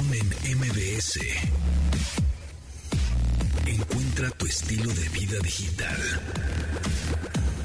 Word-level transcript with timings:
En 0.00 0.06
MBS. 0.56 1.20
Encuentra 3.66 4.30
tu 4.30 4.46
estilo 4.46 4.90
de 4.94 5.06
vida 5.10 5.38
digital. 5.40 5.98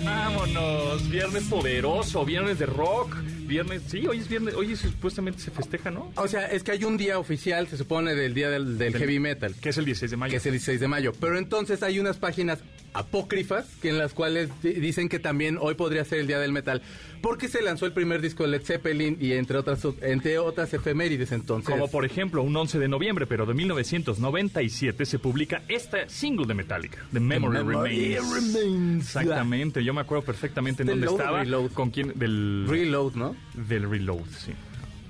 Vámonos, 0.03 1.09
viernes 1.09 1.43
poderoso, 1.45 2.25
viernes 2.25 2.59
de 2.59 2.65
rock, 2.65 3.15
viernes, 3.47 3.83
sí, 3.87 4.05
hoy 4.07 4.17
es 4.19 4.27
viernes, 4.29 4.53
hoy 4.55 4.75
supuestamente 4.75 5.39
se 5.39 5.51
festeja, 5.51 5.91
¿no? 5.91 6.11
O 6.15 6.27
sea, 6.27 6.45
es 6.47 6.63
que 6.63 6.71
hay 6.71 6.83
un 6.83 6.97
día 6.97 7.19
oficial, 7.19 7.67
se 7.67 7.77
supone, 7.77 8.15
del 8.15 8.33
día 8.33 8.49
del, 8.49 8.77
del 8.77 8.95
heavy 8.97 9.19
metal. 9.19 9.55
Que 9.61 9.69
es 9.69 9.77
el 9.77 9.85
16 9.85 10.11
de 10.11 10.17
mayo. 10.17 10.31
Que 10.31 10.37
es 10.37 10.45
el 10.45 10.51
16 10.53 10.79
de 10.79 10.87
mayo. 10.87 11.11
Pero 11.19 11.37
entonces 11.37 11.81
hay 11.83 11.99
unas 11.99 12.17
páginas 12.17 12.59
apócrifas 12.93 13.65
que 13.81 13.89
en 13.89 13.97
las 13.97 14.13
cuales 14.13 14.49
di- 14.63 14.71
dicen 14.73 15.09
que 15.09 15.19
también 15.19 15.57
hoy 15.59 15.75
podría 15.75 16.05
ser 16.05 16.19
el 16.19 16.27
día 16.27 16.39
del 16.39 16.53
metal 16.53 16.81
porque 17.21 17.49
se 17.49 17.61
lanzó 17.61 17.85
el 17.85 17.91
primer 17.91 18.21
disco 18.21 18.43
de 18.43 18.49
Led 18.49 18.61
Zeppelin 18.63 19.17
y 19.19 19.33
entre 19.33 19.57
otras 19.57 19.79
entre 20.01 20.37
otras 20.39 20.73
efemérides 20.73 21.33
entonces 21.33 21.69
Como 21.69 21.89
por 21.89 22.05
ejemplo, 22.05 22.41
un 22.41 22.55
11 22.55 22.79
de 22.79 22.87
noviembre, 22.87 23.25
pero 23.27 23.45
de 23.45 23.53
1997 23.53 25.05
se 25.05 25.19
publica 25.19 25.61
esta 25.67 26.07
single 26.07 26.45
de 26.47 26.53
Metallica, 26.53 26.99
The 27.11 27.19
Memory, 27.19 27.57
The 27.57 27.63
Memory 27.65 28.15
Remains. 28.15 28.53
Remains. 28.55 29.05
Exactamente, 29.07 29.83
yo 29.83 29.93
me 29.93 30.01
acuerdo 30.01 30.23
perfectamente 30.23 30.83
en 30.83 30.87
¿Del 30.87 31.01
dónde 31.01 31.21
estaba, 31.23 31.39
reload? 31.43 31.71
con 31.71 31.89
quién, 31.91 32.13
del, 32.15 32.65
Reload, 32.67 33.15
¿no? 33.15 33.34
Del 33.53 33.89
Reload, 33.89 34.25
sí. 34.37 34.53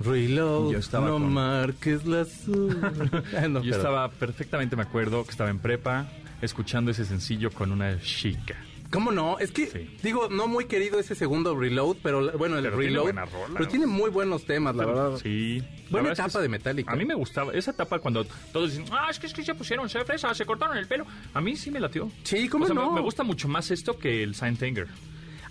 Reload, 0.01 0.73
Yo 0.73 0.79
estaba 0.79 1.07
no 1.07 1.13
con- 1.13 1.33
marques 1.33 2.05
la. 2.05 2.25
Ah, 3.37 3.47
no, 3.47 3.59
Yo 3.61 3.71
pero- 3.71 3.75
estaba 3.77 4.09
perfectamente, 4.11 4.75
me 4.75 4.81
acuerdo, 4.83 5.23
que 5.23 5.31
estaba 5.31 5.49
en 5.49 5.59
prepa, 5.59 6.07
escuchando 6.41 6.91
ese 6.91 7.05
sencillo 7.05 7.49
con 7.51 7.71
una 7.71 7.99
chica. 8.01 8.55
¿Cómo 8.91 9.11
no? 9.11 9.39
Es 9.39 9.51
que, 9.51 9.65
Sí. 9.67 9.97
digo, 10.03 10.29
no 10.29 10.47
muy 10.47 10.65
querido 10.65 10.99
ese 10.99 11.15
segundo 11.15 11.57
Reload, 11.57 11.97
pero 12.03 12.31
bueno, 12.37 12.57
el 12.57 12.63
Pero 12.63 12.77
tiene 12.77 12.93
Reload. 12.93 13.05
rola, 13.15 13.25
pero 13.53 13.65
¿no? 13.65 13.67
tiene 13.67 13.85
muy 13.87 14.09
buenos 14.09 14.45
temas, 14.45 14.75
la 14.75 14.85
verdad. 14.85 15.17
Sí. 15.21 15.61
Buena 15.89 16.11
es 16.11 16.17
que 16.17 16.21
etapa 16.23 16.39
de 16.41 16.49
Metallica. 16.49 16.91
A 16.91 16.95
mí 16.95 17.03
me 17.03 17.15
gustaba 17.15 17.51
esa 17.53 17.71
etapa 17.71 17.99
cuando 17.99 18.25
todos 18.53 18.71
dicen, 18.77 18.85
ah, 18.91 19.07
es 19.09 19.19
que, 19.19 19.27
es 19.27 19.33
que 19.33 19.43
se 19.43 19.55
pusieron 19.55 19.89
se 19.89 20.03
fresa, 20.05 20.33
se 20.33 20.45
cortaron 20.45 20.77
el 20.77 20.87
pelo. 20.87 21.05
A 21.33 21.41
mí 21.41 21.55
sí 21.57 21.71
me 21.71 21.79
latió. 21.79 22.09
Sí, 22.23 22.47
¿cómo 22.47 22.65
O 22.65 22.67
sea, 22.67 22.75
no? 22.75 22.89
Me, 22.91 22.95
me 22.97 23.01
gusta 23.01 23.23
mucho 23.23 23.47
más 23.47 23.69
esto 23.71 23.97
que 23.97 24.23
el 24.23 24.35
Saint 24.35 24.61
Anger. 24.61 24.87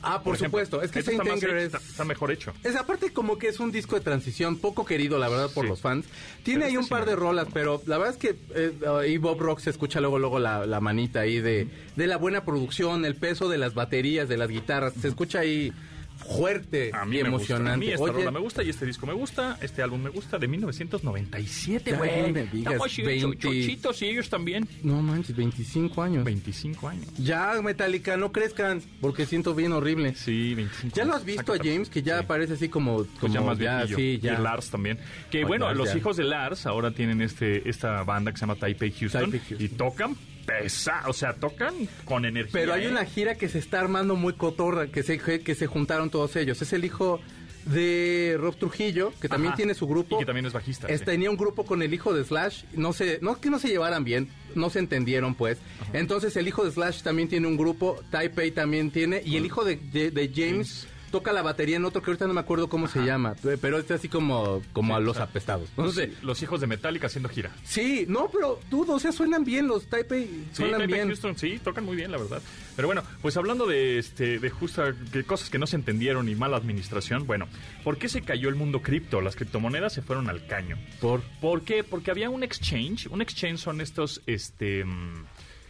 Ah, 0.04 0.22
por, 0.22 0.36
supuesto. 0.36 0.82
Es 0.82 0.90
que 0.90 1.02
Saint 1.02 1.20
está 1.22 1.34
hecho, 1.34 1.56
es... 1.56 1.64
está, 1.64 1.78
está 1.78 2.04
mejor 2.04 2.30
hecho. 2.30 2.52
Es 2.62 2.76
aparte 2.76 3.12
como 3.12 3.38
que 3.38 3.48
es 3.48 3.60
un 3.60 3.72
disco 3.72 3.96
de 3.96 4.02
transición 4.02 4.58
poco 4.58 4.84
querido, 4.84 5.18
la 5.18 5.28
verdad, 5.28 5.50
por 5.52 5.64
Sí. 5.64 5.70
los 5.70 5.80
fans. 5.80 6.06
Tiene 6.42 6.60
Pero 6.60 6.70
ahí 6.70 6.76
un 6.76 6.88
par 6.88 7.06
de 7.06 7.16
rolas, 7.16 7.48
pero 7.52 7.82
la 7.86 7.98
verdad 7.98 8.14
es 8.14 8.20
que 8.20 8.36
eh, 8.54 8.72
ahí 9.00 9.16
Bob 9.18 9.40
Rock 9.40 9.60
se 9.60 9.70
escucha 9.70 10.00
luego 10.00 10.18
luego 10.18 10.38
la, 10.38 10.66
la 10.66 10.80
manita 10.80 11.20
ahí 11.20 11.40
de, 11.40 11.68
de 11.96 12.06
la 12.06 12.16
buena 12.16 12.44
producción, 12.44 13.04
el 13.04 13.16
peso 13.16 13.48
de 13.48 13.58
las 13.58 13.74
baterías, 13.74 14.28
de 14.28 14.36
las 14.36 14.48
guitarras. 14.48 14.92
Se 15.00 15.08
escucha 15.08 15.40
ahí 15.40 15.72
fuerte 16.16 16.90
A 16.94 17.04
mí 17.04 17.18
y 17.18 17.22
me 17.22 17.28
gusta. 17.30 17.56
A 17.56 17.58
mí 17.76 17.88
emocionante. 17.88 17.92
esta 17.92 18.02
Oye, 18.04 18.12
rola 18.12 18.30
me 18.30 18.40
gusta 18.40 18.62
y 18.62 18.70
este 18.70 18.86
disco 18.86 19.06
me 19.06 19.12
gusta, 19.12 19.58
este 19.60 19.82
álbum 19.82 20.00
me 20.02 20.10
gusta, 20.10 20.38
de 20.38 20.48
1997, 20.48 21.90
Ya 21.90 21.96
güey. 21.98 22.22
no 22.22 22.28
me 22.28 22.42
digas, 22.46 22.72
Estamos 22.74 22.86
así, 22.92 23.02
20. 23.02 23.38
chochitos 23.38 24.02
y 24.02 24.06
ellos 24.06 24.28
también. 24.28 24.68
no 24.82 25.02
manches, 25.02 25.36
25 25.36 26.02
años. 26.02 26.24
25 26.24 26.88
años. 26.88 27.06
Ya, 27.18 27.60
Metallica, 27.62 28.16
no 28.16 28.32
crezcan, 28.32 28.80
porque 29.00 29.26
siento 29.26 29.54
bien 29.54 29.72
horrible. 29.72 30.14
Sí, 30.14 30.54
25 30.54 30.96
¿Ya 30.96 31.04
lo 31.04 31.14
has 31.14 31.24
visto 31.24 31.52
a. 31.52 31.56
James? 31.58 31.88
Que 31.88 32.02
ya 32.02 32.20
Sí. 32.20 32.24
parece 32.26 32.54
así 32.54 32.68
como... 32.68 32.96
como 32.98 33.08
Pues 33.20 33.32
ya 33.32 33.40
más 33.40 33.58
ya, 33.58 33.86
sí, 33.86 34.18
ya. 34.22 34.34
Y 34.34 34.42
Lars 34.42 34.70
también. 34.70 34.98
Que 35.30 35.40
Pues 35.40 35.48
bueno, 35.48 35.66
Lars 35.66 35.78
los 35.78 35.94
hijos 35.96 36.16
de 36.16 36.24
Lars 36.24 36.66
ahora 36.66 36.90
tienen 36.92 37.20
este 37.20 37.68
esta 37.68 38.02
banda 38.04 38.30
que 38.32 38.38
se 38.38 38.42
llama 38.42 38.56
Taipei 38.56 38.90
Houston, 38.92 39.22
Taipei 39.30 39.40
Houston. 39.40 39.64
y 39.64 39.68
tocan 39.68 40.16
pesado, 40.46 41.10
o 41.10 41.12
sea, 41.12 41.34
tocan 41.34 41.74
con 42.04 42.24
energía. 42.24 42.52
Pero 42.52 42.72
hay 42.74 42.84
¿eh? 42.84 42.88
una 42.88 43.04
gira 43.04 43.34
que 43.34 43.48
se 43.48 43.58
está 43.58 43.80
armando 43.80 44.16
muy 44.16 44.34
cotorra, 44.34 44.86
que 44.88 45.02
se, 45.02 45.18
que 45.18 45.54
se 45.54 45.66
juntaron 45.66 46.10
todos 46.10 46.36
ellos. 46.36 46.60
Es 46.62 46.72
el 46.72 46.84
hijo 46.84 47.20
de 47.66 48.36
Rob 48.38 48.56
Trujillo, 48.56 49.12
que 49.20 49.28
también 49.28 49.50
Ajá. 49.52 49.56
tiene 49.56 49.74
su 49.74 49.86
grupo. 49.86 50.16
Y 50.16 50.18
que 50.20 50.26
también 50.26 50.44
es 50.46 50.52
bajista. 50.52 50.86
Es- 50.88 51.00
sí. 51.00 51.06
Tenía 51.06 51.30
un 51.30 51.36
grupo 51.36 51.64
con 51.64 51.82
el 51.82 51.94
hijo 51.94 52.12
de 52.12 52.22
Slash, 52.24 52.64
no 52.74 52.92
sé, 52.92 53.18
no 53.22 53.40
que 53.40 53.48
no 53.50 53.58
se 53.58 53.68
llevaran 53.68 54.04
bien, 54.04 54.28
no 54.54 54.68
se 54.70 54.80
entendieron 54.80 55.34
pues. 55.34 55.58
Entonces 55.92 56.36
el 56.36 56.46
hijo 56.46 56.64
de 56.64 56.72
Slash 56.72 57.02
también 57.02 57.28
tiene 57.28 57.46
un 57.46 57.56
grupo, 57.56 57.98
Taipei 58.10 58.50
también 58.50 58.90
tiene, 58.90 59.22
y 59.24 59.36
el 59.36 59.46
hijo 59.46 59.64
de, 59.64 59.76
de- 59.76 60.10
de 60.10 60.30
James 60.34 60.86
toca 61.14 61.32
la 61.32 61.42
batería 61.42 61.76
en 61.76 61.84
otro 61.84 62.02
que 62.02 62.10
ahorita 62.10 62.26
no 62.26 62.34
me 62.34 62.40
acuerdo 62.40 62.68
cómo 62.68 62.88
se 62.88 63.04
llama, 63.04 63.36
pero 63.60 63.78
este 63.78 63.94
así 63.94 64.08
como, 64.08 64.60
como 64.72 64.94
Sí, 64.94 64.96
a 64.96 64.98
los 64.98 65.10
o 65.12 65.14
sea, 65.14 65.22
apestados. 65.26 65.68
No 65.76 65.88
sé. 65.92 66.12
Los 66.22 66.42
hijos 66.42 66.60
de 66.60 66.66
Metallica 66.66 67.06
haciendo 67.06 67.28
gira. 67.28 67.52
Sí, 67.62 68.04
no, 68.08 68.28
pero 68.32 68.58
dudo, 68.68 68.94
o 68.94 68.98
sea, 68.98 69.12
suenan 69.12 69.44
bien 69.44 69.68
los 69.68 69.86
Taipei, 69.86 70.24
Sí, 70.24 70.46
suenan 70.54 70.78
Taipei 70.78 70.94
bien. 70.96 71.06
Houston, 71.06 71.38
sí, 71.38 71.60
tocan 71.62 71.84
muy 71.84 71.94
bien, 71.94 72.10
la 72.10 72.18
verdad. 72.18 72.42
Pero 72.74 72.88
bueno, 72.88 73.04
pues 73.22 73.36
hablando 73.36 73.64
de 73.64 73.98
este, 74.00 74.40
de 74.40 74.50
justa 74.50 74.92
que 75.12 75.22
cosas 75.22 75.50
que 75.50 75.58
no 75.60 75.68
se 75.68 75.76
entendieron 75.76 76.28
y 76.28 76.34
mala 76.34 76.56
administración, 76.56 77.28
bueno, 77.28 77.46
¿por 77.84 77.96
qué 77.96 78.08
se 78.08 78.22
cayó 78.22 78.48
el 78.48 78.56
mundo 78.56 78.82
cripto? 78.82 79.20
Las 79.20 79.36
criptomonedas 79.36 79.92
se 79.92 80.02
fueron 80.02 80.28
al 80.28 80.48
caño. 80.48 80.76
Por 81.00 81.22
¿Por 81.40 81.62
qué? 81.62 81.84
Porque 81.84 82.10
había 82.10 82.28
un 82.28 82.42
exchange. 82.42 83.06
Un 83.06 83.22
exchange 83.22 83.60
son 83.60 83.80
estos, 83.80 84.20
este, 84.26 84.84
mm, 84.84 85.26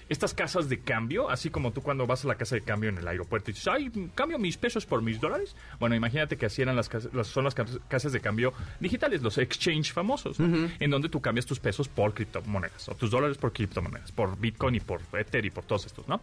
estas 0.08 0.34
casas 0.34 0.68
de 0.68 0.80
cambio, 0.80 1.30
así 1.30 1.50
como 1.50 1.72
tú 1.72 1.80
cuando 1.82 2.06
vas 2.06 2.24
a 2.24 2.28
la 2.28 2.34
casa 2.34 2.54
de 2.54 2.60
cambio 2.62 2.90
en 2.90 2.98
el 2.98 3.08
aeropuerto 3.08 3.50
y 3.50 3.54
dices, 3.54 3.68
ay, 3.68 3.90
cambio 4.14 4.38
mis 4.38 4.56
pesos 4.56 4.84
por 4.86 5.00
mis 5.02 5.20
dólares. 5.20 5.54
Bueno, 5.80 5.94
imagínate 5.96 6.36
que 6.36 6.46
así 6.46 6.62
eran 6.62 6.76
las, 6.76 6.88
casas- 6.88 7.12
las- 7.14 7.26
son 7.28 7.44
las 7.44 7.54
cas- 7.54 7.78
casas 7.88 8.12
de 8.12 8.20
cambio 8.20 8.52
digitales, 8.80 9.22
los 9.22 9.38
exchange 9.38 9.92
famosos, 9.92 10.38
¿no? 10.38 10.68
en 10.78 10.90
donde 10.90 11.08
tú 11.08 11.20
cambias 11.20 11.46
tus 11.46 11.58
pesos 11.60 11.88
por 11.88 12.12
criptomonedas, 12.14 12.88
o 12.88 12.94
tus 12.94 13.10
dólares 13.10 13.38
por 13.38 13.52
criptomonedas, 13.52 14.12
por 14.12 14.38
Bitcoin 14.38 14.74
y 14.74 14.80
por 14.80 15.00
Ether 15.12 15.44
y 15.44 15.50
por 15.50 15.64
todos 15.64 15.86
estos, 15.86 16.06
¿no? 16.08 16.20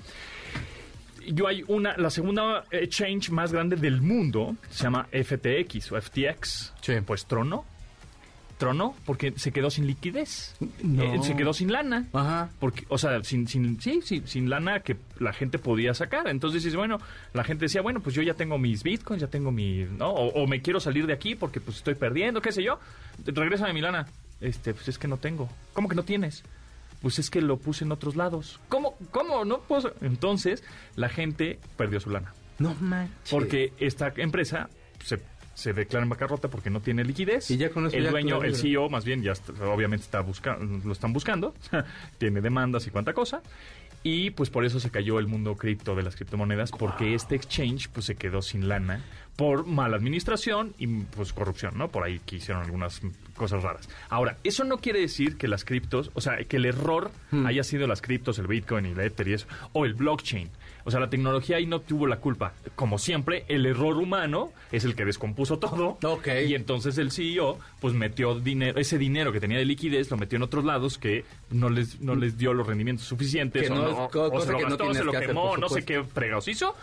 yo 1.28 1.48
hay 1.48 1.64
una, 1.68 1.96
la 1.98 2.10
segunda 2.10 2.64
exchange 2.72 3.30
más 3.30 3.54
grande 3.54 3.76
del 3.76 4.02
mundo, 4.02 4.56
se 4.72 4.84
llama 4.84 5.08
FTX 5.12 5.92
o 5.92 6.02
FTX. 6.02 6.74
Sí. 6.82 6.94
Pues 7.06 7.26
tronó. 7.28 7.64
Tronó 8.62 8.94
porque 9.06 9.34
se 9.38 9.52
quedó 9.52 9.72
sin 9.72 9.88
liquidez. 9.88 10.56
No. 10.84 11.02
Eh, 11.02 11.20
se 11.24 11.36
quedó 11.36 11.52
sin 11.52 11.72
lana. 11.72 12.06
Ajá. 12.14 12.52
Porque, 12.60 12.86
o 12.90 13.00
sea, 13.00 13.24
sin, 13.24 13.48
sin, 13.48 13.82
sí, 13.82 14.04
sin 14.04 14.52
lana 14.52 14.82
que 14.82 14.98
la 15.20 15.34
gente 15.34 15.58
podía 15.58 15.96
sacar. 15.96 16.28
Entonces 16.28 16.62
dices, 16.62 16.78
bueno, 16.78 17.00
la 17.34 17.44
gente 17.44 17.66
decía, 17.66 17.82
bueno, 17.82 18.02
pues 18.02 18.16
yo 18.16 18.22
ya 18.22 18.36
tengo 18.36 18.60
mis 18.60 18.84
bitcoins, 18.84 19.20
ya 19.20 19.28
tengo 19.30 19.52
mi, 19.52 19.86
¿no? 19.86 20.12
O, 20.12 20.44
o 20.44 20.46
me 20.46 20.62
quiero 20.62 20.80
salir 20.80 21.08
de 21.08 21.14
aquí 21.14 21.34
porque 21.34 21.60
pues 21.60 21.78
estoy 21.78 21.96
perdiendo, 21.96 22.40
qué 22.40 22.52
sé 22.52 22.62
yo. 22.62 22.80
Regrésame 23.26 23.74
mi 23.74 23.82
lana. 23.82 24.06
Este, 24.42 24.76
pues 24.76 24.88
es 24.90 25.00
que 25.00 25.08
no 25.08 25.18
tengo. 25.18 25.50
¿Cómo 25.74 25.90
que 25.90 25.96
no 25.96 26.04
tienes? 26.04 26.44
Pues 27.02 27.18
es 27.18 27.32
que 27.32 27.42
lo 27.42 27.58
puse 27.58 27.84
en 27.84 27.92
otros 27.92 28.16
lados. 28.16 28.60
¿Cómo? 28.70 28.96
¿Cómo? 29.10 29.44
No 29.44 29.62
puedo. 29.62 29.92
Entonces, 30.02 30.64
la 30.96 31.10
gente 31.10 31.60
perdió 31.78 32.00
su 32.00 32.12
lana. 32.12 32.32
No 32.60 32.76
manches. 32.76 33.32
Porque 33.32 33.74
esta 33.80 34.14
empresa 34.18 34.70
se, 35.04 35.20
se 35.54 35.74
declara 35.74 36.04
en 36.04 36.10
bancarrota 36.10 36.48
porque 36.50 36.70
no 36.70 36.80
tiene 36.82 37.04
liquidez. 37.04 37.50
Y 37.52 37.58
ya 37.58 37.70
con 37.70 37.86
eso 37.88 37.96
el 37.98 38.06
ya 38.06 38.12
dueño, 38.12 38.44
el. 38.44 38.56
CEO 38.56 38.90
más 38.90 39.06
bien, 39.06 39.22
ya 39.22 39.34
está- 39.34 39.54
obviamente 39.68 40.04
está 40.06 40.22
buscando, 40.22 40.86
lo 40.86 40.92
están 40.94 41.14
buscando, 41.14 41.54
tiene 42.18 42.42
demandas 42.42 42.88
y 42.88 42.90
cuánta 42.92 43.14
cosa. 43.14 43.42
Y 44.04 44.32
pues 44.32 44.50
por 44.50 44.66
eso 44.66 44.80
se 44.80 44.90
cayó 44.90 45.20
el 45.20 45.28
mundo 45.28 45.56
cripto 45.56 45.94
de 45.96 46.02
las 46.02 46.16
criptomonedas, 46.16 46.72
porque 46.72 47.14
este 47.14 47.36
exchange 47.36 47.88
pues 47.90 48.08
se 48.08 48.16
quedó 48.16 48.42
sin 48.42 48.68
lana 48.68 49.04
por 49.36 49.66
mala 49.66 49.98
administración 49.98 50.74
y 50.78 50.88
pues 50.88 51.34
corrupción, 51.34 51.78
¿no? 51.78 51.90
Por 51.90 52.04
ahí 52.04 52.20
que 52.26 52.36
hicieron 52.36 52.64
algunas 52.64 53.02
cosas 53.36 53.64
raras. 53.64 53.90
Ahora, 54.10 54.38
eso 54.44 54.64
no 54.66 54.78
quiere 54.78 55.00
decir 55.00 55.38
que 55.38 55.48
las 55.48 55.66
criptos, 55.66 56.12
o 56.14 56.22
sea, 56.22 56.38
que 56.44 56.58
el 56.58 56.66
error 56.66 57.12
Hmm. 57.32 57.46
haya 57.46 57.64
sido 57.64 57.88
las 57.88 58.02
criptos, 58.02 58.38
el 58.40 58.48
Bitcoin 58.48 58.86
y 58.86 58.90
el 58.90 59.00
Ether 59.00 59.28
y 59.30 59.34
eso, 59.34 59.48
o 59.74 59.86
el 59.86 59.94
blockchain. 59.94 60.50
O 60.84 60.92
sea, 60.92 61.00
la 61.00 61.10
tecnología 61.10 61.58
ahí 61.58 61.66
no 61.66 61.80
tuvo 61.80 62.08
la 62.08 62.18
culpa. 62.18 62.54
Como 62.76 62.98
siempre, 62.98 63.46
el 63.48 63.66
error 63.68 63.98
humano 63.98 64.52
es 64.72 64.84
el 64.84 64.96
que 64.96 65.06
descompuso 65.06 65.60
todo. 65.60 65.98
Ok. 66.04 66.28
Y 66.48 66.56
entonces 66.56 66.98
el 66.98 67.12
CEO, 67.12 67.60
pues 67.80 67.94
metió 67.94 68.40
dinero, 68.40 68.80
ese 68.80 68.98
dinero 68.98 69.32
que 69.32 69.40
tenía 69.40 69.60
de 69.60 69.66
liquidez, 69.66 70.10
lo 70.10 70.18
metió 70.18 70.38
en 70.38 70.44
otros 70.44 70.66
lados 70.66 70.98
que 70.98 71.24
no 71.52 71.70
les, 71.70 72.02
no 72.02 72.16
les 72.16 72.38
dio 72.38 72.54
los 72.54 72.66
rendimientos 72.66 73.06
suficientes. 73.06 73.62
Que 73.68 73.72
o 73.72 73.76
no 73.76 74.10
o 74.12 74.42
se 74.42 74.52
lo 74.52 74.60
gastó, 74.60 74.94
se 74.94 75.04
lo 75.04 75.12
quemó, 75.12 75.56
no 75.58 75.70
sé 75.70 75.86
qué 75.86 76.04
fregados 76.04 76.48
hizo. 76.48 76.76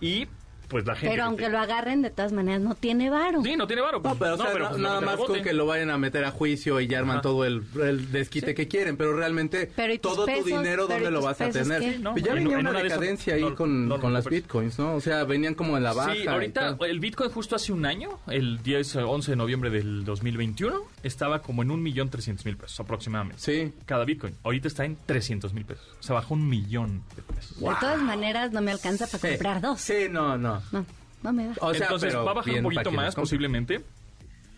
Y 0.00 0.26
pues 0.72 0.84
la 0.86 0.94
gente. 0.96 1.10
Pero 1.14 1.22
que 1.22 1.26
aunque 1.28 1.44
te- 1.44 1.50
lo 1.50 1.58
agarren, 1.60 2.02
de 2.02 2.10
todas 2.10 2.32
maneras 2.32 2.60
no 2.62 2.74
tiene 2.74 3.10
varo. 3.10 3.42
Sí, 3.44 3.54
no 3.56 3.68
tiene 3.68 3.82
varo. 3.82 3.98
No, 3.98 4.02
pues, 4.02 4.16
pero, 4.18 4.34
o 4.34 4.36
sea, 4.38 4.52
pero, 4.52 4.68
pues, 4.70 4.80
nada 4.80 5.00
más 5.00 5.16
con 5.16 5.40
que 5.40 5.52
lo 5.52 5.66
vayan 5.66 5.90
a 5.90 5.98
meter 5.98 6.24
a 6.24 6.32
juicio 6.32 6.80
y 6.80 6.88
ya 6.88 6.98
arman 6.98 7.16
Ajá. 7.18 7.22
todo 7.22 7.44
el, 7.44 7.62
el 7.80 8.10
desquite 8.10 8.54
que 8.54 8.66
quieren, 8.66 8.96
pero 8.96 9.16
realmente 9.16 9.70
Pero 9.76 9.92
¿y 9.92 9.98
tus 10.00 10.14
todo 10.14 10.26
pesos? 10.26 10.42
tu 10.42 10.48
dinero, 10.48 10.86
¿dónde 10.88 11.08
¿y 11.08 11.12
lo 11.12 11.22
vas 11.22 11.40
a 11.40 11.50
tener? 11.50 11.80
qué? 11.80 11.98
No, 12.00 12.12
Pues 12.12 12.24
ya 12.24 12.30
en- 12.32 12.36
venía 12.38 12.54
en 12.54 12.60
una 12.60 12.70
una 12.70 12.80
de 12.80 12.86
esas- 12.88 12.98
decadencia 13.00 13.34
ahí 13.34 13.42
no, 13.42 13.54
con, 13.54 13.88
no, 13.88 13.94
no 13.96 14.00
con 14.00 14.12
las 14.12 14.26
bitcoins, 14.26 14.78
¿no? 14.78 14.94
O 14.96 15.00
sea, 15.00 15.22
venían 15.24 15.54
como 15.54 15.76
en 15.76 15.84
la 15.84 15.92
baja. 15.92 16.14
Sí, 16.14 16.26
ahorita 16.26 16.76
el 16.88 16.98
Bitcoin 17.00 17.30
justo 17.30 17.54
hace 17.54 17.72
un 17.72 17.84
año, 17.86 18.18
el 18.28 18.62
10, 18.62 18.96
11 18.96 19.32
de 19.32 19.36
noviembre 19.36 19.70
del 19.70 20.04
2021, 20.04 20.82
estaba 21.02 21.42
como 21.42 21.62
en 21.62 21.70
un 21.70 21.82
millón 21.82 22.08
trescientos 22.10 22.44
mil 22.46 22.56
pesos 22.56 22.78
aproximadamente. 22.80 23.42
Sí. 23.42 23.72
Cada 23.86 24.04
Bitcoin. 24.04 24.34
Ahorita 24.44 24.68
está 24.68 24.84
en 24.84 24.96
300 25.06 25.52
mil 25.52 25.64
pesos. 25.64 25.86
O 25.98 26.02
sea, 26.02 26.14
bajó 26.14 26.34
un 26.34 26.48
millón 26.48 27.02
de 27.16 27.22
pesos. 27.22 27.58
De 27.58 27.66
todas 27.80 28.00
maneras, 28.00 28.52
no 28.52 28.60
me 28.62 28.70
alcanza 28.72 29.06
para 29.06 29.18
Sí. 29.18 29.28
comprar 29.28 29.60
dos. 29.60 29.80
Sí, 29.80 30.06
no, 30.10 30.38
no. 30.38 30.62
No, 30.72 30.86
no 31.22 31.32
me 31.32 31.46
da. 31.48 31.54
O 31.60 31.72
sea, 31.74 31.84
Entonces 31.86 32.10
pero 32.12 32.24
va 32.24 32.30
a 32.30 32.34
bajar 32.34 32.54
un 32.54 32.62
poquito 32.62 32.90
más 32.92 33.14
posiblemente 33.14 33.84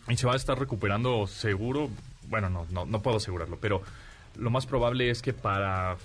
y 0.09 0.17
se 0.17 0.27
va 0.27 0.35
a 0.35 0.37
estar 0.37 0.59
recuperando 0.59 1.27
seguro. 1.27 1.89
Bueno, 2.29 2.49
no, 2.51 2.67
no, 2.71 2.85
no 2.87 3.03
puedo 3.03 3.17
asegurarlo, 3.19 3.59
pero 3.61 3.83
lo 4.37 4.51
más 4.51 4.67
probable 4.67 5.11
es 5.11 5.23
que 5.23 5.33
para 5.33 5.97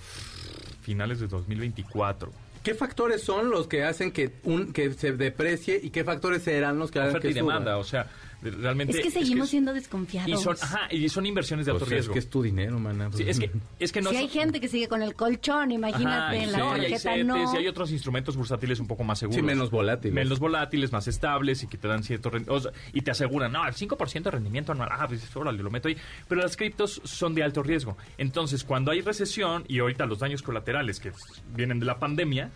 finales 0.82 1.20
de 1.20 1.26
2024. 1.28 2.32
¿Qué 2.62 2.74
factores 2.74 3.22
son 3.22 3.48
los 3.50 3.66
que 3.68 3.84
hacen 3.84 4.12
que 4.12 4.34
un 4.44 4.72
que 4.74 4.92
se 4.92 5.12
deprecie 5.12 5.80
y 5.82 5.90
qué 5.90 6.04
factores 6.04 6.42
serán 6.42 6.78
los 6.78 6.90
que 6.90 6.98
hagan 6.98 7.10
Oferta 7.12 7.26
que 7.28 7.32
y 7.32 7.34
demanda, 7.34 7.70
suba? 7.72 7.78
o 7.78 7.84
sea, 7.84 8.06
Realmente 8.42 8.96
Es 8.98 9.04
que 9.04 9.10
seguimos 9.10 9.44
es- 9.44 9.50
siendo 9.50 9.74
desconfiados. 9.74 10.30
y 10.30 10.36
son, 10.42 10.56
ajá, 10.60 10.88
y 10.90 11.08
son 11.10 11.26
inversiones 11.26 11.66
de 11.66 11.72
Pues 11.72 11.82
alto 11.82 11.84
es 11.94 11.98
riesgo. 11.98 12.12
que 12.14 12.18
es 12.20 12.30
tu 12.30 12.42
dinero, 12.42 12.78
mana. 12.78 13.10
Sí, 13.12 13.24
es 13.26 13.38
que 13.38 13.50
es 13.78 13.92
que 13.92 14.00
no 14.00 14.10
si 14.10 14.16
son- 14.16 14.24
hay 14.24 14.28
gente 14.30 14.60
que 14.60 14.68
sigue 14.68 14.88
con 14.88 15.02
el 15.02 15.14
colchón, 15.14 15.72
imagínate, 15.72 16.06
Ajá, 16.06 16.36
en 16.36 16.52
la 16.52 16.58
hay 16.72 16.80
tarjeta 16.80 16.98
CETES, 16.98 17.26
no. 17.26 17.54
y 17.54 17.56
hay 17.58 17.68
otros 17.68 17.90
instrumentos 17.90 18.36
bursátiles 18.36 18.80
un 18.80 18.86
poco 18.86 19.04
más 19.04 19.18
seguros. 19.18 19.36
Sí, 19.36 19.42
menos 19.42 19.70
volátiles. 19.70 20.14
Menos 20.14 20.38
volátiles, 20.38 20.90
más 20.90 21.06
estables 21.06 21.62
y 21.62 21.66
que 21.66 21.76
te 21.76 21.86
dan 21.88 22.02
cierto 22.02 22.30
o 22.48 22.60
sea, 22.60 22.72
y 22.94 23.02
te 23.02 23.10
aseguran, 23.10 23.52
no, 23.52 23.66
el 23.66 23.74
5% 23.74 24.30
de 24.30 24.36
rendimiento 24.36 24.72
anual, 24.72 24.88
ah, 24.92 25.06
pues 25.06 25.36
órale, 25.36 25.62
lo 25.62 25.70
meto 25.70 25.88
ahí. 25.88 25.96
Pero 26.28 26.40
las 26.40 26.56
criptos 26.56 27.02
son 27.04 27.34
de 27.34 27.42
alto 27.42 27.62
riesgo. 27.62 27.96
Entonces, 28.16 28.64
cuando 28.64 28.90
hay 28.90 29.02
recesión 29.02 29.64
y 29.68 29.80
ahorita 29.80 30.06
los 30.06 30.18
daños 30.18 30.42
colaterales 30.42 30.98
que 30.98 31.12
vienen 31.54 31.78
de 31.78 31.84
la 31.86 31.98
pandemia, 31.98 32.50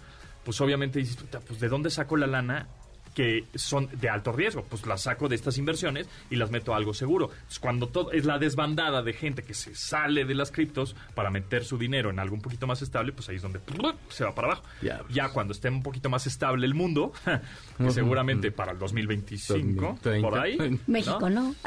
pues 0.45 0.61
obviamente 0.61 0.99
dices, 0.99 1.17
"Puta, 1.17 1.41
pues 1.41 1.61
¿de 1.61 1.69
dónde 1.69 1.91
saco 1.91 2.17
la 2.17 2.27
lana? 2.27 2.69
Que 3.15 3.45
son 3.55 3.89
de 4.01 4.09
alto 4.09 4.33
riesgo, 4.33 4.65
pues 4.69 4.87
las 4.87 5.03
saco 5.03 5.29
de 5.29 5.37
estas 5.37 5.57
inversiones 5.57 6.09
y 6.31 6.37
las 6.37 6.51
meto 6.51 6.75
a 6.75 6.77
algo 6.77 6.93
seguro. 6.95 7.31
Entonces, 7.33 7.59
cuando 7.61 7.89
todo 7.89 8.11
es 8.13 8.25
la 8.25 8.39
desbandada 8.39 9.03
de 9.03 9.13
gente 9.13 9.43
que 9.45 9.55
se 9.55 9.75
sale 9.75 10.25
de 10.25 10.35
las 10.35 10.51
criptos 10.51 10.97
para 11.15 11.31
meter 11.31 11.65
su 11.65 11.79
dinero 11.79 12.11
en 12.11 12.19
algo 12.19 12.35
un 12.35 12.41
poquito 12.43 12.67
más 12.67 12.83
estable, 12.83 13.13
pues 13.13 13.29
ahí 13.29 13.37
es 13.37 13.43
donde 13.43 13.61
se 14.09 14.25
va 14.25 14.35
para 14.35 14.49
abajo. 14.49 14.65
Ya. 14.83 15.01
Ya 15.11 15.29
cuando 15.29 15.53
esté 15.53 15.69
un 15.69 15.83
poquito 15.83 16.11
más 16.11 16.27
estable 16.27 16.67
el 16.67 16.75
mundo, 16.75 17.13
que 17.79 17.91
seguramente 17.91 18.51
para 18.51 18.73
el 18.73 18.79
2025, 18.79 19.81
2030. 20.03 20.29
por 20.29 20.39
ahí. 20.39 20.81
México 20.87 21.31
no. 21.31 21.45
No. 21.45 21.55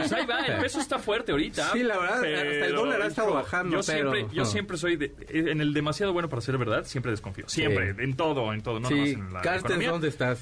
Pues 0.00 0.12
ahí 0.12 0.26
va, 0.26 0.40
el 0.46 0.60
peso 0.62 0.80
está 0.80 0.98
fuerte 0.98 1.32
ahorita. 1.32 1.72
Sí, 1.72 1.82
la 1.82 1.98
verdad, 1.98 2.16
hasta 2.24 2.66
el 2.66 2.74
dólar 2.74 3.02
ha 3.02 3.06
estado 3.06 3.34
bajando, 3.34 3.76
Yo 3.80 3.82
pero- 3.86 4.12
siempre, 4.12 4.34
yo 4.34 4.42
no. 4.44 4.48
siempre 4.48 4.76
soy 4.78 4.96
de, 4.96 5.12
en 5.28 5.60
el 5.60 5.74
demasiado 5.74 6.12
bueno 6.12 6.28
para 6.28 6.40
ser 6.42 6.56
verdad, 6.58 6.84
siempre 6.84 7.10
desconfío. 7.10 7.48
Siempre, 7.48 7.94
Sí. 7.94 8.00
en 8.02 8.16
todo, 8.16 8.52
en 8.52 8.62
todo, 8.62 8.80
no 8.80 8.88
nomás 8.90 9.08
sí, 9.08 9.14
en 9.14 9.32
la 9.32 9.40
Carstens, 9.42 9.64
economía. 9.64 9.90
¿dónde 9.90 10.08
estás? 10.08 10.40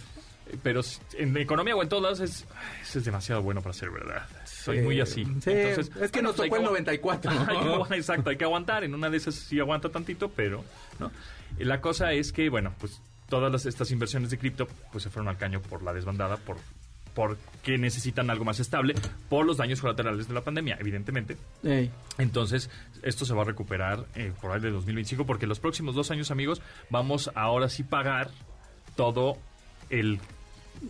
Pero 0.63 0.81
en 1.15 1.37
economía 1.37 1.77
o 1.77 1.83
en 1.83 1.89
todas 1.89 2.21
es, 2.21 2.47
es 2.95 3.05
demasiado 3.05 3.43
bueno 3.43 3.61
para 3.63 3.73
ser 3.75 3.91
verdad. 3.91 4.27
Soy 4.47 4.79
Sí, 4.79 4.83
muy 4.83 5.01
así. 5.01 5.25
sí, 5.25 5.51
Entonces, 5.51 5.91
es 6.01 6.11
que 6.11 6.19
bueno, 6.21 6.29
nos 6.29 6.37
pues 6.37 6.49
tocó 6.51 6.57
el 6.57 6.63
agu- 6.63 6.69
94. 6.71 7.31
Hay 7.49 7.89
que 7.91 7.97
exacto, 7.97 8.31
hay 8.31 8.37
que 8.37 8.45
aguantar. 8.45 8.85
En 8.85 8.95
una 8.95 9.09
de 9.11 9.17
esas 9.17 9.35
sí 9.35 9.59
aguanta 9.61 9.89
tantito, 9.91 10.29
pero 10.31 10.65
no. 10.99 11.11
La 11.59 11.81
cosa 11.81 12.13
es 12.13 12.33
que, 12.33 12.49
bueno, 12.51 12.75
pues 12.79 13.01
todas 13.29 13.51
las- 13.53 13.67
estas 13.67 13.91
inversiones 13.91 14.31
de 14.31 14.39
cripto 14.39 14.67
pues 14.93 15.05
se 15.05 15.11
fueron 15.11 15.29
al 15.29 15.37
caño 15.37 15.61
por 15.61 15.83
la 15.83 15.93
desbandada, 15.93 16.37
por 16.37 16.57
porque 17.15 17.79
necesitan 17.79 18.31
algo 18.31 18.45
más 18.45 18.61
estable 18.61 18.95
por 19.29 19.45
los 19.45 19.57
daños 19.57 19.81
colaterales 19.81 20.29
de 20.29 20.35
la 20.35 20.43
pandemia, 20.43 20.77
evidentemente. 20.79 21.37
Ey. 21.65 21.91
Entonces, 22.19 22.71
esto 23.03 23.25
se 23.25 23.35
va 23.35 23.43
a 23.43 23.45
recuperar 23.45 24.05
eh, 24.15 24.33
por 24.41 24.53
ahí 24.53 24.61
de 24.61 24.71
2025, 24.71 25.27
porque 25.27 25.49
los 25.49 25.59
próximos 25.59 25.97
dos 25.97 26.13
años, 26.13 26.31
amigos, 26.31 26.63
vamos 26.91 27.29
ahora 27.35 27.69
sí 27.71 27.83
pagar 27.83 28.31
todo 28.95 29.37
el 29.91 30.21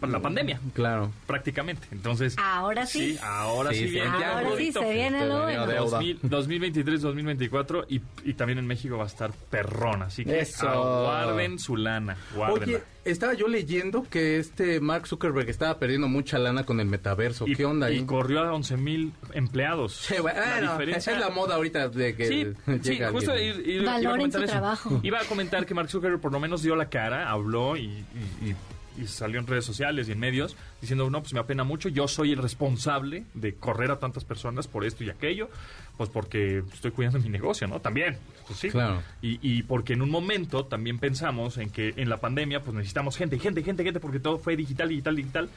la 0.02 0.20
pandemia, 0.20 0.60
Claro. 0.74 1.10
prácticamente. 1.26 1.86
Entonces, 1.92 2.36
Ahora 2.38 2.86
sí. 2.86 3.18
ahora 3.22 3.72
sí, 3.72 3.88
Sí, 3.88 3.94
ya, 3.94 4.38
Ahora 4.38 4.56
sí 4.56 4.72
se 4.72 4.92
viene 4.92 5.26
lo 5.26 5.48
Este, 5.48 5.58
bueno. 5.58 5.66
deuda. 5.72 5.90
2000, 5.98 6.18
2023, 6.22 7.00
2024 7.02 7.86
y, 7.88 8.00
y 8.24 8.34
también 8.34 8.58
en 8.58 8.66
México 8.66 8.96
va 8.96 9.04
a 9.04 9.06
estar 9.08 9.32
perrón, 9.50 10.02
así 10.02 10.24
que 10.24 10.40
Eso. 10.40 10.66
guarden 11.04 11.58
su 11.58 11.76
lana, 11.76 12.16
guárdenla. 12.34 12.76
Oye, 12.78 12.84
estaba 13.04 13.34
yo 13.34 13.48
leyendo 13.48 14.04
que 14.10 14.38
este 14.38 14.80
Mark 14.80 15.06
Zuckerberg 15.06 15.48
estaba 15.48 15.78
perdiendo 15.78 16.08
mucha 16.08 16.38
lana 16.38 16.64
con 16.64 16.80
el 16.80 16.86
metaverso. 16.86 17.46
y, 17.46 17.54
¿Qué 17.56 17.64
onda 17.64 17.90
y 17.90 17.98
ahí? 17.98 18.04
corrió 18.04 18.40
a 18.42 18.52
11 18.52 18.76
mil 18.76 19.12
empleados. 19.32 19.94
Sí, 19.96 20.14
bueno, 20.20 20.38
La 20.40 20.46
bueno, 20.52 20.72
diferencia- 20.72 20.98
esa 20.98 21.12
es 21.12 21.18
la 21.20 21.30
moda 21.34 21.54
ahorita 21.54 21.88
de 21.88 22.14
que 22.14 22.26
Sí, 22.26 22.46
sí, 22.82 22.98
justo 23.10 23.34
ir- 23.34 23.60
ir- 23.64 23.82
iba 23.82 23.92
a 23.92 23.94
Valoren 23.94 24.16
comentar 24.16 24.40
su 24.40 24.44
eso. 24.44 24.52
trabajo. 24.52 25.00
Iba 25.02 25.20
a 25.20 25.24
comentar 25.24 25.64
que 25.66 25.74
Mark 25.74 25.88
Zuckerberg 25.90 26.20
por 26.20 26.32
lo 26.32 26.40
menos 26.40 26.62
dio 26.62 26.76
la 26.76 26.88
cara, 26.90 27.30
habló 27.30 27.76
y, 27.76 27.84
y- 28.42 28.54
y- 29.02 29.06
salió 29.06 29.38
en 29.40 29.46
redes 29.46 29.64
sociales 29.64 30.08
y 30.08 30.12
en 30.12 30.18
medios 30.18 30.56
diciendo, 30.80 31.08
no, 31.10 31.20
pues 31.20 31.32
me 31.34 31.40
apena 31.40 31.64
mucho, 31.64 31.88
yo 31.88 32.08
soy 32.08 32.32
el 32.32 32.38
responsable 32.38 33.24
de 33.34 33.54
correr 33.54 33.90
a 33.90 33.98
tantas 33.98 34.24
personas 34.24 34.66
por 34.68 34.84
esto 34.84 35.04
y 35.04 35.10
aquello, 35.10 35.48
pues 35.96 36.10
porque 36.10 36.62
estoy 36.72 36.90
cuidando 36.90 37.18
mi 37.20 37.28
negocio, 37.28 37.66
¿no? 37.66 37.80
También, 37.80 38.16
pues 38.46 38.58
sí. 38.58 38.70
Claro. 38.70 39.02
Y, 39.22 39.38
y 39.42 39.62
porque 39.62 39.94
en 39.94 40.02
un 40.02 40.10
momento 40.10 40.64
también 40.66 40.98
pensamos 40.98 41.58
en 41.58 41.70
que 41.70 41.94
en 41.96 42.08
la 42.08 42.18
pandemia 42.18 42.60
pues 42.62 42.74
necesitamos 42.76 43.16
gente, 43.16 43.38
gente, 43.38 43.62
gente, 43.62 43.84
gente, 43.84 44.00
porque 44.00 44.20
todo 44.20 44.38
fue 44.38 44.56
digital, 44.56 44.88
digital, 44.88 45.16
digital. 45.16 45.48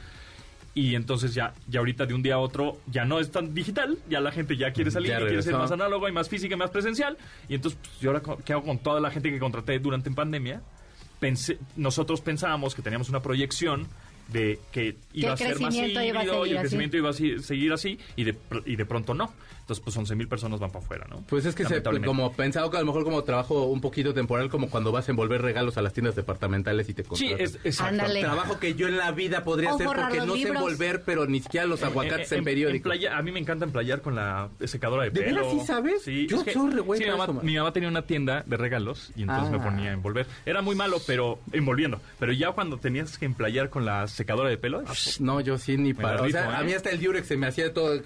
Y 0.74 0.94
entonces 0.94 1.34
ya, 1.34 1.52
ya 1.68 1.80
ahorita 1.80 2.06
de 2.06 2.14
un 2.14 2.22
día 2.22 2.36
a 2.36 2.38
otro 2.38 2.78
ya 2.86 3.04
no 3.04 3.20
es 3.20 3.30
tan 3.30 3.52
digital, 3.52 3.98
ya 4.08 4.20
la 4.20 4.32
gente 4.32 4.56
ya 4.56 4.72
quiere 4.72 4.90
salir, 4.90 5.10
Ya 5.10 5.20
ya 5.20 5.26
quiere 5.26 5.42
ser 5.42 5.52
más 5.54 5.70
análogo 5.70 6.08
y 6.08 6.12
más 6.12 6.30
física 6.30 6.54
y 6.54 6.56
más 6.56 6.70
presencial. 6.70 7.18
Y 7.46 7.54
entonces, 7.56 7.78
pues, 7.82 8.00
¿yo 8.00 8.10
ahora 8.10 8.22
qué 8.42 8.54
hago 8.54 8.62
con 8.64 8.78
toda 8.78 8.98
la 8.98 9.10
gente 9.10 9.30
que 9.30 9.38
contraté 9.38 9.78
durante 9.78 10.10
pandemia? 10.10 10.62
Pensé, 11.22 11.56
nosotros 11.76 12.20
pensábamos 12.20 12.74
que 12.74 12.82
teníamos 12.82 13.08
una 13.08 13.22
proyección 13.22 13.86
de 14.32 14.58
que 14.72 14.96
iba 15.12 15.34
a 15.34 15.36
ser 15.36 15.60
más 15.60 15.72
crecimiento 15.72 16.02
iba 16.02 16.20
a 16.20 16.24
híbrido 16.24 16.46
y 16.46 16.50
el 16.50 16.56
así. 16.56 16.62
crecimiento 16.62 16.96
iba 16.96 17.10
a 17.10 17.12
seguir 17.12 17.72
así 17.72 17.98
y 18.16 18.24
de, 18.24 18.34
y 18.66 18.74
de 18.74 18.84
pronto 18.86 19.14
no. 19.14 19.32
Entonces, 19.72 19.84
pues 19.84 19.96
11 19.96 20.14
mil 20.16 20.28
personas 20.28 20.60
van 20.60 20.70
para 20.70 20.84
afuera, 20.84 21.06
¿no? 21.08 21.22
Pues 21.28 21.46
es 21.46 21.54
que 21.54 21.64
se, 21.64 21.82
como 22.04 22.32
pensado 22.34 22.70
que 22.70 22.76
a 22.76 22.80
lo 22.80 22.86
mejor 22.86 23.04
como 23.04 23.24
trabajo 23.24 23.64
un 23.64 23.80
poquito 23.80 24.12
temporal, 24.12 24.50
como 24.50 24.68
cuando 24.68 24.92
vas 24.92 25.08
a 25.08 25.12
envolver 25.12 25.40
regalos 25.40 25.78
a 25.78 25.82
las 25.82 25.94
tiendas 25.94 26.14
departamentales 26.14 26.88
y 26.90 26.94
te 26.94 27.02
Sí, 27.04 27.08
contratan. 27.08 27.40
es, 27.40 27.54
exacto. 27.64 27.90
Ándale. 28.02 28.20
Trabajo 28.20 28.58
que 28.58 28.74
yo 28.74 28.86
en 28.88 28.98
la 28.98 29.12
vida 29.12 29.44
podría 29.44 29.72
O 29.72 29.76
hacer 29.76 29.86
porque 29.86 30.18
no 30.18 30.34
sé 30.36 30.48
envolver, 30.48 31.02
pero 31.06 31.24
ni 31.26 31.40
siquiera 31.40 31.64
los 31.66 31.82
aguacates 31.82 32.30
Eh, 32.32 32.34
eh, 32.34 32.38
en 32.38 32.44
periódico. 32.44 32.82
playa- 32.90 33.16
a 33.16 33.22
mí 33.22 33.32
me 33.32 33.40
encanta 33.40 33.64
emplayar 33.64 34.02
con 34.02 34.14
la 34.14 34.50
secadora 34.64 35.04
de 35.04 35.10
¿De 35.10 35.22
pelo. 35.22 35.46
veras 35.46 35.52
sí 35.60 35.66
sabes? 35.66 36.02
Sí, 36.02 36.26
Yo 36.28 36.38
es 36.38 36.44
que- 36.44 36.52
soy 36.52 36.70
re 36.70 36.80
güey 36.80 36.98
sí, 37.00 37.06
mi, 37.06 37.54
mamá, 37.56 37.72
tenía 37.72 37.88
una 37.88 38.02
tienda 38.02 38.42
de 38.46 38.56
regalos 38.58 39.10
y 39.16 39.22
entonces 39.22 39.48
Ah. 39.48 39.52
me 39.52 39.58
ponía 39.60 39.90
a 39.90 39.92
envolver. 39.94 40.26
Era 40.44 40.60
muy 40.60 40.74
malo, 40.74 40.98
pero 41.06 41.38
envolviendo. 41.52 41.98
Pero 42.18 42.32
ya 42.32 42.52
cuando 42.52 42.76
tenías 42.78 43.16
que 43.16 43.24
emplayar 43.24 43.70
con 43.70 43.86
la 43.86 44.06
secadora 44.06 44.50
de 44.50 44.58
pelo, 44.58 44.82
No, 45.20 45.40
yo 45.40 45.56
sí 45.56 45.76
ni 45.78 45.94
para. 45.94 46.20
O 46.22 46.28
sea, 46.28 46.44
¿eh? 46.50 46.56
a 46.56 46.62
mí 46.62 46.72
hasta 46.74 46.90
el 46.90 47.00
Durex 47.00 47.26
se 47.26 47.36
me 47.38 47.46
hacía 47.46 47.72
todo. 47.72 48.02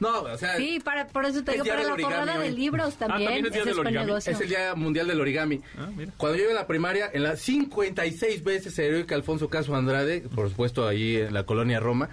No, 0.00 0.22
o 0.22 0.38
sea, 0.38 0.56
Sí, 0.56 0.80
para, 0.80 1.06
por 1.08 1.24
eso 1.24 1.42
te 1.42 1.52
digo, 1.52 1.64
para 1.64 2.24
la 2.24 2.38
hoy. 2.38 2.48
de 2.48 2.52
libros 2.52 2.96
también. 2.96 3.24
también 3.24 3.46
es 3.46 3.52
día 3.52 3.64
del 3.64 3.78
origami. 3.78 4.12
el 4.26 4.48
Día 4.48 4.74
Mundial 4.76 5.08
del 5.08 5.20
Origami. 5.20 5.60
Ah, 5.76 5.88
mira. 5.94 6.12
Cuando 6.16 6.38
yo 6.38 6.44
iba 6.44 6.52
a 6.52 6.54
la 6.54 6.66
primaria, 6.66 7.10
en 7.12 7.24
las 7.24 7.40
56 7.40 8.44
veces 8.44 8.78
heroica 8.78 9.14
Alfonso 9.14 9.48
Caso 9.48 9.74
Andrade, 9.74 10.20
por 10.20 10.48
supuesto 10.48 10.86
ahí 10.86 11.16
en 11.16 11.34
la 11.34 11.44
colonia 11.44 11.80
Roma, 11.80 12.08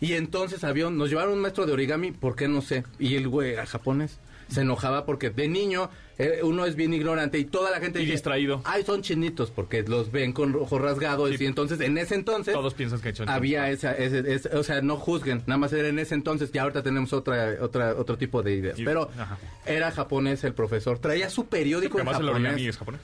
y 0.00 0.14
entonces 0.14 0.64
había, 0.64 0.90
nos 0.90 1.08
llevaron 1.08 1.32
un 1.34 1.40
maestro 1.40 1.64
de 1.64 1.72
origami, 1.72 2.10
¿por 2.12 2.36
qué 2.36 2.48
no 2.48 2.60
sé? 2.60 2.84
Y 2.98 3.14
el 3.14 3.28
güey 3.28 3.52
era 3.52 3.66
japonés. 3.66 4.18
Se 4.52 4.60
enojaba 4.60 5.04
porque 5.06 5.30
de 5.30 5.48
niño 5.48 5.88
eh, 6.18 6.40
uno 6.42 6.66
es 6.66 6.76
bien 6.76 6.92
ignorante 6.94 7.38
y 7.38 7.44
toda 7.46 7.70
la 7.70 7.80
gente 7.80 7.98
Y 7.98 8.02
dice, 8.02 8.12
distraído. 8.12 8.60
Ay, 8.64 8.84
son 8.84 9.02
chinitos 9.02 9.50
porque 9.50 9.82
los 9.82 10.12
ven 10.12 10.32
con 10.32 10.54
ojos 10.54 10.80
rasgados 10.80 11.30
Sí. 11.30 11.36
y 11.40 11.46
entonces 11.46 11.80
en 11.80 11.96
ese 11.98 12.14
entonces 12.14 12.52
Todos 12.54 12.74
piensan 12.74 13.00
que 13.00 13.14
son 13.14 13.28
había 13.28 13.64
chinitos. 13.64 13.84
esa, 13.84 13.92
ese- 13.96 14.34
ese- 14.34 14.56
o 14.56 14.62
sea, 14.62 14.82
no 14.82 14.96
juzguen, 14.96 15.42
nada 15.46 15.58
más 15.58 15.72
era 15.72 15.88
en 15.88 15.98
ese 15.98 16.14
entonces, 16.14 16.52
ya 16.52 16.62
ahorita 16.62 16.82
tenemos 16.82 17.12
otra, 17.12 17.56
otra, 17.60 17.94
otro 17.96 18.18
tipo 18.18 18.42
de 18.42 18.54
ideas. 18.54 18.78
Y- 18.78 18.84
Pero 18.84 19.10
ajá. 19.18 19.38
era 19.66 19.90
japonés 19.90 20.44
el 20.44 20.52
profesor, 20.54 20.98
traía 20.98 21.30
su 21.30 21.46
periódico 21.46 21.98
en 21.98 22.06
Además, 22.06 22.20
el 22.20 22.26
japonés. 22.26 22.60
es 22.68 22.76
japonés. 22.78 23.00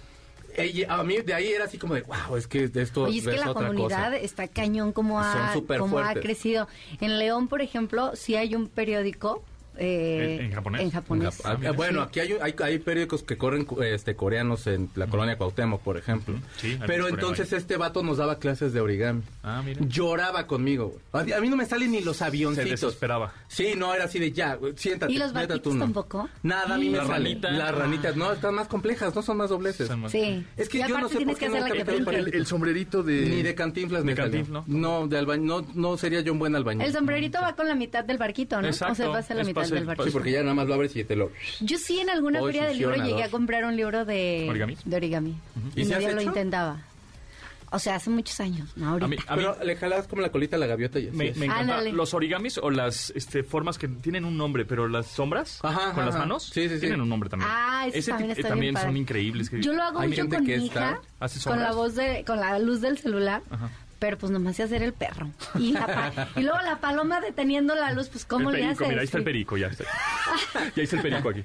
A 0.88 1.04
mí 1.04 1.18
de 1.18 1.34
ahí 1.34 1.48
era 1.48 1.64
así 1.66 1.78
como 1.78 1.94
de, 1.94 2.02
wow, 2.02 2.36
es 2.36 2.48
que 2.48 2.66
de 2.68 2.82
esto 2.82 3.04
Oye, 3.04 3.18
es 3.18 3.24
que 3.24 3.34
es 3.36 3.40
la 3.44 3.52
otra 3.52 3.68
comunidad 3.68 4.10
cosa. 4.10 4.16
está 4.18 4.48
cañón 4.48 4.92
como 4.92 5.22
Son 5.22 5.40
ha, 5.40 5.78
como 5.78 5.98
ha 6.00 6.14
crecido. 6.14 6.66
En 7.00 7.18
León, 7.18 7.46
por 7.48 7.62
ejemplo, 7.62 8.16
sí 8.16 8.34
hay 8.34 8.54
un 8.56 8.68
periódico 8.68 9.44
eh, 9.78 10.36
¿En- 10.40 10.46
en 10.46 10.52
japonés? 10.52 10.80
En 10.82 10.90
japonés. 10.90 11.40
Ah, 11.44 11.56
bueno, 11.76 12.02
Sí. 12.02 12.06
aquí 12.08 12.20
hay, 12.20 12.36
hay, 12.40 12.54
hay 12.62 12.78
periódicos 12.78 13.22
que 13.22 13.36
corren 13.38 13.66
este, 13.84 14.14
coreanos 14.16 14.66
en 14.66 14.90
la 14.94 15.06
colonia 15.06 15.36
Cuauhtémoc, 15.36 15.80
por 15.82 15.96
ejemplo. 15.96 16.36
Sí, 16.56 16.78
Pero 16.86 17.08
entonces 17.08 17.52
este 17.52 17.76
vato 17.76 18.02
nos 18.02 18.16
daba 18.18 18.38
clases 18.38 18.72
de 18.72 18.80
origami. 18.80 19.22
Ah, 19.42 19.62
mira. 19.64 19.80
Lloraba 19.86 20.46
conmigo. 20.46 20.96
A, 21.12 21.20
a 21.20 21.40
mí 21.40 21.48
no 21.48 21.56
me 21.56 21.64
salen 21.66 21.92
ni 21.92 22.00
los 22.00 22.18
Se 22.18 22.24
avioncitos. 22.24 22.70
desesperaba. 22.70 23.32
Sí, 23.48 23.72
no, 23.76 23.94
era 23.94 24.04
así 24.04 24.18
de 24.18 24.32
ya, 24.32 24.58
siéntate. 24.76 25.12
¿Y 25.12 25.18
los 25.18 25.32
tú 25.62 25.74
no. 25.74 25.84
tampoco? 25.84 26.28
Nada, 26.42 26.74
a 26.74 26.78
mí 26.78 26.88
me 26.90 26.98
Las 26.98 27.06
salen. 27.06 27.24
ranitas. 27.24 27.52
Las 27.56 27.74
ranitas, 27.74 28.16
no, 28.16 28.32
están 28.32 28.54
más 28.54 28.68
complejas, 28.68 29.14
no 29.14 29.22
son 29.22 29.36
más 29.36 29.50
dobleces. 29.50 29.88
Son 29.88 30.00
más- 30.00 30.12
Sí. 30.12 30.44
Es 30.56 30.68
que 30.68 30.78
Y 30.78 30.88
yo 30.88 30.98
no 30.98 31.08
sé 31.08 31.20
por 31.20 31.36
qué 31.38 31.48
para 32.04 32.18
El, 32.18 32.34
el 32.34 32.46
sombrerito 32.46 33.02
de... 33.02 33.20
Ni 33.26 33.42
de 33.42 33.54
cantinflas 33.54 34.02
De 34.02 34.06
me 34.06 34.16
salió. 34.16 34.32
Cantinflas, 34.32 34.66
No, 34.68 35.06
de 35.06 35.18
albañil, 35.18 35.46
no, 35.46 35.66
no 35.74 35.96
sería 35.96 36.20
yo 36.20 36.32
un 36.32 36.38
buen 36.38 36.54
albañil. 36.56 36.86
El 36.86 36.92
sombrerito 36.92 37.40
va 37.40 37.54
con 37.54 37.68
la 37.68 37.74
mitad 37.74 38.04
del 38.04 38.18
barquito, 38.18 38.60
¿no? 38.60 38.66
Exacto, 38.68 38.92
O 38.92 38.96
sea, 38.96 39.08
va 39.08 39.18
a 39.18 39.22
ser 39.22 39.36
la 39.36 39.44
mitad 39.44 39.67
pase- 39.70 39.74
del 39.76 39.84
barquito. 39.86 40.06
Sí, 40.06 40.12
porque 40.12 40.30
ya 40.32 40.42
nada 40.42 40.54
más 40.54 40.66
lo 40.68 40.74
abres 40.74 40.94
y 40.96 41.04
te 41.04 41.16
lo... 41.16 41.30
Yo 41.60 41.78
sí 41.78 42.00
en 42.00 42.10
alguna 42.10 42.40
feria 42.42 42.64
del 42.66 42.78
libro 42.78 42.96
llegué 42.96 43.22
a 43.24 43.30
comprar 43.30 43.64
un 43.64 43.76
libro 43.76 44.04
de 44.04 44.46
¿Origamis? 44.48 44.78
De 44.84 44.96
origami. 44.96 45.36
¿Y 45.76 45.80
Y 45.80 45.84
si 45.84 45.88
mi 45.90 45.94
has 45.94 46.02
novio 46.02 46.16
lo 46.16 46.22
intentaba. 46.22 46.82
O 47.70 47.78
sea, 47.78 47.96
hace 47.96 48.08
muchos 48.08 48.40
años, 48.40 48.74
no 48.78 48.88
ahorita. 48.88 49.04
A 49.04 49.08
mí, 49.08 49.16
a 49.26 49.36
mí 49.36 49.42
Pero 49.42 49.62
le 49.62 49.76
jalas 49.76 50.08
como 50.08 50.22
la 50.22 50.30
colita 50.32 50.56
a 50.56 50.58
la 50.58 50.66
gaviota 50.66 50.98
y 51.00 51.08
así 51.08 51.14
me, 51.16 51.32
me 51.34 51.44
encanta 51.44 51.82
los 51.82 52.14
origamis 52.14 52.56
o 52.56 52.70
las 52.70 53.10
este, 53.14 53.42
formas 53.42 53.76
que 53.76 53.88
tienen 53.88 54.24
un 54.24 54.38
nombre, 54.38 54.64
pero 54.64 54.88
las 54.88 55.08
sombras 55.08 55.58
Ajá, 55.62 55.92
con 55.92 56.06
las 56.06 56.14
ajá. 56.14 56.24
manos 56.24 56.44
Sí, 56.44 56.66
sí, 56.66 56.76
sí. 56.76 56.80
tienen 56.80 57.02
un 57.02 57.10
nombre 57.10 57.28
también. 57.28 57.50
Ah, 57.52 57.86
Ese 57.92 58.10
también 58.10 58.32
ti- 58.34 58.40
están 58.40 58.58
bien 58.58 58.72
también 58.72 58.74
son 58.76 58.82
padres. 58.84 59.00
increíbles. 59.02 59.50
que- 59.50 59.60
Yo 59.60 59.74
lo 59.74 59.82
hago 59.82 59.98
Hay 59.98 60.08
mucho 60.08 60.28
con 60.30 60.44
mi 60.44 60.52
está- 60.54 60.64
hija, 60.64 61.00
con 61.44 61.60
la 61.60 61.72
voz 61.72 61.94
de, 61.94 62.24
con 62.26 62.40
la 62.40 62.58
luz 62.58 62.80
del 62.80 62.96
celular. 62.96 63.42
Ajá. 63.50 63.68
Pero 63.98 64.16
pues 64.16 64.30
nomás 64.30 64.54
sé 64.56 64.62
hacer 64.62 64.82
el 64.84 64.92
perro. 64.92 65.28
Y, 65.58 65.72
la 65.72 65.86
pa- 65.86 66.28
y 66.36 66.42
luego 66.42 66.58
la 66.62 66.78
paloma 66.78 67.20
deteniendo 67.20 67.74
la 67.74 67.90
luz, 67.92 68.08
pues 68.08 68.24
¿cómo 68.24 68.50
el 68.50 68.56
le 68.56 68.62
perico, 68.62 68.84
haces? 68.84 68.88
mira, 68.90 69.00
ahí 69.00 69.04
está 69.06 69.18
el 69.18 69.24
perico, 69.24 69.56
ya 69.56 69.66
está. 69.66 69.84
ya 70.76 70.82
está 70.84 70.96
el 70.96 71.02
perico 71.02 71.28
aquí. 71.30 71.44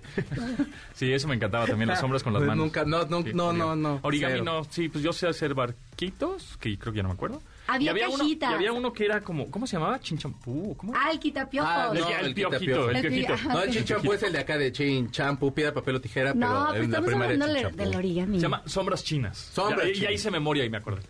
sí, 0.94 1.12
eso 1.12 1.28
me 1.28 1.36
encantaba 1.36 1.66
también, 1.66 1.90
las 1.90 2.00
sombras 2.00 2.22
con 2.22 2.32
las 2.34 2.42
Pues 2.42 2.48
manos. 2.50 2.64
nunca, 2.66 2.86
no, 2.86 3.06
no, 3.06 3.24
Sí, 3.24 3.32
no, 3.34 3.48
origami. 3.48 3.58
no, 3.60 3.76
no, 3.76 4.00
Origami 4.04 4.34
cero. 4.34 4.44
no, 4.46 4.64
sí, 4.66 4.88
pues 4.90 5.04
yo 5.04 5.14
sé 5.14 5.28
hacer 5.28 5.54
barquitos, 5.56 6.58
que 6.60 6.78
creo 6.78 6.94
que 6.94 6.98
ya 6.98 7.04
no 7.04 7.10
me 7.10 7.16
acuerdo. 7.16 7.42
Había 7.66 7.86
y 7.86 7.90
había 7.90 8.10
uno, 8.10 8.24
y 8.28 8.38
había 8.44 8.74
uno 8.74 8.92
que 8.94 9.06
era 9.06 9.22
como, 9.22 9.50
¿cómo 9.50 9.66
se 9.66 9.78
llamaba? 9.78 9.98
Chinchampú. 10.00 10.76
¿Cómo? 10.76 10.94
Ah, 10.96 11.10
el 11.12 11.20
quitapiojos. 11.20 11.72
Ah, 11.74 11.90
el, 11.94 12.02
no, 12.02 12.08
el 12.08 12.14
el 12.14 12.20
el 12.20 12.28
El 12.28 12.34
piojito. 12.36 12.90
pi- 13.36 13.48
No, 13.48 13.62
el 13.64 13.72
chinchampú 13.72 14.14
es 14.14 14.22
el 14.24 14.34
de 14.34 14.40
acá 14.40 14.58
de 14.58 14.72
chin, 14.74 15.10
champú, 15.12 15.54
piedra, 15.54 15.74
papel 15.74 15.96
o 15.96 16.02
tijera, 16.02 16.34
no, 16.34 16.40
pero 16.40 16.52
pero 16.72 16.84
en 16.84 16.92
la 16.92 16.98
estamos 16.98 17.08
primaria 17.08 17.34
hablando 17.34 17.46
del, 17.48 17.56
chinchampú. 17.64 17.78
del 17.84 17.96
origami. 17.96 18.36
Se 18.36 18.42
llama 18.44 18.62
Sombras 18.66 19.04
Chinas. 19.04 19.38
Sombras 19.54 19.88
ya, 19.88 19.88
ya 19.88 19.94
chinas. 19.94 20.14
hice 20.14 20.30
memoria 20.32 20.66
y 20.66 20.70
me 20.70 20.78
acordé. 20.78 21.02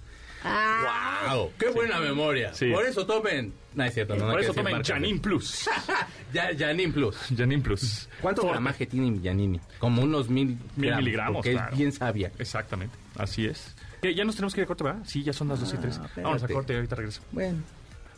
Ah, 0.43 1.33
¡Wow! 1.35 1.51
¡Qué 1.57 1.69
buena 1.69 1.99
memoria! 1.99 2.53
Sí. 2.53 2.71
Por 2.71 2.85
eso 2.85 3.05
tomen... 3.05 3.53
No, 3.73 3.83
es 3.83 3.93
cierto, 3.93 4.15
no, 4.15 4.29
Por 4.29 4.39
eso 4.41 4.53
tomen. 4.53 4.83
Janine 4.83 5.19
Plus. 5.19 5.67
Ya, 6.33 6.49
Janin 6.57 6.91
Plus. 6.91 7.15
Janine 7.37 7.61
Plus. 7.61 8.09
¿Cuánto 8.21 8.41
Forte. 8.41 8.53
gramaje 8.53 8.85
tiene 8.87 9.19
Janini? 9.23 9.59
Como 9.79 10.01
unos 10.01 10.29
mil, 10.29 10.57
Mil 10.75 10.95
miligramos, 10.95 11.37
Porque 11.37 11.51
claro. 11.53 11.71
es 11.71 11.77
bien 11.77 11.91
sabia. 11.91 12.31
Exactamente, 12.39 12.95
así 13.17 13.45
es. 13.45 13.75
¿Qué, 14.01 14.13
ya 14.15 14.25
nos 14.25 14.35
tenemos 14.35 14.53
que 14.53 14.61
ir 14.61 14.65
a 14.65 14.67
corte, 14.67 14.83
¿verdad? 14.83 15.01
Sí, 15.05 15.23
ya 15.23 15.31
son 15.31 15.47
las 15.47 15.59
2 15.59 15.73
y 15.75 15.77
3. 15.77 16.01
Vamos 16.23 16.43
a 16.43 16.47
corte 16.47 16.73
y 16.73 16.75
ahorita 16.75 16.95
regreso. 16.95 17.21
Bueno. 17.31 17.59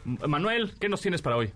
Manuel, 0.06 0.74
¿qué 0.80 0.88
nos 0.90 1.02
tienes 1.02 1.22
para 1.22 1.36
hoy? 1.36 1.52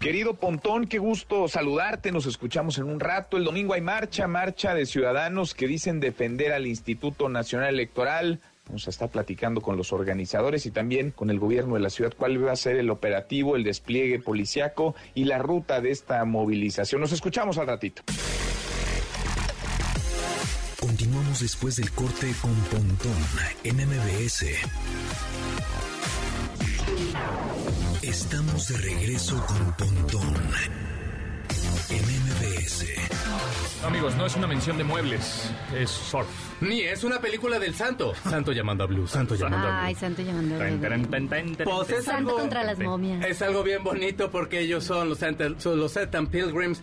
Querido 0.00 0.34
Pontón, 0.34 0.86
qué 0.86 0.98
gusto 0.98 1.48
saludarte. 1.48 2.12
Nos 2.12 2.26
escuchamos 2.26 2.78
en 2.78 2.84
un 2.84 3.00
rato. 3.00 3.36
El 3.36 3.44
domingo 3.44 3.74
hay 3.74 3.80
marcha, 3.80 4.26
marcha 4.28 4.74
de 4.74 4.86
ciudadanos 4.86 5.54
que 5.54 5.66
dicen 5.66 5.98
defender 6.00 6.52
al 6.52 6.66
Instituto 6.66 7.28
Nacional 7.28 7.70
Electoral. 7.74 8.40
Vamos 8.66 8.86
a 8.86 8.90
estar 8.90 9.10
platicando 9.10 9.60
con 9.60 9.76
los 9.76 9.92
organizadores 9.92 10.64
y 10.66 10.70
también 10.70 11.10
con 11.10 11.30
el 11.30 11.38
gobierno 11.38 11.74
de 11.74 11.80
la 11.80 11.90
ciudad 11.90 12.12
cuál 12.16 12.44
va 12.44 12.52
a 12.52 12.56
ser 12.56 12.76
el 12.76 12.90
operativo, 12.90 13.56
el 13.56 13.64
despliegue 13.64 14.18
policiaco 14.18 14.94
y 15.14 15.24
la 15.24 15.38
ruta 15.38 15.80
de 15.80 15.90
esta 15.90 16.24
movilización. 16.24 17.00
Nos 17.00 17.12
escuchamos 17.12 17.58
al 17.58 17.66
ratito. 17.66 18.02
Continuamos 20.80 21.40
después 21.40 21.76
del 21.76 21.90
corte 21.92 22.32
con 22.40 22.54
Pontón 22.54 23.16
en 23.64 23.76
MBS. 23.76 24.46
Estamos 28.02 28.68
de 28.68 28.76
regreso 28.78 29.44
con 29.46 29.72
Pontón 29.76 30.34
en 31.90 32.23
MBS. 32.64 33.84
Amigos, 33.84 34.14
no 34.16 34.24
es 34.26 34.36
una 34.36 34.46
mención 34.46 34.78
de 34.78 34.84
muebles, 34.84 35.50
es 35.76 35.90
surf. 35.90 36.26
Ni 36.62 36.80
es 36.80 37.04
una 37.04 37.20
película 37.20 37.58
del 37.58 37.74
santo. 37.74 38.14
Santo 38.22 38.52
llamando 38.52 38.84
a 38.84 38.86
Blue, 38.86 39.06
santo 39.06 39.34
llamando 39.34 39.68
a 39.68 39.84
ay, 39.84 39.92
Blue. 39.94 40.00
santo 40.00 40.22
llamando. 40.22 40.56
Tan, 40.58 40.80
tan, 40.80 41.06
tan, 41.10 41.28
tan, 41.28 41.54
tan, 41.56 41.64
Pues 41.66 41.90
es 41.90 42.04
Santo 42.04 42.30
algo, 42.30 42.38
contra 42.40 42.64
las 42.64 42.78
momias. 42.78 43.24
es 43.26 43.42
algo 43.42 43.62
bien 43.62 43.84
bonito 43.84 44.30
porque 44.30 44.60
ellos 44.60 44.84
son 44.84 45.08
los 45.10 45.18
los 45.78 45.92
Satan 45.92 46.26
Pilgrims. 46.28 46.80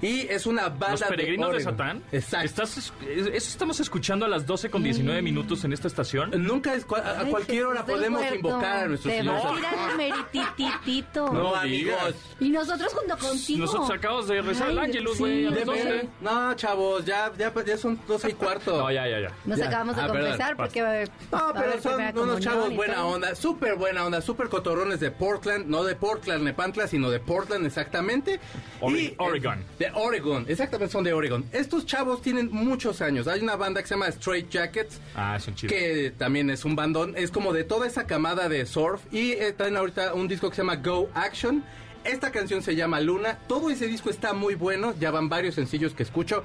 Y 0.00 0.20
es 0.28 0.46
una 0.46 0.68
banda 0.68 0.90
Los 0.92 1.02
peregrinos 1.02 1.48
de, 1.50 1.54
Oregon. 1.56 1.72
Satán. 1.76 2.02
Exacto. 2.12 2.46
Estás, 2.46 2.78
es- 2.78 2.92
eso 3.06 3.32
estamos 3.34 3.80
escuchando 3.80 4.24
a 4.26 4.28
las 4.28 4.46
12 4.46 4.70
con 4.70 4.82
19 4.82 5.22
minutos 5.22 5.64
en 5.64 5.72
esta 5.72 5.88
estación. 5.88 6.30
Nunca 6.36 6.74
es, 6.74 6.86
a, 6.90 6.96
a 6.96 7.20
Ay, 7.20 7.30
cualquier 7.30 7.64
hora 7.66 7.84
podemos 7.84 8.20
huerto. 8.20 8.34
invocar 8.36 8.84
a 8.84 8.86
nuestro 8.88 9.10
Te 9.10 9.18
Señor. 9.18 9.34
vas 9.34 9.44
a 9.44 9.58
ir 9.58 9.66
al 9.66 9.96
meritititito. 9.96 11.26
No, 11.26 11.32
No 11.32 11.54
amigos. 11.56 12.14
Y 12.40 12.48
nosotros 12.50 12.92
junto 12.94 13.16
contigo. 13.18 13.58
Nosotros 13.60 13.90
acabamos 13.90 14.28
de 14.28 14.42
rezar 14.42 14.70
el 14.70 14.78
Ángelus, 14.78 15.14
sí. 15.14 15.18
güey, 15.18 15.44
De 15.52 15.64
12. 15.64 15.84
veras. 15.84 16.04
No, 16.20 16.54
chavos, 16.54 17.04
ya, 17.04 17.32
ya, 17.36 17.52
ya 17.64 17.76
son 17.78 17.98
doce 18.06 18.30
y 18.30 18.34
cuarto. 18.34 18.76
No, 18.78 18.90
ya, 18.90 19.06
ya, 19.08 19.20
ya. 19.20 19.32
Nos 19.44 19.58
Ya. 19.58 19.66
acabamos 19.66 19.96
de 19.96 20.02
Ah, 20.02 20.06
perdón. 20.06 20.22
confesar 20.30 20.56
porque 20.56 20.82
va 20.82 20.88
a 20.88 20.90
haber- 20.92 21.08
No, 21.08 21.38
pero 21.52 21.58
haber 21.70 21.82
son 21.82 22.18
unos 22.18 22.40
chavos 22.40 22.74
buena 22.74 23.04
onda, 23.04 23.34
súper 23.34 23.74
buena 23.76 24.04
onda, 24.06 24.20
súper 24.20 24.48
cotorrones 24.48 25.00
de 25.00 25.10
Portland, 25.10 25.66
no 25.66 25.84
de 25.84 25.96
Portland, 25.96 26.42
Nepantla, 26.44 26.86
sino 26.86 27.10
de 27.10 27.20
Portland 27.20 27.66
exactamente. 27.66 28.40
Ore- 28.80 28.98
Y, 29.00 29.14
Oregon. 29.18 29.64
eh, 29.80 29.87
De 29.92 30.00
Oregon, 30.00 30.44
exactamente 30.48 30.92
son 30.92 31.04
de 31.04 31.12
Oregon. 31.12 31.44
Estos 31.52 31.86
chavos 31.86 32.20
tienen 32.22 32.50
muchos 32.52 33.00
años. 33.00 33.26
Hay 33.26 33.40
una 33.40 33.56
banda 33.56 33.80
que 33.80 33.88
se 33.88 33.94
llama 33.94 34.08
Straight 34.08 34.50
Jackets, 34.50 35.00
Ah, 35.14 35.38
son 35.40 35.54
chidos. 35.54 35.74
que 35.76 36.12
también 36.16 36.50
es 36.50 36.64
un 36.64 36.76
bandón, 36.76 37.14
es 37.16 37.30
como 37.30 37.52
de 37.52 37.64
toda 37.64 37.86
esa 37.86 38.06
camada 38.06 38.48
de 38.48 38.66
surf 38.66 39.00
y 39.12 39.32
eh, 39.32 39.52
traen 39.56 39.76
ahorita 39.76 40.14
un 40.14 40.28
disco 40.28 40.50
que 40.50 40.56
se 40.56 40.62
llama 40.62 40.76
Go 40.76 41.08
Action. 41.14 41.64
Esta 42.04 42.30
canción 42.30 42.62
se 42.62 42.76
llama 42.76 43.00
Luna, 43.00 43.38
todo 43.48 43.70
ese 43.70 43.86
disco 43.86 44.08
está 44.10 44.32
muy 44.32 44.54
bueno, 44.54 44.94
ya 45.00 45.10
van 45.10 45.28
varios 45.28 45.54
sencillos 45.56 45.94
que 45.94 46.02
escucho. 46.04 46.42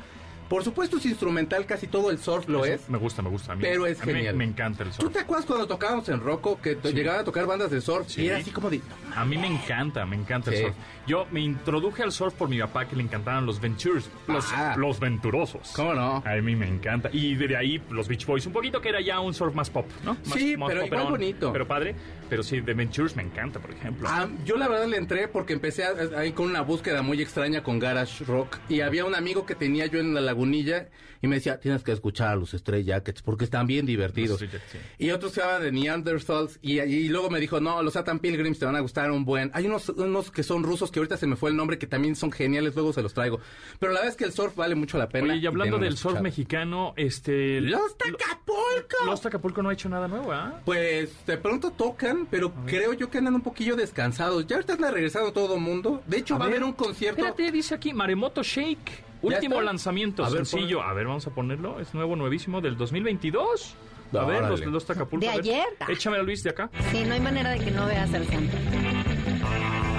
Por 0.49 0.63
supuesto 0.63 0.97
es 0.97 1.05
instrumental, 1.05 1.65
casi 1.65 1.87
todo 1.87 2.11
el 2.11 2.17
surf 2.19 2.47
lo 2.47 2.63
Eso 2.65 2.73
es. 2.75 2.89
Me 2.89 2.97
gusta, 2.97 3.21
me 3.21 3.29
gusta. 3.29 3.53
A 3.53 3.55
mí, 3.55 3.61
Pero 3.61 3.85
es 3.87 4.01
a 4.01 4.05
mí 4.05 4.11
me- 4.13 4.17
genial. 4.19 4.35
Me, 4.35 4.43
encanta 4.45 4.83
el 4.83 4.89
¿Tú 4.89 5.01
surf. 5.03 5.13
te 5.13 5.19
acuerdas 5.19 5.45
cuando 5.45 5.67
tocábamos 5.67 6.07
en 6.09 6.19
Rocco 6.19 6.59
que 6.61 6.75
te- 6.75 6.93
llegaban 6.93 7.21
a 7.21 7.23
tocar 7.23 7.45
bandas 7.45 7.71
de 7.71 7.81
surf 7.81 8.07
Sí. 8.07 8.23
y 8.23 8.27
era 8.27 8.37
así 8.37 8.51
como 8.51 8.69
de... 8.69 8.81
A 9.15 9.25
mí 9.25 9.37
me 9.37 9.47
encanta, 9.47 10.05
me 10.05 10.15
encanta 10.15 10.51
Sí. 10.51 10.57
el 10.57 10.63
surf. 10.65 10.75
Yo 11.07 11.25
me 11.31 11.41
introduje 11.41 12.03
al 12.03 12.11
surf 12.11 12.33
por 12.33 12.47
mi 12.49 12.59
papá 12.59 12.87
que 12.87 12.95
le 12.95 13.03
encantaban 13.03 13.45
los 13.45 13.59
ventures, 13.59 14.09
los, 14.27 14.45
Ah. 14.53 14.75
los 14.77 14.99
venturosos. 14.99 15.71
¿Cómo 15.75 15.93
no? 15.93 16.23
A 16.25 16.35
mí 16.41 16.55
me 16.55 16.67
encanta. 16.67 17.09
Y 17.11 17.35
de 17.35 17.57
ahí 17.57 17.81
los 17.89 18.07
Beach 18.07 18.25
Boys, 18.25 18.45
un 18.45 18.53
poquito 18.53 18.79
que 18.81 18.89
era 18.89 19.01
ya 19.01 19.19
un 19.19 19.33
surf 19.33 19.53
más 19.53 19.69
pop, 19.69 19.85
¿no? 20.03 20.13
Más- 20.25 20.33
Sí, 20.33 20.55
más 20.57 20.67
pero 20.69 20.85
igual 20.85 20.89
poperón, 21.01 21.11
bonito. 21.11 21.51
Pero 21.53 21.67
padre. 21.67 21.95
Pero 22.29 22.41
sí, 22.41 22.61
de 22.61 22.73
Ventures 22.73 23.15
me 23.15 23.21
encanta, 23.21 23.59
por 23.59 23.71
ejemplo. 23.71 24.07
Ah, 24.09 24.27
yo 24.43 24.57
la 24.57 24.67
verdad 24.67 24.87
le 24.87 24.97
entré 24.97 25.27
porque 25.27 25.53
empecé 25.53 25.83
ahí 26.17 26.31
con 26.31 26.47
una 26.49 26.61
búsqueda 26.61 27.01
muy 27.03 27.21
extraña 27.21 27.61
con 27.61 27.77
Garage 27.79 28.23
Rock 28.25 28.57
y 28.69 28.81
había 28.81 29.05
un 29.05 29.13
amigo 29.13 29.45
que 29.45 29.53
tenía 29.55 29.85
yo 29.85 29.99
en 29.99 30.13
la 30.25 30.32
lagunilla 30.33 30.89
y 31.21 31.27
me 31.27 31.35
decía, 31.35 31.59
tienes 31.59 31.83
que 31.83 31.91
escuchar 31.91 32.29
a 32.29 32.35
los 32.35 32.51
Stray 32.51 32.83
Jackets 32.83 33.21
porque 33.21 33.45
están 33.45 33.65
bien 33.67 33.85
divertidos. 33.85 34.39
Jackets, 34.41 34.63
sí. 34.71 34.77
Y 34.97 35.11
otros 35.11 35.31
se 35.31 35.41
llaman 35.41 35.61
de 35.61 35.71
Neanderthals 35.71 36.59
y, 36.61 36.79
y 36.81 37.07
luego 37.07 37.29
me 37.29 37.39
dijo, 37.39 37.61
no, 37.61 37.81
los 37.81 37.93
Satan 37.93 38.19
Pilgrims 38.19 38.59
te 38.59 38.65
van 38.65 38.75
a 38.75 38.81
gustar 38.81 39.11
un 39.11 39.23
buen. 39.23 39.51
Hay 39.53 39.65
unos, 39.65 39.89
unos 39.89 40.31
que 40.31 40.43
son 40.43 40.63
rusos 40.63 40.91
que 40.91 40.99
ahorita 40.99 41.15
se 41.17 41.27
me 41.27 41.35
fue 41.35 41.51
el 41.51 41.55
nombre 41.55 41.77
que 41.77 41.87
también 41.87 42.15
son 42.15 42.31
geniales, 42.31 42.75
luego 42.75 42.91
se 42.91 43.01
los 43.01 43.13
traigo. 43.13 43.39
Pero 43.79 43.93
la 43.93 43.99
verdad 43.99 44.11
es 44.11 44.17
que 44.17 44.25
el 44.25 44.33
surf 44.33 44.55
vale 44.55 44.75
mucho 44.75 44.97
la 44.97 45.07
pena. 45.07 45.33
Oye, 45.33 45.41
y 45.43 45.45
hablando 45.45 45.77
del 45.77 45.97
surf 45.97 46.19
mexicano, 46.19 46.93
este... 46.97 47.61
¡Los 47.61 47.97
Tacapulco! 47.97 49.05
Los 49.05 49.25
Acapulco 49.25 49.61
no 49.61 49.69
ha 49.69 49.73
hecho 49.73 49.87
nada 49.89 50.07
nuevo, 50.07 50.31
¿ah? 50.31 50.61
Pues 50.65 51.25
de 51.25 51.37
pronto 51.37 51.71
tocan, 51.71 52.27
pero 52.29 52.53
creo 52.65 52.93
yo 52.93 53.09
que 53.09 53.19
andan 53.19 53.35
un 53.35 53.41
poquillo 53.41 53.75
descansados. 53.75 54.45
Ya 54.47 54.55
ahorita 54.57 54.73
está 54.73 54.91
regresando 54.91 55.31
todo 55.31 55.55
el 55.55 55.61
mundo. 55.61 56.01
De 56.07 56.17
hecho, 56.17 56.35
A 56.35 56.39
va 56.39 56.45
a 56.45 56.47
haber 56.47 56.63
un 56.63 56.73
concierto. 56.73 57.21
Espérate, 57.21 57.51
dice 57.51 57.75
aquí 57.75 57.93
Maremoto 57.93 58.43
Shake. 58.43 59.12
¿Ya 59.23 59.35
Último 59.37 59.55
está? 59.55 59.65
lanzamiento, 59.65 60.23
A 60.25 60.29
ver, 60.29 60.45
sencillo. 60.45 60.81
A 60.83 60.93
ver, 60.93 61.07
vamos 61.07 61.25
a 61.27 61.31
ponerlo. 61.31 61.79
Es 61.79 61.93
nuevo, 61.93 62.15
nuevísimo, 62.15 62.59
del 62.61 62.75
2022. 62.77 63.75
A 64.13 64.25
ver, 64.25 64.43
los, 64.43 64.59
los 64.65 64.89
Acapulco. 64.89 65.25
¿De 65.25 65.31
a 65.31 65.35
ver. 65.37 65.41
ayer? 65.41 65.65
Échamelo, 65.87 66.23
Luis, 66.23 66.43
de 66.43 66.51
acá. 66.51 66.69
Sí, 66.91 67.03
no 67.05 67.13
hay 67.13 67.19
manera 67.19 67.51
de 67.51 67.59
que 67.59 67.71
no 67.71 67.85
veas 67.87 68.13
al 68.13 68.27
santo. 68.27 68.55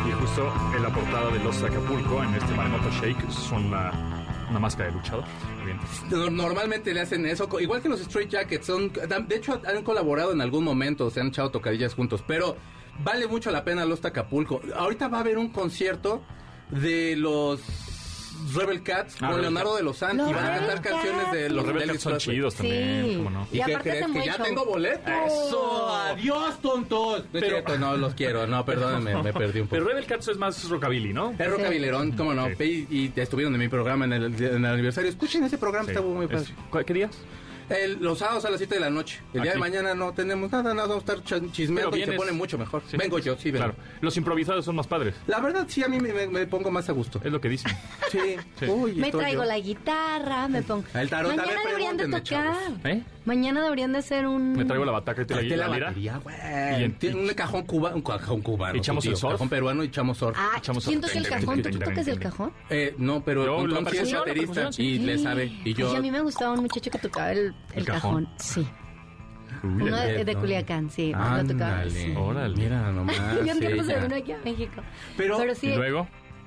Y 0.06 0.12
justo 0.12 0.52
en 0.76 0.82
la 0.82 0.90
portada 0.92 1.30
de 1.30 1.38
los 1.42 1.62
Acapulco, 1.62 2.22
en 2.22 2.34
este 2.34 2.54
Maremoto 2.54 2.90
Shake, 2.90 3.30
son 3.30 3.66
una, 3.66 3.90
una 4.50 4.58
máscara 4.58 4.90
de 4.90 4.96
luchador. 4.96 5.24
Muy 5.56 5.66
bien. 5.66 5.78
No- 6.10 6.30
Normalmente 6.30 6.92
le 6.94 7.00
hacen 7.00 7.24
eso, 7.26 7.48
igual 7.60 7.80
que 7.82 7.88
los 7.88 8.00
Straight 8.02 8.30
Jackets. 8.30 8.66
Son, 8.66 8.92
de 8.92 9.34
hecho, 9.36 9.60
han 9.66 9.82
colaborado 9.82 10.32
en 10.32 10.40
algún 10.40 10.62
momento, 10.64 11.10
se 11.10 11.20
han 11.20 11.28
echado 11.28 11.50
tocadillas 11.50 11.94
juntos, 11.94 12.22
pero 12.26 12.56
vale 13.00 13.26
mucho 13.26 13.50
la 13.50 13.64
pena 13.64 13.84
los 13.84 14.04
Acapulco. 14.04 14.60
Ahorita 14.76 15.08
va 15.08 15.18
a 15.18 15.20
haber 15.22 15.38
un 15.38 15.48
concierto 15.48 16.22
de 16.70 17.16
los 17.16 17.60
Rebel 18.54 18.82
Cats 18.82 19.16
Ah, 19.20 19.30
con 19.30 19.40
Leonardo 19.42 19.70
Cats. 19.70 19.78
de 19.78 19.84
los 19.84 19.96
Santos 19.96 20.30
y 20.30 20.32
van 20.34 20.44
a 20.44 20.56
cantar 20.58 20.80
canciones 20.82 21.32
de 21.32 21.50
Los 21.50 21.66
Rebel 21.66 21.88
Cats 21.88 22.02
son 22.02 22.18
chidos 22.18 22.54
también, 22.54 23.06
Sí. 23.08 23.16
¿cómo 23.16 23.30
no? 23.30 23.48
¿Y, 23.52 23.56
Y 23.56 23.60
aparte 23.62 23.90
crees? 23.90 24.06
Que 24.12 24.24
ya 24.26 24.36
show. 24.36 24.44
tengo 24.46 24.64
boletos. 24.64 25.12
¡Eso! 25.26 25.88
¡Adiós, 25.94 26.60
tontos! 26.60 27.20
No 27.20 27.26
Pero- 27.32 27.46
cierto, 27.46 27.78
no 27.78 27.96
los 27.96 28.14
quiero. 28.14 28.46
No, 28.46 28.64
perdónenme, 28.64 29.22
me 29.22 29.32
perdí 29.32 29.60
un 29.60 29.66
poco. 29.68 29.76
Pero 29.76 29.84
Rebel 29.88 30.06
Cats 30.06 30.28
es 30.28 30.36
más 30.36 30.68
rockabilly, 30.68 31.12
¿no? 31.12 31.30
Es 31.38 31.50
Rocabilerón, 31.50 32.12
cómo 32.12 32.34
no. 32.34 32.46
Sí. 32.58 32.86
Y, 32.90 32.96
y 32.96 33.12
estuvieron 33.16 33.54
en 33.54 33.60
mi 33.60 33.68
programa 33.68 34.04
en 34.04 34.12
el, 34.12 34.24
en 34.42 34.64
el 34.64 34.66
aniversario. 34.66 35.10
Escuchen 35.10 35.44
ese 35.44 35.58
programa, 35.58 35.86
Sí. 35.86 35.90
está 35.92 36.02
muy 36.02 36.26
padre. 36.26 36.42
Es- 36.42 36.52
¿cu- 36.70 36.78
¿Qué 36.84 36.94
días? 36.94 37.10
El- 37.68 37.98
los 38.00 38.18
sábados 38.18 38.44
a 38.44 38.50
las 38.50 38.58
7 38.58 38.74
de 38.74 38.80
la 38.80 38.90
noche. 38.90 39.20
El 39.32 39.42
día 39.42 39.52
de 39.52 39.58
mañana 39.58 39.94
no 39.94 40.12
tenemos 40.12 40.50
nada, 40.52 40.74
nada, 40.74 40.88
vamos 40.88 41.04
a 41.08 41.12
estar 41.14 41.24
ch- 41.40 41.52
chismeando 41.52 41.90
Pero 41.92 42.02
y 42.02 42.04
se 42.04 42.10
vienes- 42.12 42.16
pone 42.18 42.32
mucho 42.32 42.58
mejor. 42.58 42.82
Sí. 42.90 42.96
Vengo 42.96 43.18
yo, 43.18 43.36
sí, 43.36 43.50
vengo. 43.50 43.66
Claro. 43.66 43.78
Los 44.00 44.16
improvisados 44.16 44.64
son 44.64 44.76
más 44.76 44.86
padres. 44.86 45.14
La 45.26 45.40
verdad, 45.40 45.64
sí, 45.68 45.82
a 45.82 45.88
mí 45.88 45.98
me, 46.00 46.12
me- 46.12 46.26
me 46.26 46.46
pongo 46.46 46.70
más 46.70 46.88
a 46.88 46.92
gusto. 46.92 47.20
Es 47.24 47.32
lo 47.32 47.40
que 47.40 47.48
dicen. 47.48 47.72
Sí. 48.10 48.18
Sí. 48.60 48.66
Uy, 48.66 48.94
Me 48.94 49.10
traigo 49.10 49.42
yo. 49.42 49.48
la 49.48 49.58
guitarra, 49.58 50.46
me 50.48 50.62
pongo. 50.62 50.84
El 50.94 51.08
tarot, 51.10 51.32
a 51.32 51.36
Mañana 51.36 51.52
ver, 51.58 51.66
deberían 51.66 51.96
de 51.96 52.08
tocar. 52.08 52.54
¿Eh? 52.84 53.02
Mañana 53.24 53.62
deberían 53.64 53.92
de 53.92 53.98
hacer 53.98 54.26
un. 54.26 54.52
Me 54.52 54.64
traigo 54.64 54.84
la 54.84 54.92
bataca 54.92 55.22
y 55.22 55.24
te 55.24 55.34
la, 55.34 55.40
Tráete 55.40 55.56
la 55.56 55.66
la 55.68 55.74
lira. 55.74 55.86
batería, 55.88 56.20
güey. 56.22 56.88
Tiene 56.98 57.20
un 57.20 57.28
cajón 57.34 57.62
cubano, 57.64 57.96
un 57.96 58.02
cajón 58.02 58.40
cubano. 58.42 58.78
¿Echamos 58.78 59.04
el 59.06 59.16
surf? 59.16 59.32
Cajón 59.32 59.48
peruano 59.48 59.82
y 59.82 59.86
echamos 59.86 60.18
surf. 60.18 60.36
Ah, 60.38 60.52
Echamos 60.58 60.84
¿quién 60.84 61.00
toca 61.00 61.18
el 61.18 61.26
cajón? 61.28 61.62
¿Tú 61.62 61.78
tocas 61.78 62.06
el 62.08 62.18
cajón? 62.18 62.52
Eh, 62.70 62.94
no, 62.98 63.24
pero 63.24 63.66
sí 63.90 63.96
es 63.98 64.12
baterista 64.12 64.68
y 64.70 64.72
sí. 64.72 64.98
le 64.98 65.18
sabe. 65.18 65.46
Y 65.64 65.74
yo... 65.74 65.90
Ay, 65.90 65.96
a 65.96 66.00
mí 66.00 66.10
me 66.10 66.20
gustaba 66.20 66.52
un 66.52 66.60
muchacho 66.60 66.90
que 66.90 66.98
tocaba 66.98 67.32
el, 67.32 67.53
el 67.72 67.78
El 67.80 67.84
cajón. 67.86 68.24
cajón. 68.24 68.28
Sí. 68.38 68.66
Uy, 69.62 69.82
Uno 69.82 69.96
de, 69.96 70.24
de- 70.24 70.34
Culiacán, 70.36 70.90
sí. 70.90 71.12
lo 71.12 71.18
tocaba. 71.18 71.38
Ándale. 71.80 71.90
sí. 71.90 72.14
Órale. 72.16 72.56
Mira 72.56 72.90
nomás. 72.92 73.16
Yo 73.44 73.52
un 73.52 73.60
se 73.86 74.00
vino 74.00 74.16
aquí 74.16 74.32
a 74.32 74.38
México. 74.44 74.82
Pero- 75.16 75.54
sí. 75.54 75.68
Y 75.68 75.76
luego, 75.76 76.06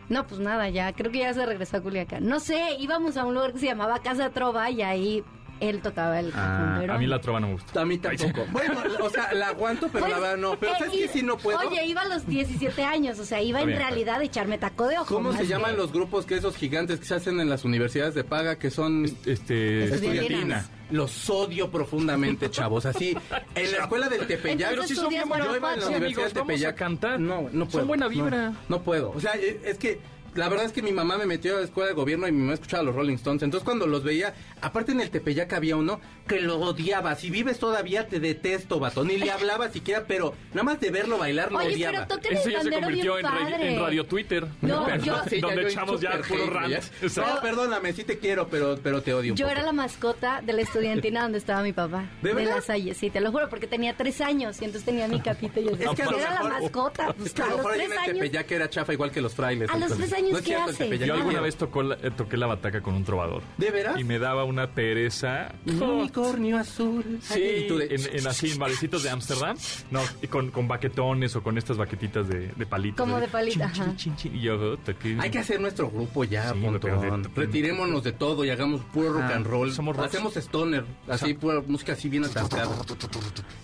No, 0.09 0.25
pues 0.27 0.39
nada, 0.39 0.69
ya. 0.69 0.93
Creo 0.93 1.11
que 1.11 1.19
ya 1.19 1.33
se 1.33 1.45
regresó 1.45 1.77
a 1.77 1.81
Culiacán. 1.81 2.27
No 2.27 2.39
sé, 2.39 2.75
íbamos 2.79 3.17
a 3.17 3.25
un 3.25 3.33
lugar 3.33 3.53
que 3.53 3.59
se 3.59 3.65
llamaba 3.65 3.99
Casa 4.01 4.29
Trova 4.29 4.69
y 4.69 4.81
ahí 4.81 5.23
él 5.59 5.81
tocaba 5.81 6.19
el 6.19 6.31
cajón. 6.31 6.45
Ah, 6.69 6.77
pero- 6.79 6.93
a 6.93 6.97
mí 6.99 7.07
la 7.07 7.19
trova 7.19 7.39
no 7.39 7.47
me 7.47 7.53
gusta. 7.53 7.81
A 7.81 7.85
mí 7.85 7.97
tampoco. 7.97 8.45
Bueno, 8.51 8.75
o 9.01 9.09
sea, 9.09 9.33
la 9.33 9.47
aguanto, 9.47 9.87
pero 9.91 10.05
Pues, 10.05 10.13
la 10.13 10.19
verdad 10.19 10.37
no. 10.37 10.55
Pero 10.59 10.73
eh, 10.73 10.75
¿sabes 10.77 10.93
y- 10.93 10.97
qué? 10.99 11.07
Si 11.07 11.23
no 11.23 11.37
puedo. 11.37 11.57
Oye, 11.59 11.85
iba 11.87 12.01
a 12.01 12.07
los 12.07 12.27
17 12.27 12.83
años, 12.83 13.17
o 13.19 13.25
sea, 13.25 13.41
iba 13.41 13.61
en 13.61 13.67
bien, 13.67 13.79
realidad 13.79 14.19
a 14.19 14.23
echarme 14.23 14.57
taco 14.59 14.87
de 14.87 14.97
ojo. 14.99 15.13
¿Cómo 15.15 15.33
se 15.33 15.47
llaman 15.47 15.71
que- 15.71 15.77
los 15.77 15.91
grupos 15.91 16.25
que 16.27 16.35
esos 16.35 16.55
gigantes 16.55 16.99
que 16.99 17.05
se 17.05 17.15
hacen 17.15 17.39
en 17.39 17.49
las 17.49 17.65
universidades 17.65 18.13
de 18.13 18.23
paga 18.23 18.57
que 18.59 18.69
son 18.69 19.05
Este, 19.25 19.85
Estudiantinas. 19.85 20.69
Los 20.91 21.29
odio 21.29 21.70
profundamente, 21.70 22.50
chavos. 22.51 22.86
Así, 22.86 23.15
en 23.56 23.72
la 23.72 23.77
escuela 23.79 24.10
del 24.10 24.25
Tepeyac, 24.27 24.75
yo 24.75 24.82
tú 24.88 25.08
días 25.10 25.27
para 25.27 25.46
iba 25.46 25.74
en 25.74 25.79
la 25.79 25.88
Universidad 25.88 25.96
amigos, 25.98 26.24
del 26.25 26.34
vamos 26.34 26.50
a 26.51 26.53
Tepeyac. 26.56 26.75
cantar. 26.75 27.20
No, 27.20 27.41
no 27.51 27.65
Son 27.65 27.67
puedo. 27.70 27.86
buena 27.88 28.06
no, 28.06 28.10
vibra. 28.10 28.53
No, 28.70 28.82
puedo. 28.82 29.12
O 29.12 29.20
sea, 29.20 29.34
e- 29.36 29.62
es 29.65 29.77
que 29.77 30.00
la 30.38 30.48
verdad 30.50 30.65
es 30.65 30.72
que 30.72 30.82
mi 30.82 30.91
mamá 30.91 31.17
me 31.17 31.25
metió 31.25 31.56
a 31.56 31.60
la 31.60 31.65
escuela 31.65 31.89
de 31.89 31.94
gobierno 31.96 32.27
y 32.27 32.32
mi 32.32 32.39
mamá 32.41 32.53
escuchaba 32.53 32.84
los 32.84 32.96
Rolling 32.96 33.15
Stones. 33.15 33.44
Entonces, 33.44 33.65
cuando 33.65 33.88
los 33.88 34.03
veía, 34.03 34.34
aparte 34.62 34.91
en 34.94 35.01
el 35.01 35.10
Tepeyac 35.10 35.51
había 35.53 35.75
uno 35.75 36.00
que 36.27 36.39
lo 36.41 36.60
odiaba. 36.60 37.15
Si 37.15 37.29
vives 37.29 37.60
todavía, 37.60 38.08
te 38.08 38.20
detesto, 38.20 38.79
vato. 38.79 39.03
Ni 39.03 39.17
le 39.17 39.32
hablaba 39.32 39.70
siquiera, 39.70 40.06
pero 40.08 40.34
nada 40.51 40.63
más 40.63 40.79
de 40.79 40.91
verlo 40.91 41.17
bailar 41.17 41.51
lo 41.51 41.60
Oye, 41.60 41.74
odiaba. 41.74 42.06
pero 42.08 42.22
toquen 42.22 42.38
Eso 42.38 42.50
ya 42.50 42.62
se 42.62 42.72
convirtió 42.72 43.17
en, 43.20 43.25
radio- 43.25 43.39
padre. 43.51 43.74
en 43.74 43.79
radio 43.79 44.06
Twitter. 44.06 44.48
No, 44.62 44.86
Pero- 44.86 45.03
yo- 45.03 45.22
Sí, 45.29 45.39
donde 45.41 45.62
yo 45.63 45.67
echamos 45.67 46.00
ya 46.01 46.20
puro 46.27 46.50
rant. 46.50 46.74
No, 47.17 47.41
perdóname, 47.41 47.94
sí 47.94 48.03
te 48.03 48.17
quiero, 48.20 48.48
pero, 48.48 48.77
pero 48.82 49.01
te 49.01 49.13
odio 49.13 49.34
un 49.34 49.38
Yo 49.38 49.46
poco. 49.48 49.58
era 49.58 49.65
la 49.65 49.74
mascota 49.74 50.41
de 50.41 50.53
la 50.53 50.62
estudiantina 50.62 51.24
donde 51.24 51.38
estaba 51.39 51.63
mi 51.63 51.74
papá. 51.74 52.06
¿De 52.22 52.34
verdad? 52.34 52.56
la 52.58 52.62
Salle, 52.62 52.94
sí, 52.94 53.10
te 53.10 53.20
lo 53.22 53.32
juro, 53.32 53.50
porque 53.50 53.67
tenía 53.67 53.96
tres 53.96 54.22
años 54.22 54.62
y 54.62 54.65
entonces 54.65 54.86
tenía 54.86 55.08
mi 55.08 55.20
capita 55.22 55.60
y 55.60 55.65
yo 55.65 55.72
Es 55.72 55.77
que 55.77 56.01
era 56.01 56.12
mejor- 56.12 56.20
la 56.22 56.44
mascota. 56.44 57.13
Pues, 57.13 57.27
Es 57.27 57.34
que 57.34 57.41
a 57.41 57.46
lo 57.46 57.51
los 57.51 57.58
mejor 57.65 57.75
en 57.82 57.91
el. 57.91 58.13
Tepeyac 58.13 58.51
era 58.51 58.70
chafa 58.70 58.94
igual 58.94 59.12
que 59.12 59.22
los 59.22 59.34
frailes. 59.34 59.70
A 59.70 59.77
los 59.77 59.96
tres 59.96 60.13
años, 60.13 60.26
No 60.31 60.38
es 60.38 60.43
¿qué 60.43 60.50
cierto, 60.50 60.69
hace? 60.72 60.84
Tepeyac 60.86 61.07
Yo 61.07 61.13
alguna 61.15 61.41
vez 61.41 61.55
tocó 61.55 61.84
la- 61.84 61.96
eh, 61.96 62.12
toqué 62.15 62.38
la 62.38 62.48
bataca 62.48 62.81
con 62.81 62.93
un 62.96 63.03
trovador. 63.03 63.41
¿De 63.57 63.72
veras? 63.72 64.00
Y 64.00 64.03
me 64.03 64.19
daba 64.19 64.43
una 64.43 64.72
pereza. 64.72 65.53
Un 65.65 65.81
unicornio 65.81 66.57
azul. 66.57 67.19
Sí, 67.22 67.41
Y 67.65 67.67
tú 67.67 67.77
de- 67.77 67.86
en, 67.96 68.17
en 68.19 68.27
así, 68.27 68.51
en 68.51 68.60
barecitos 68.60 69.03
de 69.03 69.10
Ámsterdam. 69.10 69.57
No, 69.91 70.01
y 70.22 70.27
con, 70.27 70.51
con 70.51 70.67
baquetones 70.67 71.36
o 71.36 71.43
con 71.43 71.57
estas 71.57 71.77
baquetitas 71.77 72.27
de, 72.27 72.48
de 72.55 72.65
palitos. 72.65 72.98
Como 73.05 73.19
de 73.19 73.27
palito, 73.27 73.55
chin, 73.55 73.63
ajá. 73.63 73.86
chin, 73.86 73.96
chin, 73.96 74.15
chin. 74.15 74.36
Y 74.36 74.41
yo 74.41 74.55
oh, 74.74 74.77
toqué. 74.77 75.17
Hay 75.19 75.29
que 75.29 75.39
hacer 75.39 75.60
nuestro 75.62 75.89
grupo 75.89 76.24
ya, 76.24 76.53
Sí, 76.53 76.60
de- 76.60 77.29
Retirémonos 77.36 78.03
de 78.03 78.12
todo 78.12 78.43
y 78.46 78.50
hagamos 78.50 78.81
puro 78.93 79.13
rock 79.13 79.24
Ah, 79.29 79.36
and 79.36 79.46
roll. 79.48 79.72
somos 79.72 79.96
rock. 79.96 80.05
Hacemos 80.07 80.36
stoner, 80.38 80.86
así 81.07 81.34
pura 81.34 81.62
música 81.65 81.93
así 81.93 82.10
bien 82.10 82.25
atascada. 82.25 82.69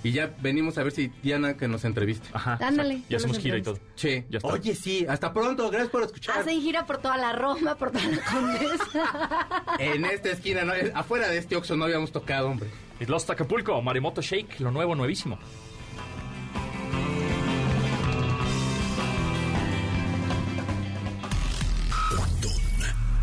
Y 0.03 0.11
ya 0.11 0.33
venimos 0.41 0.77
a 0.77 0.83
ver 0.83 0.91
si 0.91 1.11
Diana 1.21 1.55
que 1.57 1.67
nos 1.67 1.85
entreviste. 1.85 2.27
Ajá. 2.33 2.57
Ándale. 2.61 2.95
Y 2.95 3.05
ya 3.09 3.17
hacemos 3.17 3.39
gira 3.39 3.57
y 3.57 3.61
todo. 3.61 3.77
Sí. 3.95 4.23
Ya 4.29 4.37
está. 4.37 4.49
Oye, 4.49 4.75
sí, 4.75 5.05
hasta 5.07 5.33
pronto. 5.33 5.69
Gracias 5.69 5.89
por 5.91 6.03
escuchar. 6.03 6.39
Gira 6.61 6.85
por 6.85 6.97
toda 6.97 7.17
la 7.17 7.33
Roma, 7.33 7.75
por 7.75 7.91
toda 7.91 8.05
la 8.05 8.23
Condesa. 8.23 9.65
En 9.79 10.05
esta 10.05 10.29
esquina, 10.29 10.63
no, 10.63 10.73
afuera 10.93 11.27
de 11.29 11.37
este 11.37 11.55
Oxxo 11.55 11.75
no 11.75 11.85
habíamos 11.85 12.11
tocado, 12.11 12.49
hombre. 12.49 12.69
Y 12.99 13.05
Lost 13.05 13.29
Acapulco, 13.29 13.81
Maremoto 13.81 14.21
Shake, 14.21 14.59
lo 14.59 14.71
nuevo, 14.71 14.95
nuevísimo. 14.95 15.39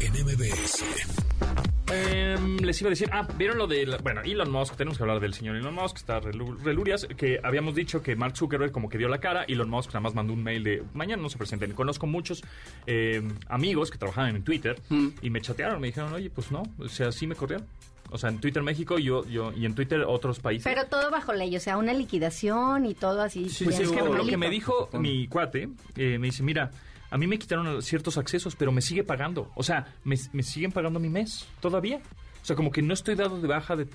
En 0.01 0.13
MBS. 0.13 1.20
Em, 1.93 2.59
les 2.59 2.81
iba 2.81 2.89
a 2.89 2.91
decir, 2.91 3.09
ah, 3.13 3.27
vieron 3.37 3.59
lo 3.59 3.67
de, 3.67 3.85
la- 3.87 3.99
bueno, 3.99 4.21
Elon 4.23 4.51
Musk, 4.51 4.77
tenemos 4.77 4.97
que 4.97 5.03
hablar 5.03 5.19
del 5.21 5.35
señor 5.35 5.57
Elon 5.57 5.75
Musk, 5.75 5.97
está 5.97 6.21
relu- 6.21 6.57
relurias, 6.63 7.07
que 7.17 7.41
habíamos 7.43 7.75
dicho 7.75 8.03
que 8.03 8.15
Mark 8.15 8.37
Zuckerberg 8.37 8.71
como 8.71 8.89
que 8.89 8.97
dio 8.99 9.09
la 9.09 9.19
cara, 9.19 9.45
Elon 9.49 9.69
Musk 9.69 9.89
nada 9.89 10.01
más 10.01 10.15
mandó 10.15 10.33
un 10.33 10.43
mail 10.43 10.63
de, 10.63 10.83
mañana 10.95 11.21
no 11.23 11.29
se 11.29 11.37
presenten, 11.39 11.73
conozco 11.73 12.07
muchos 12.07 12.43
em, 12.87 13.35
amigos 13.49 13.91
que 13.91 13.99
trabajaban 13.99 14.37
en 14.37 14.45
Twitter 14.45 14.81
y 15.21 15.31
me 15.31 15.41
chatearon, 15.41 15.81
me 15.81 15.89
dijeron, 15.89 16.13
oye, 16.13 16.31
pues 16.31 16.53
no, 16.53 16.63
o 16.79 16.89
sea, 16.89 17.11
sí 17.13 17.27
me 17.27 17.35
corrieron. 17.35 17.67
O 18.13 18.19
sea, 18.19 18.29
en 18.31 18.41
Twitter 18.41 18.61
México 18.63 18.99
yo, 18.99 19.25
yo, 19.29 19.53
y 19.57 19.67
en 19.67 19.75
Twitter 19.77 20.01
otros 20.05 20.41
países. 20.41 20.65
Pero 20.65 20.87
todo 20.89 21.13
bajo 21.13 21.33
ley, 21.33 21.55
o 21.57 21.61
sea, 21.61 21.77
una 21.77 21.93
liquidación 21.95 22.85
y 22.87 22.95
todo 22.95 23.23
así. 23.23 23.49
Sí, 23.49 23.65
Pues 23.65 23.79
es 23.79 23.91
que 23.93 24.01
lo 24.01 24.27
que 24.27 24.37
me 24.37 24.51
dijo 24.51 24.89
mi 24.99 25.29
cuate, 25.29 25.69
eh, 25.97 26.19
me 26.19 26.27
dice, 26.27 26.43
mira, 26.43 26.73
a 27.11 27.19
mí 27.19 27.27
me 27.27 27.39
quitaron 27.39 27.83
ciertos 27.83 28.17
accesos, 28.19 28.57
pero 28.57 28.73
me 28.73 28.81
sigue 28.81 29.05
pagando. 29.05 29.51
O 29.57 29.63
sea, 29.63 29.95
me, 30.05 30.17
me 30.33 30.43
siguen 30.43 30.73
pagando 30.73 31.01
mi 31.01 31.09
mes 31.09 31.47
todavía. 31.61 32.01
O 32.43 32.45
sea, 32.45 32.57
como 32.57 32.71
que 32.71 32.83
no 32.83 32.95
estoy 32.95 33.17
dado 33.17 33.41
de 33.41 33.49
baja 33.49 33.77
de, 33.77 33.87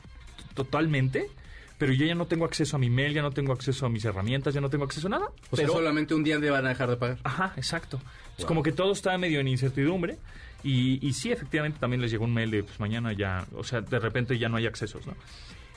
totalmente, 0.54 1.30
pero 1.78 1.94
yo 1.94 2.06
ya 2.06 2.16
no 2.16 2.26
tengo 2.28 2.46
acceso 2.46 2.76
a 2.76 2.80
mi 2.80 2.90
mail, 2.90 3.14
ya 3.14 3.22
no 3.22 3.32
tengo 3.32 3.54
acceso 3.54 3.86
a 3.86 3.90
mis 3.90 4.06
herramientas, 4.06 4.54
ya 4.54 4.62
no 4.62 4.70
tengo 4.70 4.86
acceso 4.86 5.08
a 5.08 5.12
nada. 5.12 5.26
O 5.26 5.56
pero, 5.56 5.68
sea, 5.68 5.78
solamente 5.78 6.14
un 6.14 6.24
día 6.24 6.38
le 6.38 6.50
van 6.50 6.66
a 6.66 6.70
dejar 6.70 6.90
de 6.90 6.98
pagar. 6.98 7.20
Ajá, 7.24 7.54
exacto. 7.58 8.00
Es 8.38 8.46
como 8.46 8.62
que 8.64 8.72
todo 8.72 8.92
está 8.92 9.18
medio 9.18 9.40
en 9.40 9.48
incertidumbre. 9.48 10.18
Y, 10.64 11.06
y 11.06 11.14
sí, 11.14 11.32
efectivamente, 11.32 11.80
también 11.80 12.02
les 12.02 12.12
llegó 12.12 12.26
un 12.26 12.34
mail 12.34 12.50
de, 12.50 12.64
pues 12.64 12.80
mañana 12.80 13.14
ya, 13.14 13.46
o 13.56 13.64
sea, 13.64 13.82
de 13.82 14.00
repente 14.00 14.38
ya 14.40 14.50
no 14.50 14.58
hay 14.58 14.66
accesos, 14.66 15.06
¿no? 15.06 15.14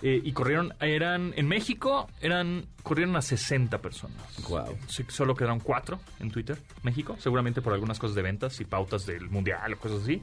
Eh, 0.01 0.21
y 0.23 0.33
corrieron, 0.33 0.75
eran, 0.81 1.33
en 1.37 1.49
México, 1.49 2.09
eran, 2.21 2.67
corrieron 2.85 3.17
a 3.17 3.23
60 3.23 3.79
personas. 3.79 4.17
Guau. 4.47 4.77
Sí, 4.87 5.05
solo 5.09 5.35
quedaron 5.35 5.59
cuatro 5.59 5.99
en 6.21 6.31
Twitter, 6.31 6.57
México, 6.85 7.17
seguramente 7.19 7.61
por 7.63 7.73
algunas 7.73 7.99
cosas 7.99 8.15
de 8.15 8.23
ventas 8.23 8.61
y 8.61 8.65
pautas 8.65 9.07
del 9.07 9.29
mundial 9.29 9.73
o 9.73 9.79
cosas 9.79 10.03
así, 10.03 10.23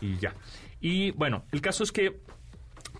y 0.00 0.16
ya. 0.18 0.34
Y 0.80 1.10
bueno, 1.12 1.42
el 1.50 1.60
caso 1.60 1.82
es 1.82 1.90
que, 1.90 2.20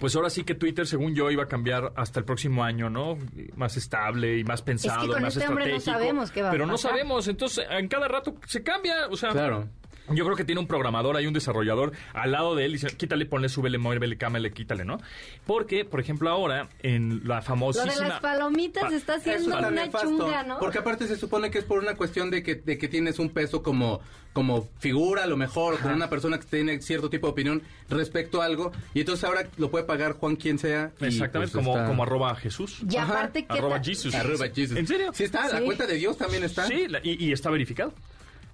pues 0.01 0.17
ahora 0.17 0.29
sí 0.29 0.43
que 0.43 0.57
Twitter, 0.57 0.89
según 0.89 1.15
yo, 1.15 1.31
iba 1.31 1.45
a 1.45 1.49
cambiar 1.49 1.93
hasta 1.95 2.19
el 2.19 2.25
próximo 2.25 2.65
año, 2.65 2.91
¿no? 2.91 3.17
Más 3.55 3.77
estable 3.77 4.39
y 4.39 4.45
más 4.45 4.63
pensado, 4.63 5.13
con 5.13 5.23
más 5.23 5.37
este 5.37 5.49
hombre 5.49 5.71
no 5.71 5.77
estratégico. 5.77 5.99
sabemos 6.05 6.31
qué 6.33 6.43
va 6.43 6.49
a 6.49 6.51
Pero 6.51 6.67
no 6.67 6.79
sabemos, 6.79 7.29
entonces 7.29 7.65
en 7.71 7.87
cada 7.87 8.09
rato 8.09 8.35
se 8.45 8.65
cambia, 8.65 9.07
o 9.09 9.17
sea, 9.17 9.31
Claro. 9.31 9.69
Yo 10.13 10.25
creo 10.25 10.37
que 10.37 10.45
tiene 10.45 10.61
un 10.61 10.67
programador, 10.67 11.17
hay 11.17 11.27
un 11.27 11.35
desarrollador 11.35 11.93
al 12.15 12.33
lado 12.33 12.55
de 12.55 12.65
él 12.65 12.71
y 12.71 12.75
dice, 12.75 12.89
quítale, 12.97 13.27
ponle, 13.27 13.49
súbele, 13.49 13.79
muévele, 13.79 14.17
cámele, 14.17 14.53
quítale, 14.53 14.85
¿no? 14.85 14.99
Porque, 15.47 15.85
por 15.85 16.01
ejemplo, 16.01 16.31
ahora 16.31 16.69
en 16.83 17.23
la 17.25 17.37
Lo 17.37 17.43
famosísima... 17.43 17.95
de 17.95 18.09
las 18.09 18.21
palomitas 18.21 18.85
Pa- 18.85 18.95
está 18.95 19.15
haciendo 19.15 19.59
una 19.59 19.71
nefasto, 19.71 20.09
chunga, 20.09 20.43
¿no? 20.43 20.59
Porque 20.59 20.79
aparte 20.79 21.07
se 21.07 21.17
supone 21.17 21.51
que 21.51 21.59
es 21.59 21.65
por 21.65 21.79
una 21.81 21.95
cuestión 21.95 22.31
de 22.31 22.43
que, 22.43 22.55
de 22.57 22.79
que 22.79 22.89
tienes 22.89 23.19
un 23.19 23.31
peso 23.31 23.63
como, 23.63 24.01
como 24.33 24.69
figura, 24.79 25.25
a 25.25 25.27
lo 25.27 25.37
mejor, 25.37 25.75
o 25.75 25.79
con 25.79 25.93
una 25.93 26.09
persona 26.11 26.39
que 26.39 26.47
tiene 26.47 26.81
cierto 26.81 27.11
tipo 27.11 27.27
de 27.27 27.33
opinión 27.33 27.63
respecto 27.89 28.43
a 28.43 28.45
algo, 28.45 28.73
y 28.95 29.01
entonces 29.01 29.25
ahora 29.25 29.49
lo 29.57 29.71
puede 29.71 29.85
pagar 29.85 30.13
Juan 30.13 30.37
quien 30.37 30.59
sea. 30.59 30.93
Exactamente, 31.01 31.53
pues, 31.53 31.65
como, 31.65 31.77
está- 31.77 31.87
como 31.89 32.03
arroba 32.03 32.35
Jesús. 32.37 32.81
Y 32.89 32.97
Ajá, 32.97 33.13
aparte, 33.13 33.47
¿qué 33.47 33.59
arroba? 33.59 33.81
Jesus. 33.83 34.15
Arroba 34.15 34.47
Jesus. 34.55 34.77
¿En 34.79 34.87
serio? 34.87 35.11
Sí 35.13 35.25
está, 35.25 35.49
la 35.49 35.61
cuenta 35.61 35.87
de 35.87 35.95
Dios 35.95 36.17
también 36.17 36.45
está. 36.45 36.67
Sí, 36.67 36.87
la- 36.89 37.01
y, 37.03 37.25
y 37.25 37.33
está 37.33 37.51
verificado. 37.51 37.93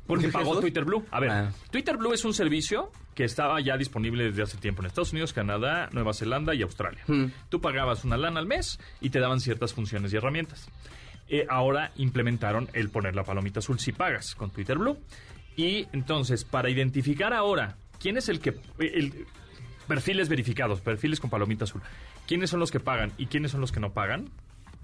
Porque 0.07 0.27
¿De 0.27 0.33
pagó? 0.33 0.61
Twitter 0.61 0.85
Blue. 0.85 1.05
A 1.11 1.21
ver, 1.21 1.31
Ah. 1.31 1.53
Twitter 1.71 1.97
Blue 1.97 2.13
es 2.13 2.25
un 2.25 2.35
servicio 2.35 2.91
que 3.15 3.25
estaba 3.25 3.61
ya 3.61 3.77
disponible 3.77 4.25
desde 4.25 4.43
hace 4.43 4.59
tiempo 4.59 4.83
en 4.83 4.87
Estados 4.87 5.13
Unidos, 5.13 5.33
Canadá, 5.33 5.89
Nueva 5.93 6.13
Zelanda 6.13 6.55
y 6.55 6.63
Australia. 6.63 7.03
Hmm. 7.07 7.27
Tú 7.49 7.61
pagabas 7.61 8.05
una 8.05 8.17
lana 8.17 8.41
al 8.41 8.47
mes 8.47 8.79
y 9.01 9.11
te 9.11 9.21
daban 9.21 9.41
ciertas 9.41 9.73
funciones 9.73 10.13
y 10.13 10.17
herramientas. 10.17 10.69
Eh, 11.29 11.47
ahora 11.49 11.93
implementaron 11.97 12.69
el 12.75 12.91
poner 12.91 13.15
la 13.17 13.25
palomita 13.25 13.61
azul 13.61 13.79
si 13.79 13.93
pagas 13.93 14.35
con 14.35 14.51
Twitter 14.51 14.77
Blue. 14.77 14.99
Y 15.57 15.87
entonces, 15.93 16.45
para 16.45 16.69
identificar 16.69 17.33
ahora 17.33 17.77
quién 17.99 18.17
es 18.19 18.29
el 18.29 18.41
que... 18.41 18.55
el- 18.79 19.27
perfiles 19.87 20.29
verificados, 20.31 20.81
perfiles 20.81 21.21
con 21.21 21.29
palomita 21.31 21.65
azul. 21.65 21.83
¿Quiénes 22.27 22.49
son 22.51 22.59
los 22.61 22.71
que 22.71 22.81
pagan 22.81 23.13
y 23.19 23.27
quiénes 23.27 23.51
son 23.53 23.61
los 23.61 23.71
que 23.71 23.81
no 23.81 23.93
pagan? 23.93 24.31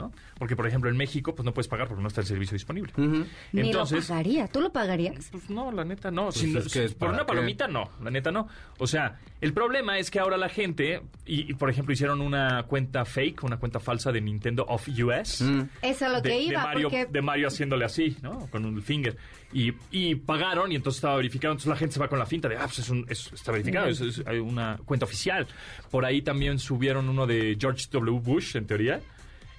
¿No? 0.00 0.12
Porque, 0.38 0.56
por 0.56 0.66
ejemplo, 0.66 0.90
en 0.90 0.96
México, 0.96 1.34
pues 1.34 1.44
no 1.44 1.52
puedes 1.54 1.68
pagar 1.68 1.86
porque 1.86 2.02
no 2.02 2.08
está 2.08 2.20
el 2.22 2.26
servicio 2.26 2.54
disponible. 2.54 2.92
Ujú. 2.96 3.24
Ni 3.52 3.60
Entonces, 3.60 4.08
lo 4.08 4.14
pagaría. 4.14 4.48
¿Tú 4.48 4.60
lo 4.60 4.72
pagarías? 4.72 5.28
pues 5.30 5.48
no, 5.50 5.70
la 5.70 5.84
neta 5.84 6.10
no. 6.10 6.24
Pues 6.24 6.36
Si 6.36 6.46
no- 6.48 6.58
es 6.60 6.72
que 6.72 6.84
es 6.84 6.94
por 6.94 7.10
una 7.10 7.20
qué. 7.20 7.24
palomita 7.26 7.68
no, 7.68 7.90
la 8.02 8.10
neta 8.10 8.30
no. 8.32 8.48
O 8.78 8.86
sea, 8.86 9.18
el 9.40 9.52
problema 9.52 9.98
es 9.98 10.10
que 10.10 10.18
ahora 10.18 10.36
la 10.36 10.48
gente, 10.48 11.02
y, 11.26 11.50
y, 11.50 11.54
por 11.54 11.70
ejemplo 11.70 11.92
hicieron 11.92 12.20
una 12.20 12.62
cuenta 12.64 13.04
fake, 13.04 13.44
una 13.44 13.58
cuenta 13.58 13.80
falsa 13.80 14.10
de 14.12 14.20
Nintendo 14.20 14.64
of 14.66 14.88
US. 14.88 15.42
Mm. 15.42 15.60
Eso 15.82 16.06
es 16.06 16.12
lo 16.12 16.20
De, 16.20 16.30
que 16.30 16.36
de 16.36 16.42
iba, 16.42 16.62
Mario, 16.64 16.88
porque... 16.90 17.06
de 17.06 17.22
Mario 17.22 17.48
haciéndole 17.48 17.84
así, 17.84 18.16
¿no? 18.22 18.46
Con 18.50 18.64
un 18.64 18.80
finger. 18.82 19.16
Y, 19.52 19.72
y 19.90 20.14
pagaron 20.14 20.70
y 20.70 20.76
entonces 20.76 20.98
estaba 20.98 21.16
verificado. 21.16 21.52
Entonces 21.52 21.68
la 21.70 21.76
gente 21.76 21.94
se 21.94 22.00
va 22.00 22.08
con 22.08 22.18
la 22.18 22.26
finta 22.26 22.48
de, 22.48 22.56
ah, 22.56 22.62
pues 22.66 22.78
es 22.80 22.88
un, 22.88 23.04
es- 23.08 23.32
está 23.32 23.50
verificado, 23.52 23.88
es, 23.88 24.00
es- 24.00 24.22
hay 24.26 24.38
una 24.38 24.78
cuenta 24.84 25.04
oficial. 25.06 25.46
Por 25.90 26.04
ahí 26.04 26.22
también 26.22 26.58
subieron 26.58 27.08
uno 27.08 27.26
de 27.26 27.56
George 27.60 27.86
W. 27.90 28.20
Bush, 28.20 28.56
en 28.56 28.66
teoría, 28.66 29.00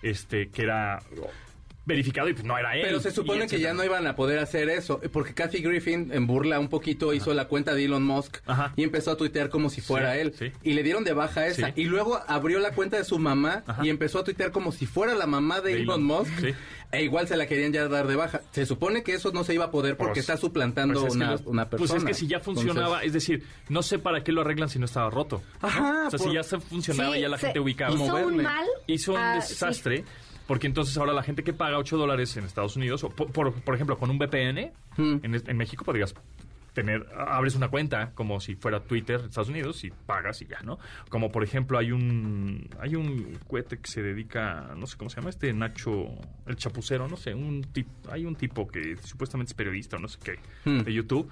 este 0.02 0.50
que 0.50 0.64
era 0.64 1.00
verificado 1.84 2.30
y 2.30 2.34
pues 2.34 2.46
no 2.46 2.58
era 2.58 2.76
él. 2.76 2.84
Pero 2.84 3.00
se 3.00 3.12
supone 3.12 3.48
que 3.48 3.60
ya 3.60 3.74
no 3.74 3.84
iban 3.84 4.06
a 4.06 4.16
poder 4.16 4.38
hacer 4.40 4.70
eso, 4.70 5.02
porque 5.12 5.34
Kathy 5.34 5.62
Griffin, 5.62 6.12
en 6.14 6.28
burla 6.28 6.60
un 6.60 6.70
poquito, 6.70 7.12
hizo 7.14 7.34
la 7.34 7.46
cuenta 7.48 7.74
de 7.74 7.86
Elon 7.86 8.04
Musk 8.04 8.38
Ajá. 8.46 8.72
y 8.76 8.84
empezó 8.84 9.12
a 9.12 9.18
tuitear 9.18 9.50
como 9.50 9.70
si 9.70 9.82
fuera 9.82 10.14
Sí, 10.14 10.20
él. 10.20 10.34
sí. 10.38 10.52
Y 10.64 10.74
le 10.74 10.84
dieron 10.84 11.04
de 11.04 11.14
baja 11.14 11.48
esa. 11.48 11.68
Sí. 11.68 11.74
Y 11.78 11.84
luego 11.86 12.22
abrió 12.28 12.60
la 12.60 12.72
cuenta 12.72 12.98
de 12.98 13.04
su 13.04 13.18
mamá 13.18 13.64
Ajá. 13.66 13.84
y 13.84 13.90
empezó 13.90 14.20
a 14.20 14.24
tuitear 14.24 14.52
como 14.52 14.72
si 14.72 14.86
fuera 14.86 15.16
la 15.16 15.26
mamá 15.26 15.60
de, 15.60 15.74
De 15.74 15.82
Elon, 15.82 16.02
Elon. 16.02 16.04
Musk. 16.04 16.56
E 16.92 17.04
igual 17.04 17.28
se 17.28 17.38
la 17.38 17.48
querían 17.48 17.72
ya 17.72 17.88
dar 17.88 18.06
de 18.08 18.16
baja. 18.16 18.42
Se 18.52 18.66
supone 18.66 19.02
que 19.04 19.14
eso 19.14 19.32
no 19.32 19.44
se 19.44 19.54
iba 19.54 19.66
a 19.66 19.72
poder 19.72 19.96
porque 19.96 20.12
Pues- 20.16 20.20
está 20.30 20.38
suplantando 20.38 21.00
Pues 21.00 21.12
es 21.12 21.16
una, 21.16 21.32
los- 21.32 21.42
una 21.46 21.70
persona. 21.70 21.88
Pues 21.90 21.98
es 22.04 22.06
que 22.06 22.14
si 22.14 22.28
ya 22.28 22.40
funcionaba, 22.42 23.04
Entonces, 23.04 23.08
es 23.08 23.14
decir, 23.14 23.44
no 23.70 23.82
sé 23.82 23.98
para 24.00 24.24
qué 24.24 24.32
lo 24.32 24.42
arreglan 24.42 24.68
si 24.70 24.78
no 24.80 24.86
estaba 24.86 25.10
roto. 25.10 25.42
Ajá, 25.62 26.08
O 26.08 26.10
sea, 26.12 26.20
por- 26.20 26.28
si 26.28 26.34
ya 26.36 26.44
se 26.44 26.60
funcionaba, 26.60 27.16
Sí, 27.16 27.22
ya 27.22 27.30
la 27.30 27.38
se 27.38 27.46
gente 27.48 27.60
ubicaba. 27.62 27.94
Hizo 27.96 28.06
moverle. 28.08 28.28
un 28.38 28.44
mal. 28.44 28.66
Hizo 28.88 29.12
un 29.14 29.18
ah, 29.20 29.42
sí. 29.42 29.50
desastre. 29.54 30.04
Porque 30.48 30.68
entonces 30.68 30.98
ahora 30.98 31.14
la 31.14 31.24
gente 31.24 31.44
que 31.46 31.54
paga 31.54 31.78
8 31.78 31.96
dólares 31.98 32.36
en 32.36 32.44
Estados 32.44 32.76
Unidos, 32.76 33.06
o 33.06 33.10
por, 33.10 33.32
por, 33.32 33.54
por 33.54 33.74
ejemplo, 33.76 33.98
con 33.98 34.10
un 34.10 34.18
VPN, 34.18 34.74
Hmm. 34.98 35.20
en, 35.24 35.36
en 35.48 35.58
México 35.58 35.86
podrías 35.86 36.14
tener, 36.74 37.06
abres 37.18 37.56
una 37.56 37.68
cuenta 37.68 38.12
como 38.14 38.40
si 38.40 38.56
fuera 38.56 38.80
Twitter 38.82 39.22
Estados 39.26 39.50
Unidos 39.50 39.84
y 39.84 39.92
pagas 39.92 40.42
y 40.42 40.48
ya, 40.48 40.60
¿no? 40.64 40.80
Como 41.10 41.32
por 41.32 41.44
ejemplo 41.44 41.78
hay 41.78 41.92
un 41.92 42.70
hay 42.80 42.96
un 42.96 43.38
cohete 43.48 43.78
que 43.78 43.90
se 43.90 44.02
dedica, 44.02 44.74
no 44.78 44.88
sé 44.88 44.98
cómo 44.98 45.10
se 45.10 45.18
llama, 45.18 45.30
este 45.32 45.52
Nacho, 45.54 46.06
el 46.48 46.56
chapucero, 46.56 47.08
no 47.08 47.18
sé, 47.18 47.34
un 47.34 47.62
tip, 47.64 47.88
hay 48.10 48.26
un 48.26 48.36
tipo 48.36 48.68
que 48.68 48.96
supuestamente 49.04 49.52
es 49.52 49.54
periodista 49.56 49.98
o 49.98 50.00
no 50.00 50.08
sé 50.08 50.18
qué, 50.24 50.40
Hmm. 50.64 50.84
de 50.84 50.94
YouTube. 50.94 51.30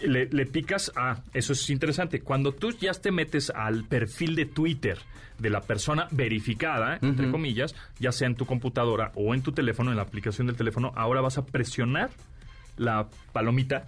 le, 0.00 0.26
le 0.26 0.46
picas 0.46 0.90
a, 0.96 1.22
eso 1.32 1.52
es 1.52 1.70
interesante, 1.70 2.20
cuando 2.22 2.52
tú 2.52 2.70
ya 2.72 2.92
te 2.92 3.12
metes 3.12 3.50
al 3.50 3.84
perfil 3.84 4.34
de 4.34 4.46
Twitter 4.46 4.98
de 5.38 5.48
la 5.50 5.60
persona 5.60 6.08
verificada, 6.10 6.98
entre 7.02 7.30
comillas, 7.30 7.74
ya 8.00 8.10
sea 8.12 8.26
en 8.26 8.34
tu 8.36 8.44
computadora 8.46 9.12
o 9.14 9.34
en 9.34 9.42
tu 9.42 9.52
teléfono, 9.52 9.90
en 9.90 9.96
la 9.96 10.02
aplicación 10.02 10.46
del 10.46 10.56
teléfono, 10.56 10.92
ahora 10.96 11.20
vas 11.20 11.38
a 11.38 11.46
presionar 11.46 12.10
la 12.76 13.08
palomita, 13.32 13.84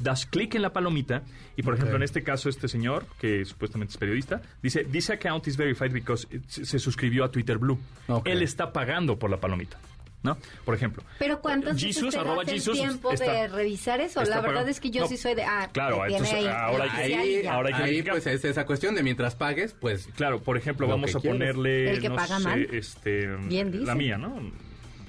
das 0.00 0.26
clic 0.26 0.54
en 0.54 0.62
la 0.62 0.72
palomita 0.72 1.22
y, 1.56 1.62
por 1.62 1.74
ejemplo, 1.74 1.96
en 1.96 2.02
este 2.02 2.22
caso, 2.22 2.48
este 2.48 2.68
señor, 2.68 3.04
que 3.20 3.44
supuestamente 3.44 3.92
es 3.92 3.98
periodista, 3.98 4.40
dice, 4.62 4.84
this 4.84 5.10
account 5.10 5.46
is 5.48 5.56
verified 5.56 5.92
because 5.92 6.26
se 6.46 6.78
suscribió 6.78 7.24
a 7.24 7.30
Twitter 7.30 7.58
Blue. 7.58 7.78
Él 8.24 8.42
está 8.42 8.72
pagando 8.72 9.18
por 9.18 9.30
la 9.30 9.38
palomita. 9.38 9.78
¿No? 10.20 10.36
Por 10.64 10.74
ejemplo. 10.74 11.04
Pero 11.20 11.40
¿cuántas 11.40 11.80
Jesus, 11.80 12.16
arroba 12.16 12.42
Jesus 12.44 12.76
tiempo 12.76 13.12
está- 13.12 13.32
de 13.32 13.46
revisar 13.46 14.00
eso? 14.00 14.20
La 14.24 14.40
verdad 14.40 14.46
pagando. 14.48 14.70
es 14.72 14.80
que 14.80 14.90
yo 14.90 15.02
No. 15.02 15.06
sí 15.08 15.16
soy 15.16 15.36
de... 15.36 15.44
Ah, 15.44 15.70
Claro, 15.72 16.02
que 16.02 16.08
tiene 16.08 16.16
entonces, 16.28 16.34
ahí 16.34 16.46
ahora 16.48 16.92
hay 16.92 17.12
Ahí, 17.12 17.46
ahora 17.46 17.68
hay 17.68 17.74
que 17.76 17.82
ahí 17.88 18.02
pues 18.02 18.26
es 18.26 18.44
esa 18.44 18.66
cuestión 18.66 18.96
de 18.96 19.04
mientras 19.04 19.36
pagues, 19.36 19.74
pues 19.80 20.08
Claro, 20.16 20.42
por 20.42 20.56
ejemplo, 20.56 20.88
Lo 20.88 20.94
vamos 20.94 21.14
a 21.14 21.20
ponerle. 21.20 21.92
El 21.92 22.00
que 22.00 22.08
no 22.08 22.16
paga 22.16 22.38
sé, 22.38 22.44
mal. 22.44 22.62
Este, 22.72 23.28
Bien 23.46 23.70
dice. 23.70 23.84
La 23.84 23.94
mía, 23.94 24.18
¿no? 24.18 24.40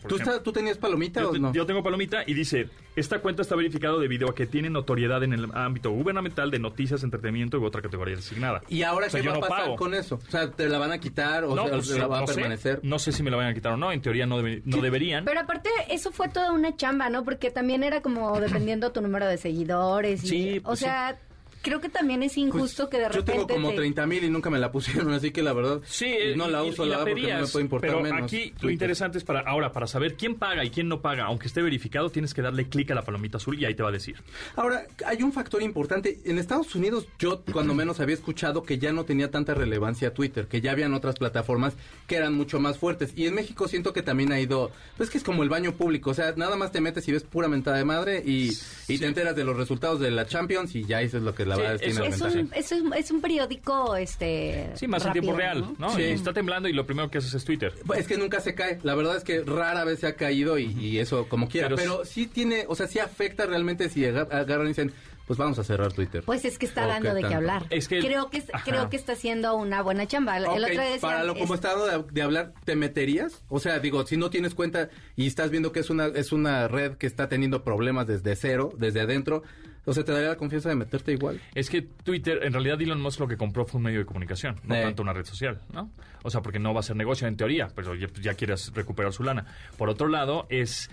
¿Tú, 0.07 0.15
está- 0.15 0.41
¿Tú 0.43 0.51
tenías 0.51 0.77
palomita 0.77 1.21
Yo, 1.21 1.31
o 1.31 1.37
no? 1.37 1.53
yo 1.53 1.65
tengo 1.65 1.83
palomita 1.83 2.23
y 2.25 2.33
dice, 2.33 2.69
esta 2.95 3.19
cuenta 3.19 3.41
está 3.41 3.55
verificado 3.55 3.99
debido 3.99 4.29
a 4.29 4.35
que 4.35 4.45
tiene 4.47 4.69
notoriedad 4.69 5.23
en 5.23 5.33
el 5.33 5.47
ámbito 5.53 5.91
gubernamental 5.91 6.51
de 6.51 6.59
noticias, 6.59 7.03
entretenimiento 7.03 7.57
y 7.57 7.63
otra 7.65 7.81
categoría 7.81 8.15
designada. 8.15 8.61
¿Y 8.69 8.83
ahora 8.83 9.07
O 9.07 9.09
sea, 9.09 9.21
qué 9.21 9.27
va 9.27 9.33
a 9.33 9.37
no 9.37 9.41
pasar 9.41 9.63
pago. 9.65 9.75
con 9.75 9.93
eso? 9.93 10.15
O 10.27 10.31
sea, 10.31 10.49
¿te 10.51 10.67
la 10.69 10.77
van 10.79 10.91
a 10.91 10.99
quitar 10.99 11.43
o 11.43 11.55
No, 11.55 11.63
sea, 11.63 11.71
pues, 11.73 11.87
se 11.87 11.99
la 11.99 12.07
va 12.07 12.17
no 12.19 12.23
a 12.23 12.27
sé. 12.27 12.33
permanecer? 12.35 12.79
No 12.83 12.99
sé 12.99 13.11
si 13.11 13.23
me 13.23 13.31
la 13.31 13.37
van 13.37 13.47
a 13.47 13.53
quitar 13.53 13.73
o 13.73 13.77
no. 13.77 13.91
En 13.91 14.01
teoría 14.01 14.25
no, 14.25 14.37
debe- 14.41 14.61
no 14.65 14.77
deberían. 14.81 15.25
Pero 15.25 15.39
aparte, 15.41 15.69
eso 15.89 16.11
fue 16.11 16.29
toda 16.29 16.51
una 16.51 16.75
chamba, 16.75 17.09
¿no? 17.09 17.23
Porque 17.23 17.51
también 17.51 17.83
era 17.83 18.01
como 18.01 18.39
dependiendo 18.39 18.91
tu 18.91 19.01
número 19.01 19.27
de 19.27 19.37
seguidores. 19.37 20.23
Y, 20.23 20.27
Sí, 20.27 20.57
o 20.59 20.63
pues 20.63 20.79
sea, 20.79 21.17
creo 21.61 21.81
que 21.81 21.89
también 21.89 22.23
es 22.23 22.37
injusto 22.37 22.89
que 22.89 22.97
de 22.97 23.03
Pues, 23.05 23.15
Yo 23.15 23.21
repente... 23.21 23.45
tengo 23.45 23.61
como 23.61 23.69
te- 23.71 23.77
30 23.77 24.05
mil 24.07 24.23
y 24.23 24.29
nunca 24.29 24.49
me 24.49 24.59
la 24.59 24.71
pusieron, 24.71 25.11
así 25.13 25.31
que 25.31 25.43
la 25.43 25.53
verdad 25.53 25.81
Sí, 25.85 26.07
y 26.33 26.37
no 26.37 26.47
la 26.47 26.63
y- 26.65 26.69
uso 26.69 26.85
y 26.85 26.89
la 26.89 26.97
verdad, 26.99 27.11
porque 27.13 27.33
no 27.33 27.39
me 27.41 27.47
puede 27.47 27.63
importar 27.65 27.89
pero 27.89 28.01
menos. 28.01 28.21
aquí 28.23 28.53
lo 28.61 28.69
interesante 28.69 29.17
es 29.17 29.23
para 29.23 29.41
ahora 29.41 29.71
para 29.71 29.87
saber 29.87 30.15
quién 30.15 30.35
paga 30.35 30.63
y 30.63 30.69
quién 30.69 30.87
no 30.87 31.01
paga, 31.01 31.25
aunque 31.25 31.47
esté 31.47 31.61
verificado, 31.61 32.09
tienes 32.09 32.33
que 32.33 32.41
darle 32.41 32.67
clic 32.69 32.91
a 32.91 32.95
la 32.95 33.03
palomita 33.03 33.37
azul 33.37 33.59
y 33.59 33.65
ahí 33.65 33.75
te 33.75 33.83
va 33.83 33.89
a 33.89 33.91
decir. 33.91 34.15
Ahora, 34.55 34.85
hay 35.05 35.23
un 35.23 35.31
factor 35.33 35.61
importante. 35.61 36.19
En 36.25 36.37
Estados 36.39 36.73
Unidos, 36.75 37.07
yo 37.19 37.41
cuando 37.51 37.73
menos 37.73 37.99
había 37.99 38.15
escuchado 38.15 38.63
que 38.63 38.77
ya 38.77 38.91
no 38.93 39.05
tenía 39.05 39.31
tanta 39.31 39.53
relevancia 39.53 40.13
Twitter, 40.13 40.47
que 40.47 40.61
ya 40.61 40.71
habían 40.71 40.93
otras 40.93 41.15
plataformas 41.15 41.73
que 42.07 42.15
eran 42.15 42.33
mucho 42.35 42.59
más 42.59 42.77
fuertes. 42.77 43.13
Y 43.15 43.25
en 43.27 43.35
México 43.35 43.67
siento 43.67 43.93
que 43.93 44.01
también 44.01 44.31
ha 44.31 44.39
ido, 44.39 44.71
pues 44.97 45.09
que 45.09 45.17
es 45.17 45.23
como 45.23 45.43
el 45.43 45.49
baño 45.49 45.73
público, 45.73 46.11
o 46.11 46.13
sea, 46.13 46.33
nada 46.35 46.55
más 46.55 46.71
te 46.71 46.81
metes 46.81 47.07
y 47.07 47.11
ves 47.11 47.23
pura 47.23 47.47
mentada 47.47 47.77
de 47.77 47.85
madre 47.85 48.23
y, 48.25 48.51
y 48.87 48.97
te 48.97 49.05
enteras 49.05 49.35
de 49.35 49.43
los 49.43 49.57
resultados 49.57 49.99
de 49.99 50.11
la 50.11 50.25
Champions 50.25 50.75
y 50.75 50.83
ya 50.85 51.01
eso 51.01 51.17
es 51.17 51.23
lo 51.23 51.33
que 51.35 51.45
la 51.49 51.55
Sí, 51.55 51.61
verdad 51.61 51.75
eso- 51.81 52.01
tiene 52.01 52.07
Es 52.07 52.21
un, 52.21 52.51
es, 52.53 52.71
un, 52.71 52.93
es 52.93 53.11
un 53.11 53.21
periódico, 53.21 53.95
este... 53.95 54.69
Sí, 54.75 54.87
más 54.87 55.03
rápido, 55.03 55.31
en 55.31 55.37
tiempo 55.37 55.37
real, 55.37 55.75
¿no? 55.77 55.89
Sí. 55.95 56.01
Y 56.01 56.05
está 56.11 56.31
temblando 56.33 56.69
y 56.69 56.73
lo 56.73 56.85
primero 56.85 57.09
que 57.11 57.17
haces 57.17 57.33
es 57.33 57.43
Twitter. 57.43 57.73
Es 57.97 58.07
que 58.07 58.17
nunca 58.17 58.39
se 58.39 58.55
cae. 58.55 58.79
La 58.83 58.95
verdad 58.95 59.17
es 59.17 59.23
que 59.23 59.41
rara 59.43 59.83
vez 59.83 59.99
se 59.99 60.07
ha 60.07 60.15
caído 60.15 60.57
y, 60.57 60.65
y 60.79 60.99
eso 60.99 61.27
como 61.27 61.49
quiera. 61.49 61.67
Pero 61.69 61.77
Pero, 61.77 62.05
sí 62.05 62.27
tiene, 62.27 62.65
o 62.67 62.75
sea, 62.75 62.87
sí 62.87 62.99
afecta 62.99 63.45
realmente 63.45 63.89
si 63.89 64.05
aga- 64.05 64.27
agarran 64.31 64.65
y 64.67 64.69
dicen, 64.69 64.93
pues 65.27 65.37
vamos 65.37 65.59
a 65.59 65.63
cerrar 65.63 65.93
Twitter. 65.93 66.23
Pues 66.25 66.43
es 66.43 66.57
que 66.57 66.65
está 66.65 66.85
¿O 66.85 66.87
dando 66.87 67.13
de 67.13 67.21
qué 67.21 67.35
hablar. 67.35 67.65
Es 67.69 67.87
que- 67.87 67.99
creo 67.99 68.31
que 68.31 68.37
es- 68.39 68.51
Ajá. 68.51 68.63
creo 68.65 68.89
que 68.89 68.95
está 68.97 69.13
haciendo 69.13 69.55
una 69.57 69.83
buena 69.83 70.07
chamba. 70.07 70.37
El 70.37 70.45
otro 70.47 70.65
para 71.01 71.23
lo 71.23 71.35
como 71.35 71.53
es- 71.53 71.59
está 71.59 71.75
de, 71.75 72.03
de 72.11 72.21
hablar, 72.23 72.53
¿te 72.65 72.75
meterías? 72.75 73.43
O 73.47 73.59
sea, 73.59 73.77
digo, 73.79 74.05
si 74.07 74.17
no 74.17 74.31
tienes 74.31 74.55
cuenta 74.55 74.89
y 75.15 75.27
estás 75.27 75.51
viendo 75.51 75.71
que 75.71 75.81
es 75.81 75.89
una 75.91 76.07
es 76.07 76.31
una 76.31 76.67
red 76.67 76.93
que 76.97 77.05
está 77.05 77.29
teniendo 77.29 77.63
problemas 77.63 78.07
desde 78.07 78.35
cero, 78.35 78.71
desde 78.77 79.01
adentro, 79.01 79.43
o 79.85 79.93
sea, 79.93 80.03
¿te 80.03 80.11
daría 80.11 80.29
la 80.29 80.35
confianza 80.37 80.69
de 80.69 80.75
meterte 80.75 81.11
igual? 81.11 81.41
Es 81.55 81.69
que 81.69 81.81
Twitter, 81.81 82.39
en 82.43 82.53
realidad 82.53 82.81
Elon 82.81 83.01
Musk 83.01 83.19
lo 83.19 83.27
que 83.27 83.37
compró 83.37 83.65
fue 83.65 83.77
un 83.79 83.83
medio 83.85 83.99
de 83.99 84.05
comunicación, 84.05 84.55
no 84.63 84.75
Eh. 84.75 84.81
tanto 84.83 85.01
una 85.03 85.13
red 85.13 85.25
social, 85.25 85.61
¿no? 85.73 85.91
O 86.23 86.29
sea, 86.29 86.41
porque 86.41 86.59
no 86.59 86.73
va 86.73 86.81
a 86.81 86.83
ser 86.83 86.95
negocio 86.95 87.27
en 87.27 87.37
teoría, 87.37 87.67
pero 87.75 87.95
ya, 87.95 88.07
ya 88.21 88.33
quieres 88.35 88.71
recuperar 88.73 89.13
su 89.13 89.23
lana. 89.23 89.45
Por 89.77 89.89
otro 89.89 90.07
lado, 90.07 90.45
es 90.49 90.89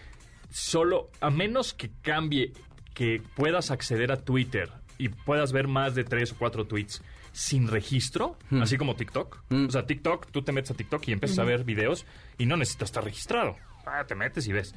solo, 0.50 1.10
a 1.20 1.30
menos 1.30 1.74
que 1.74 1.90
cambie, 2.02 2.52
que 2.94 3.20
puedas 3.34 3.70
acceder 3.70 4.12
a 4.12 4.16
Twitter 4.16 4.70
y 4.98 5.08
puedas 5.10 5.52
ver 5.52 5.68
más 5.68 5.94
de 5.94 6.04
tres 6.04 6.32
o 6.32 6.36
cuatro 6.38 6.66
tweets 6.66 7.02
sin 7.32 7.68
registro, 7.68 8.38
así 8.62 8.78
como 8.78 8.96
TikTok. 8.96 9.42
Mm. 9.50 9.66
O 9.66 9.70
sea, 9.70 9.84
TikTok, 9.84 10.30
tú 10.30 10.40
te 10.40 10.52
metes 10.52 10.70
a 10.70 10.74
TikTok 10.74 11.06
y 11.08 11.12
empiezas 11.12 11.38
a 11.38 11.44
ver 11.44 11.64
videos 11.64 12.06
y 12.38 12.46
no 12.46 12.56
necesitas 12.56 12.88
estar 12.88 13.04
registrado. 13.04 13.56
Ah, 13.84 14.04
te 14.06 14.14
metes 14.14 14.48
y 14.48 14.52
ves. 14.52 14.74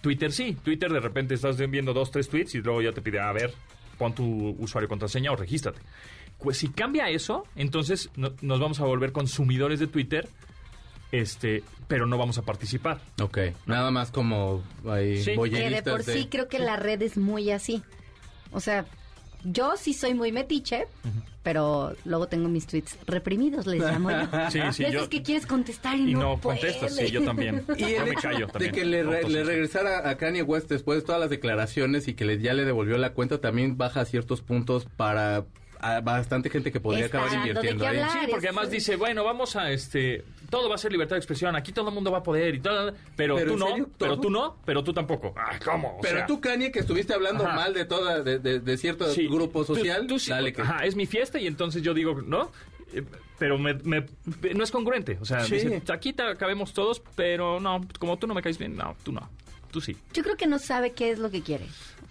Twitter 0.00 0.32
sí, 0.32 0.56
Twitter 0.62 0.90
de 0.92 1.00
repente 1.00 1.34
estás 1.34 1.56
viendo 1.70 1.92
dos, 1.92 2.10
tres 2.10 2.28
tweets 2.28 2.54
y 2.54 2.58
luego 2.62 2.80
ya 2.82 2.92
te 2.92 3.02
pide, 3.02 3.20
a 3.20 3.32
ver, 3.32 3.52
pon 3.98 4.14
tu 4.14 4.50
usuario 4.58 4.86
y 4.86 4.88
contraseña 4.88 5.30
o 5.32 5.36
regístrate. 5.36 5.80
Pues 6.38 6.56
si 6.56 6.68
cambia 6.68 7.08
eso, 7.10 7.44
entonces 7.54 8.08
no- 8.16 8.32
nos 8.40 8.60
vamos 8.60 8.80
a 8.80 8.84
volver 8.84 9.12
consumidores 9.12 9.78
de 9.78 9.86
Twitter, 9.88 10.28
este, 11.12 11.62
pero 11.88 12.06
no 12.06 12.16
vamos 12.18 12.38
a 12.38 12.42
participar. 12.42 13.00
Ok, 13.20 13.38
nada 13.66 13.90
más 13.90 14.10
como 14.10 14.62
ahí 14.88 15.22
Sí. 15.22 15.32
que 15.36 15.70
de 15.70 15.82
por 15.82 16.02
sí 16.02 16.28
creo 16.30 16.48
que 16.48 16.58
la 16.60 16.76
red 16.76 17.02
es 17.02 17.18
muy 17.18 17.50
así. 17.50 17.82
O 18.52 18.60
sea, 18.60 18.86
yo 19.44 19.76
sí 19.76 19.92
soy 19.94 20.14
muy 20.14 20.32
metiche, 20.32 20.86
pero 21.42 21.94
luego 22.04 22.28
tengo 22.28 22.48
mis 22.48 22.66
tweets 22.66 22.98
reprimidos, 23.06 23.66
les 23.66 23.80
llamo 23.80 24.10
yo. 24.10 24.16
Sí, 24.50 24.60
sí, 24.72 24.84
De 24.84 24.92
yo- 24.92 25.08
que 25.08 25.22
quieres 25.22 25.46
contestar 25.46 25.96
y, 25.96 26.10
Y 26.10 26.14
no, 26.14 26.20
no 26.20 26.40
contestas, 26.40 26.94
sí, 26.96 27.10
yo 27.10 27.22
también. 27.24 27.64
Y 27.76 27.80
yo 27.80 27.86
el 28.02 28.04
me 28.10 28.14
callo 28.14 28.46
de 28.46 28.52
también. 28.52 28.72
que 28.72 28.84
le, 28.84 29.02
re- 29.02 29.28
le 29.28 29.44
regresara 29.44 30.08
a 30.08 30.16
Kanye 30.16 30.42
West 30.42 30.68
después 30.68 31.00
de 31.00 31.06
todas 31.06 31.20
las 31.20 31.30
declaraciones 31.30 32.08
y 32.08 32.14
que 32.14 32.24
le- 32.24 32.38
ya 32.40 32.52
le 32.54 32.64
devolvió 32.64 32.98
la 32.98 33.14
cuenta, 33.14 33.40
también 33.40 33.76
baja 33.78 34.04
ciertos 34.04 34.42
puntos 34.42 34.86
para 34.96 35.44
a 35.80 36.00
bastante 36.00 36.50
gente 36.50 36.70
que 36.70 36.78
podría 36.80 37.06
Está 37.06 37.18
acabar 37.24 37.38
invirtiendo 37.38 37.86
ahí. 37.86 37.96
hablar. 37.98 38.10
Sí, 38.12 38.18
porque 38.30 38.48
además 38.48 38.70
dice, 38.70 38.96
bueno, 38.96 39.24
vamos 39.24 39.56
a 39.56 39.70
este, 39.72 40.24
todo 40.50 40.68
va 40.68 40.74
a 40.74 40.78
ser 40.78 40.92
libertad 40.92 41.16
de 41.16 41.20
expresión, 41.20 41.56
aquí 41.56 41.72
todo 41.72 41.88
el 41.88 41.94
mundo 41.94 42.10
va 42.12 42.18
a 42.18 42.22
poder 42.22 42.54
y 42.54 42.60
todo, 42.60 42.92
pero, 43.16 43.36
¿Pero 43.36 43.52
tú 43.52 43.56
no, 43.58 43.66
serio? 43.68 43.90
pero 43.98 44.12
¿Todo? 44.12 44.20
tú 44.22 44.30
no, 44.30 44.56
pero 44.64 44.84
tú 44.84 44.92
tampoco. 44.92 45.32
Ah, 45.36 45.58
¿cómo? 45.64 45.96
O 45.96 46.00
Pero 46.00 46.18
sea, 46.18 46.26
tú, 46.26 46.40
Kanye, 46.40 46.70
que 46.70 46.80
estuviste 46.80 47.14
hablando 47.14 47.44
Ajá. 47.46 47.56
mal 47.56 47.74
de 47.74 47.84
toda, 47.84 48.22
de, 48.22 48.38
de- 48.38 48.60
de 48.60 48.76
cierto 48.76 49.06
sí, 49.12 49.26
grupo 49.26 49.64
tú- 49.64 49.74
social, 49.74 50.06
tú 50.06 50.18
sí, 50.18 50.30
dale 50.30 50.52
que... 50.52 50.62
Ajá, 50.62 50.84
es 50.84 50.94
mi 50.96 51.06
fiesta 51.06 51.38
y 51.40 51.46
entonces 51.46 51.82
yo 51.82 51.94
digo, 51.94 52.20
¿no? 52.22 52.50
Eh, 52.92 53.02
Pero 53.38 53.56
me, 53.56 53.72
me- 53.74 54.04
no 54.54 54.62
es 54.64 54.70
congruente. 54.70 55.16
O 55.20 55.24
sea, 55.24 55.44
Sí. 55.44 55.54
dice, 55.54 55.82
aquí 55.90 56.12
te 56.12 56.22
cabemos 56.36 56.74
todos, 56.74 57.00
pero 57.16 57.58
no, 57.58 57.80
como 57.98 58.18
tú 58.18 58.26
no 58.26 58.34
me 58.34 58.42
caes 58.42 58.58
bien, 58.58 58.76
no, 58.76 58.94
tú 59.02 59.12
no. 59.12 59.30
Tú 59.70 59.80
sí. 59.80 59.96
Yo 60.12 60.22
creo 60.24 60.36
que 60.36 60.46
no 60.48 60.58
sabe 60.58 60.90
qué 60.92 61.10
es 61.12 61.18
lo 61.20 61.30
que 61.30 61.40
quiere. 61.42 61.64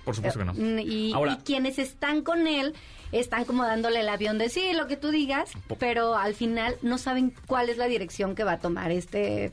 Por 0.09 0.15
supuesto 0.15 0.39
que 0.39 0.45
no. 0.45 0.53
Mm, 0.53 0.79
Y, 0.79 1.13
Ahora- 1.13 1.33
y 1.39 1.43
quienes 1.43 1.79
están 1.79 2.21
con 2.21 2.47
él 2.47 2.73
están 3.11 3.45
como 3.45 3.63
dándole 3.63 4.01
el 4.01 4.09
avión 4.09 4.37
de 4.37 4.49
sí, 4.49 4.73
lo 4.73 4.87
que 4.87 4.97
tú 4.97 5.09
digas, 5.09 5.51
pero 5.79 6.15
al 6.15 6.35
final 6.35 6.75
no 6.81 6.97
saben 6.97 7.33
cuál 7.47 7.69
es 7.69 7.77
la 7.77 7.85
dirección 7.87 8.35
que 8.35 8.43
va 8.43 8.53
a 8.53 8.59
tomar 8.59 8.91
este, 8.91 9.51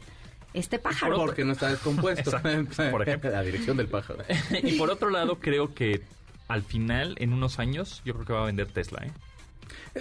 este 0.54 0.78
pájaro. 0.78 1.16
Porque 1.16 1.44
no 1.44 1.52
está 1.52 1.68
descompuesto. 1.70 2.30
Exacto, 2.36 2.90
por 2.90 3.02
ejemplo. 3.02 3.30
La 3.30 3.42
dirección 3.42 3.76
del 3.76 3.88
pájaro. 3.88 4.24
y 4.62 4.72
por 4.78 4.90
otro 4.90 5.10
lado, 5.10 5.38
creo 5.38 5.74
que 5.74 6.02
al 6.48 6.62
final, 6.62 7.16
en 7.18 7.32
unos 7.32 7.58
años, 7.58 8.02
yo 8.04 8.14
creo 8.14 8.26
que 8.26 8.32
va 8.32 8.42
a 8.42 8.46
vender 8.46 8.66
Tesla, 8.68 9.02
¿eh? 9.04 9.10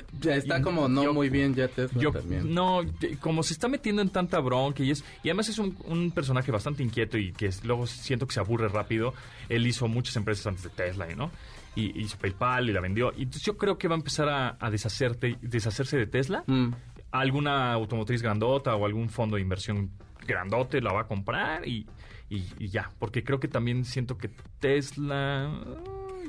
Ya 0.21 0.35
está 0.35 0.61
como 0.61 0.87
no 0.87 1.03
Yo- 1.03 1.13
muy 1.13 1.29
bien 1.29 1.53
ya 1.55 1.67
Tesla 1.67 2.01
Yo, 2.01 2.11
también. 2.11 2.53
no, 2.53 2.81
como 3.19 3.43
se 3.43 3.53
está 3.53 3.67
metiendo 3.67 4.01
en 4.01 4.09
tanta 4.09 4.39
bronca 4.39 4.83
y 4.83 4.91
es 4.91 5.03
y 5.23 5.29
además 5.29 5.49
es 5.49 5.59
un, 5.59 5.77
un 5.85 6.11
personaje 6.11 6.51
bastante 6.51 6.83
inquieto 6.83 7.17
y 7.17 7.31
que 7.33 7.47
es- 7.47 7.63
luego 7.63 7.85
siento 7.87 8.27
que 8.27 8.33
se 8.33 8.39
aburre 8.39 8.67
rápido. 8.67 9.13
Él 9.49 9.65
hizo 9.67 9.87
muchas 9.87 10.15
empresas 10.15 10.47
antes 10.47 10.63
de 10.63 10.69
Tesla, 10.69 11.07
¿no? 11.15 11.31
Y 11.75 11.99
hizo 12.01 12.17
PayPal 12.17 12.69
y 12.69 12.73
la 12.73 12.81
vendió. 12.81 13.11
Y 13.17 13.23
entonces 13.23 13.43
yo 13.43 13.57
creo 13.57 13.77
que 13.77 13.87
va 13.87 13.95
a 13.95 13.97
empezar 13.97 14.29
a, 14.29 14.57
a 14.59 14.69
deshacerte, 14.69 15.37
deshacerse 15.41 15.97
de 15.97 16.07
Tesla. 16.07 16.43
Mm. 16.47 16.69
Alguna 17.11 17.73
automotriz 17.73 18.21
grandota 18.21 18.75
o 18.75 18.85
algún 18.85 19.09
fondo 19.09 19.35
de 19.35 19.41
inversión 19.41 19.91
grandote 20.25 20.81
la 20.81 20.91
va 20.93 21.01
a 21.01 21.07
comprar 21.07 21.67
y, 21.67 21.85
y- 22.29 22.45
y 22.59 22.67
ya. 22.69 22.89
Porque 22.97 23.23
creo 23.23 23.39
que 23.39 23.47
también 23.47 23.85
siento 23.85 24.17
que 24.17 24.29
Tesla 24.59 25.51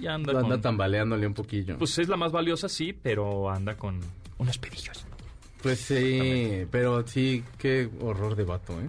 ya 0.01 0.15
anda, 0.15 0.33
Anda 0.33 0.49
con... 0.51 0.61
tambaleándole 0.61 1.27
un 1.27 1.35
poquillo. 1.35 1.79
Pues 1.79 1.99
es 1.99 2.09
la 2.09 2.17
más 2.17 2.33
valiosa, 2.33 2.69
sí, 2.69 2.93
pero 2.93 3.51
anda 3.51 3.77
con 3.77 4.01
unos 4.39 4.59
pedillos. 4.59 5.05
Pues 5.63 5.81
sí, 5.81 6.67
pero 6.71 7.07
sí, 7.07 7.43
qué 7.59 7.89
horror 8.01 8.37
de 8.37 8.45
vato, 8.45 8.81
¿eh? 8.81 8.89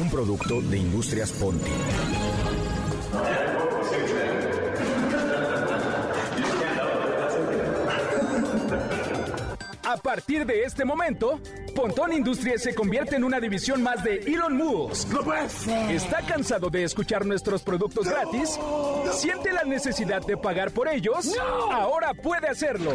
Un 0.00 0.10
producto 0.10 0.60
de 0.62 0.78
Industrias 0.78 1.32
Ponti. 1.32 1.70
Partir 10.06 10.46
de 10.46 10.62
este 10.62 10.84
momento, 10.84 11.40
Pontón 11.74 12.12
Industries 12.12 12.62
se 12.62 12.76
convierte 12.76 13.16
en 13.16 13.24
una 13.24 13.40
división 13.40 13.82
más 13.82 14.04
de 14.04 14.18
Elon 14.18 14.56
Musk. 14.56 15.08
¿Está 15.90 16.22
cansado 16.22 16.70
de 16.70 16.84
escuchar 16.84 17.26
nuestros 17.26 17.64
productos 17.64 18.06
gratis? 18.06 18.56
¿Siente 19.10 19.52
la 19.52 19.64
necesidad 19.64 20.24
de 20.24 20.36
pagar 20.36 20.70
por 20.70 20.86
ellos? 20.86 21.36
Ahora 21.72 22.14
puede 22.14 22.46
hacerlo. 22.46 22.92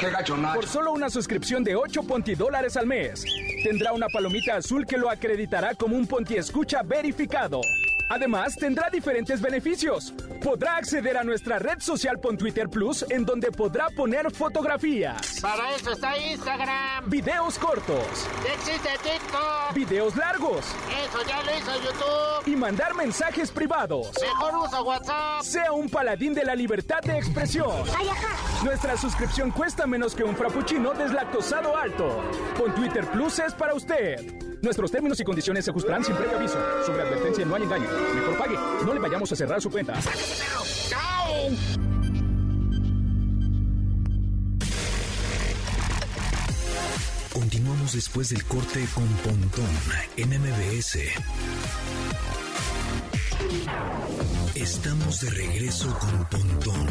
Por 0.56 0.68
solo 0.68 0.94
una 0.94 1.10
suscripción 1.10 1.66
de 1.66 1.76
8 1.76 2.04
Ponti 2.04 2.34
dólares 2.34 2.78
al 2.78 2.88
mes. 2.88 3.26
Tendrá 3.62 3.92
una 3.92 4.08
palomita 4.08 4.56
azul 4.56 4.86
que 4.86 4.98
lo 4.98 5.10
acreditará 5.10 5.76
como 5.76 5.98
un 5.98 6.08
Ponti 6.08 6.38
Escucha 6.38 6.82
verificado. 6.82 7.60
Además, 8.14 8.58
tendrá 8.58 8.90
diferentes 8.90 9.40
beneficios. 9.40 10.14
Podrá 10.44 10.76
acceder 10.76 11.16
a 11.16 11.24
nuestra 11.24 11.60
red 11.60 11.80
social 11.80 12.20
Pon 12.20 12.38
Twitter 12.38 12.68
Plus, 12.68 13.06
en 13.10 13.24
donde 13.24 13.54
podrá 13.54 13.88
poner 13.90 14.30
fotografías, 14.32 15.40
Para 15.42 15.74
eso 15.74 15.94
está 15.94 16.18
Instagram. 16.18 17.10
videos 17.10 17.58
cortos, 17.58 18.28
existe 18.54 18.90
TikTok. 19.02 19.74
videos 19.74 20.18
largos 20.18 20.66
Eso 21.06 21.26
ya 21.26 21.42
lo 21.44 21.58
hizo 21.58 21.72
YouTube. 21.82 22.48
y 22.48 22.56
mandar 22.58 22.96
mensajes 22.96 23.50
privados. 23.50 24.12
Mejor 24.22 24.58
usa 24.68 24.82
WhatsApp. 24.82 25.42
Sea 25.44 25.72
un 25.72 25.90
paladín 25.90 26.34
de 26.34 26.44
la 26.44 26.54
libertad 26.54 27.00
de 27.04 27.18
expresión. 27.18 27.72
Nuestra 28.66 28.98
suscripción 28.98 29.52
cuesta 29.52 29.88
menos 29.88 30.16
que 30.16 30.26
un 30.26 30.36
frappuccino 30.36 30.94
deslactosado 30.94 31.78
alto. 31.78 32.22
Con 32.58 32.76
Twitter 32.76 33.06
Plus 33.10 33.40
es 33.40 33.54
para 33.54 33.74
usted. 33.74 34.51
Nuestros 34.62 34.92
términos 34.92 35.20
y 35.20 35.24
condiciones 35.24 35.66
se 35.66 35.72
ajustarán 35.72 36.04
sin 36.04 36.16
previo 36.16 36.38
aviso. 36.38 36.58
Sobre 36.86 37.02
advertencia 37.02 37.46
no 37.46 37.56
hay 37.56 37.64
engaño. 37.64 37.88
Mejor 38.16 38.38
pague. 38.38 38.56
No 38.86 38.94
le 38.94 39.00
vayamos 39.00 39.32
a 39.32 39.36
cerrar 39.36 39.62
su 39.62 39.72
cuenta. 39.72 39.94
Continuamos 47.34 47.94
después 47.94 48.30
del 48.30 48.44
corte 48.46 48.86
con 48.94 49.08
Pontón 49.08 49.66
en 50.18 50.30
MBS. 50.30 51.00
Estamos 54.54 55.22
de 55.22 55.30
regreso 55.32 55.98
con 55.98 56.26
Pontón 56.30 56.88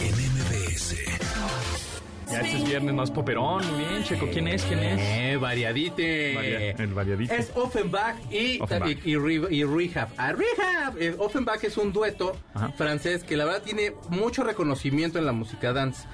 en 0.00 0.14
MBS. 0.14 1.97
Ya 2.30 2.40
este 2.40 2.56
es 2.58 2.64
viernes 2.68 2.94
más 2.94 3.10
poperón. 3.10 3.64
Muy 3.70 3.84
bien, 3.84 4.04
Checo. 4.04 4.28
¿Quién 4.32 4.48
es? 4.48 4.62
¿Quién 4.64 4.80
es? 4.80 5.00
Eh, 5.00 5.36
variadite. 5.40 6.34
Varia- 6.34 6.70
el 6.78 6.94
variadito. 6.94 7.32
Es 7.34 7.50
Offenbach 7.54 8.16
y, 8.30 8.60
Offenbach. 8.60 8.90
y, 9.04 9.10
y 9.12 9.16
Re- 9.16 9.54
y 9.54 9.64
Rehab. 9.64 10.08
Ah, 10.16 10.32
Rehab. 10.32 10.98
Eh, 11.00 11.14
Offenbach 11.18 11.62
es 11.64 11.76
un 11.76 11.92
dueto 11.92 12.36
Ajá. 12.54 12.68
francés 12.76 13.24
que 13.24 13.36
la 13.36 13.44
verdad 13.44 13.62
tiene 13.62 13.92
mucho 14.10 14.44
reconocimiento 14.44 15.18
en 15.18 15.26
la 15.26 15.32
música 15.32 15.72
dance. 15.72 16.06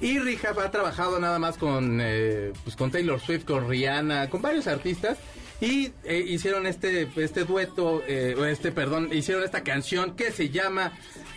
Y 0.00 0.18
Rehab 0.18 0.58
ha 0.60 0.70
trabajado 0.70 1.18
nada 1.20 1.38
más 1.38 1.56
con, 1.56 2.00
eh, 2.02 2.52
pues 2.64 2.76
con 2.76 2.90
Taylor 2.90 3.20
Swift, 3.20 3.44
con 3.44 3.68
Rihanna, 3.68 4.28
con 4.30 4.42
varios 4.42 4.66
artistas. 4.66 5.18
Y 5.60 5.92
eh, 6.02 6.18
hicieron 6.26 6.66
este, 6.66 7.08
este 7.16 7.44
dueto, 7.44 8.02
eh, 8.08 8.34
o 8.36 8.44
este, 8.44 8.72
perdón, 8.72 9.10
hicieron 9.12 9.44
esta 9.44 9.62
canción 9.62 10.16
que 10.16 10.32
se 10.32 10.48
llama 10.48 10.90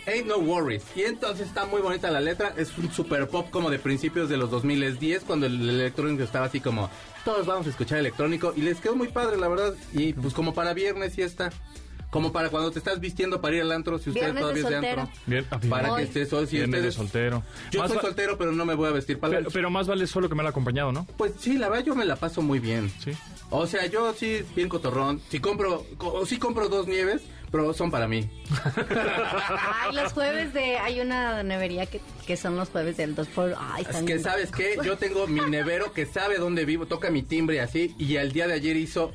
Ain't 0.06 0.26
No 0.26 0.38
Worries. 0.38 0.84
Y 0.94 1.02
entonces 1.02 1.48
está 1.48 1.66
muy 1.66 1.80
bonita 1.80 2.10
la 2.10 2.20
letra. 2.20 2.54
Es 2.56 2.76
un 2.78 2.92
super 2.92 3.28
pop 3.28 3.48
como 3.50 3.70
de 3.70 3.78
principios 3.78 4.28
de 4.28 4.36
los 4.36 4.50
2010, 4.50 5.24
cuando 5.24 5.46
el 5.46 5.68
electrónico 5.68 6.22
estaba 6.22 6.46
así 6.46 6.60
como, 6.60 6.88
todos 7.24 7.46
vamos 7.46 7.66
a 7.66 7.70
escuchar 7.70 7.98
electrónico. 7.98 8.52
Y 8.56 8.62
les 8.62 8.80
quedó 8.80 8.94
muy 8.94 9.08
padre, 9.08 9.36
la 9.36 9.48
verdad. 9.48 9.74
Y 9.92 10.12
pues 10.12 10.32
como 10.32 10.54
para 10.54 10.74
viernes 10.74 11.18
y 11.18 11.22
está. 11.22 11.50
Como 12.10 12.32
para 12.32 12.48
cuando 12.50 12.70
te 12.70 12.78
estás 12.78 13.00
vistiendo 13.00 13.40
para 13.40 13.56
ir 13.56 13.62
al 13.62 13.72
antro, 13.72 13.98
si 13.98 14.10
usted 14.10 14.20
todavía 14.32 14.42
de 14.46 14.48
es 14.60 14.66
de 14.66 14.72
soltero. 14.72 15.00
antro. 15.02 15.16
Bien, 15.26 15.46
ah, 15.50 15.60
Para 15.68 15.96
que 15.96 16.02
estés 16.04 16.32
hoy, 16.32 16.46
si 16.46 16.58
de 16.58 16.64
ustedes- 16.64 16.94
soltero. 16.94 17.42
Yo 17.72 17.80
Más 17.80 17.90
soy 17.90 18.00
soltero, 18.00 18.38
pero 18.38 18.52
no 18.52 18.64
me 18.64 18.74
voy 18.74 18.88
a 18.88 18.92
vestir 18.92 19.18
para 19.18 19.32
pero, 19.36 19.48
el 19.48 19.52
pero 19.52 19.70
más 19.70 19.86
vale 19.86 20.06
solo 20.06 20.28
que 20.28 20.34
me 20.34 20.42
lo 20.42 20.48
acompañado, 20.48 20.92
¿no? 20.92 21.04
Pues 21.18 21.32
sí, 21.38 21.58
la 21.58 21.68
verdad 21.68 21.84
yo 21.84 21.94
me 21.94 22.04
la 22.04 22.16
paso 22.16 22.40
muy 22.42 22.58
bien. 22.58 22.90
Sí. 23.04 23.12
O 23.50 23.66
sea, 23.66 23.86
yo 23.86 24.12
sí, 24.14 24.42
bien 24.54 24.68
cotorrón. 24.68 25.20
Si 25.28 25.40
compro, 25.40 25.84
co- 25.98 26.24
sí 26.26 26.38
compro 26.38 26.68
dos 26.68 26.86
nieves, 26.86 27.22
pero 27.50 27.72
son 27.74 27.90
para 27.90 28.08
mí. 28.08 28.28
Ay, 28.88 29.94
los 29.94 30.12
jueves 30.12 30.52
de... 30.52 30.78
Hay 30.78 31.00
una 31.00 31.42
nevería 31.42 31.86
que, 31.86 32.00
que 32.26 32.36
son 32.36 32.56
los 32.56 32.68
jueves 32.70 32.96
del 32.96 33.14
2 33.14 33.26
por... 33.28 33.54
Ay, 33.58 33.82
Es 33.82 33.88
están 33.88 34.06
que, 34.06 34.14
bien 34.14 34.24
¿sabes 34.24 34.50
qué? 34.50 34.76
Yo 34.84 34.96
tengo 34.96 35.26
mi 35.26 35.40
nevero 35.40 35.92
que 35.92 36.06
sabe 36.06 36.38
dónde 36.38 36.64
vivo, 36.64 36.86
toca 36.86 37.10
mi 37.10 37.22
timbre 37.22 37.60
así, 37.60 37.94
y 37.98 38.16
el 38.16 38.32
día 38.32 38.46
de 38.46 38.54
ayer 38.54 38.76
hizo 38.76 39.12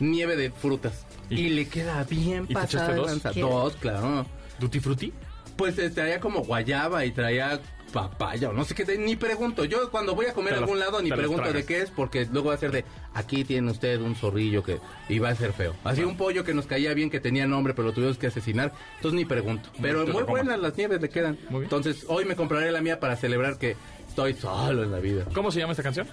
nieve 0.00 0.36
de 0.36 0.50
frutas. 0.50 1.04
¿Y- 1.30 1.40
Y, 1.40 1.48
le 1.50 1.68
queda 1.68 2.04
bien 2.04 2.44
¿Y 2.44 2.48
te 2.48 2.54
pasada 2.54 2.96
echaste 2.96 3.38
de 3.38 3.42
dos? 3.42 3.72
Dos, 3.72 3.76
claro. 3.76 4.26
¿Duty 4.58 4.80
Frutti? 4.80 5.12
Pues 5.56 5.78
eh, 5.78 5.90
traía 5.90 6.20
como 6.20 6.40
guayaba 6.42 7.04
y 7.04 7.10
traía 7.10 7.60
papaya 7.92 8.50
o 8.50 8.52
no 8.52 8.64
sé 8.64 8.74
qué, 8.74 8.98
ni 8.98 9.16
pregunto. 9.16 9.64
Yo 9.64 9.90
cuando 9.90 10.14
voy 10.14 10.26
a 10.26 10.34
comer 10.34 10.52
Te 10.52 10.58
a 10.58 10.62
algún 10.62 10.78
lado 10.78 11.00
ni 11.00 11.08
te 11.08 11.16
pregunto 11.16 11.52
de 11.52 11.64
qué 11.64 11.80
es 11.80 11.90
porque 11.90 12.26
luego 12.30 12.48
va 12.48 12.54
a 12.54 12.58
ser 12.58 12.70
de 12.70 12.84
aquí 13.14 13.44
tiene 13.44 13.70
usted 13.70 14.00
un 14.00 14.14
zorrillo 14.14 14.62
que 14.62 14.78
iba 15.08 15.28
a 15.30 15.34
ser 15.34 15.52
feo. 15.52 15.74
Así 15.84 16.02
un 16.02 16.16
pollo 16.16 16.44
que 16.44 16.54
nos 16.54 16.66
caía 16.66 16.92
bien 16.94 17.10
que 17.10 17.18
tenía 17.20 17.46
nombre 17.46 17.74
pero 17.74 17.88
lo 17.88 17.94
tuvimos 17.94 18.18
que 18.18 18.26
asesinar. 18.26 18.72
Entonces 18.96 19.16
ni 19.16 19.24
pregunto. 19.24 19.70
Pero 19.80 20.04
te 20.04 20.12
muy 20.12 20.22
buenas 20.24 20.58
las 20.60 20.76
nieves 20.76 21.00
le 21.00 21.08
quedan. 21.08 21.38
Muy 21.48 21.60
bien. 21.60 21.64
Entonces 21.64 22.04
hoy 22.08 22.24
me 22.24 22.36
compraré 22.36 22.70
la 22.70 22.80
mía 22.80 23.00
para 23.00 23.16
celebrar 23.16 23.58
que 23.58 23.74
estoy 24.06 24.34
solo 24.34 24.84
en 24.84 24.92
la 24.92 24.98
vida. 24.98 25.24
¿Cómo 25.34 25.50
se 25.50 25.60
llama 25.60 25.72
esta 25.72 25.82
canción? 25.82 26.06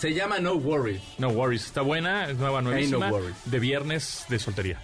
Se 0.00 0.14
llama 0.14 0.38
No 0.38 0.54
Worries. 0.54 1.02
No 1.18 1.28
Worries. 1.28 1.66
Está 1.66 1.82
buena, 1.82 2.26
es 2.30 2.38
nueva, 2.38 2.62
nuevísima. 2.62 3.10
no 3.10 3.16
worries. 3.16 3.36
de 3.44 3.58
viernes 3.58 4.24
de 4.30 4.38
soltería. 4.38 4.80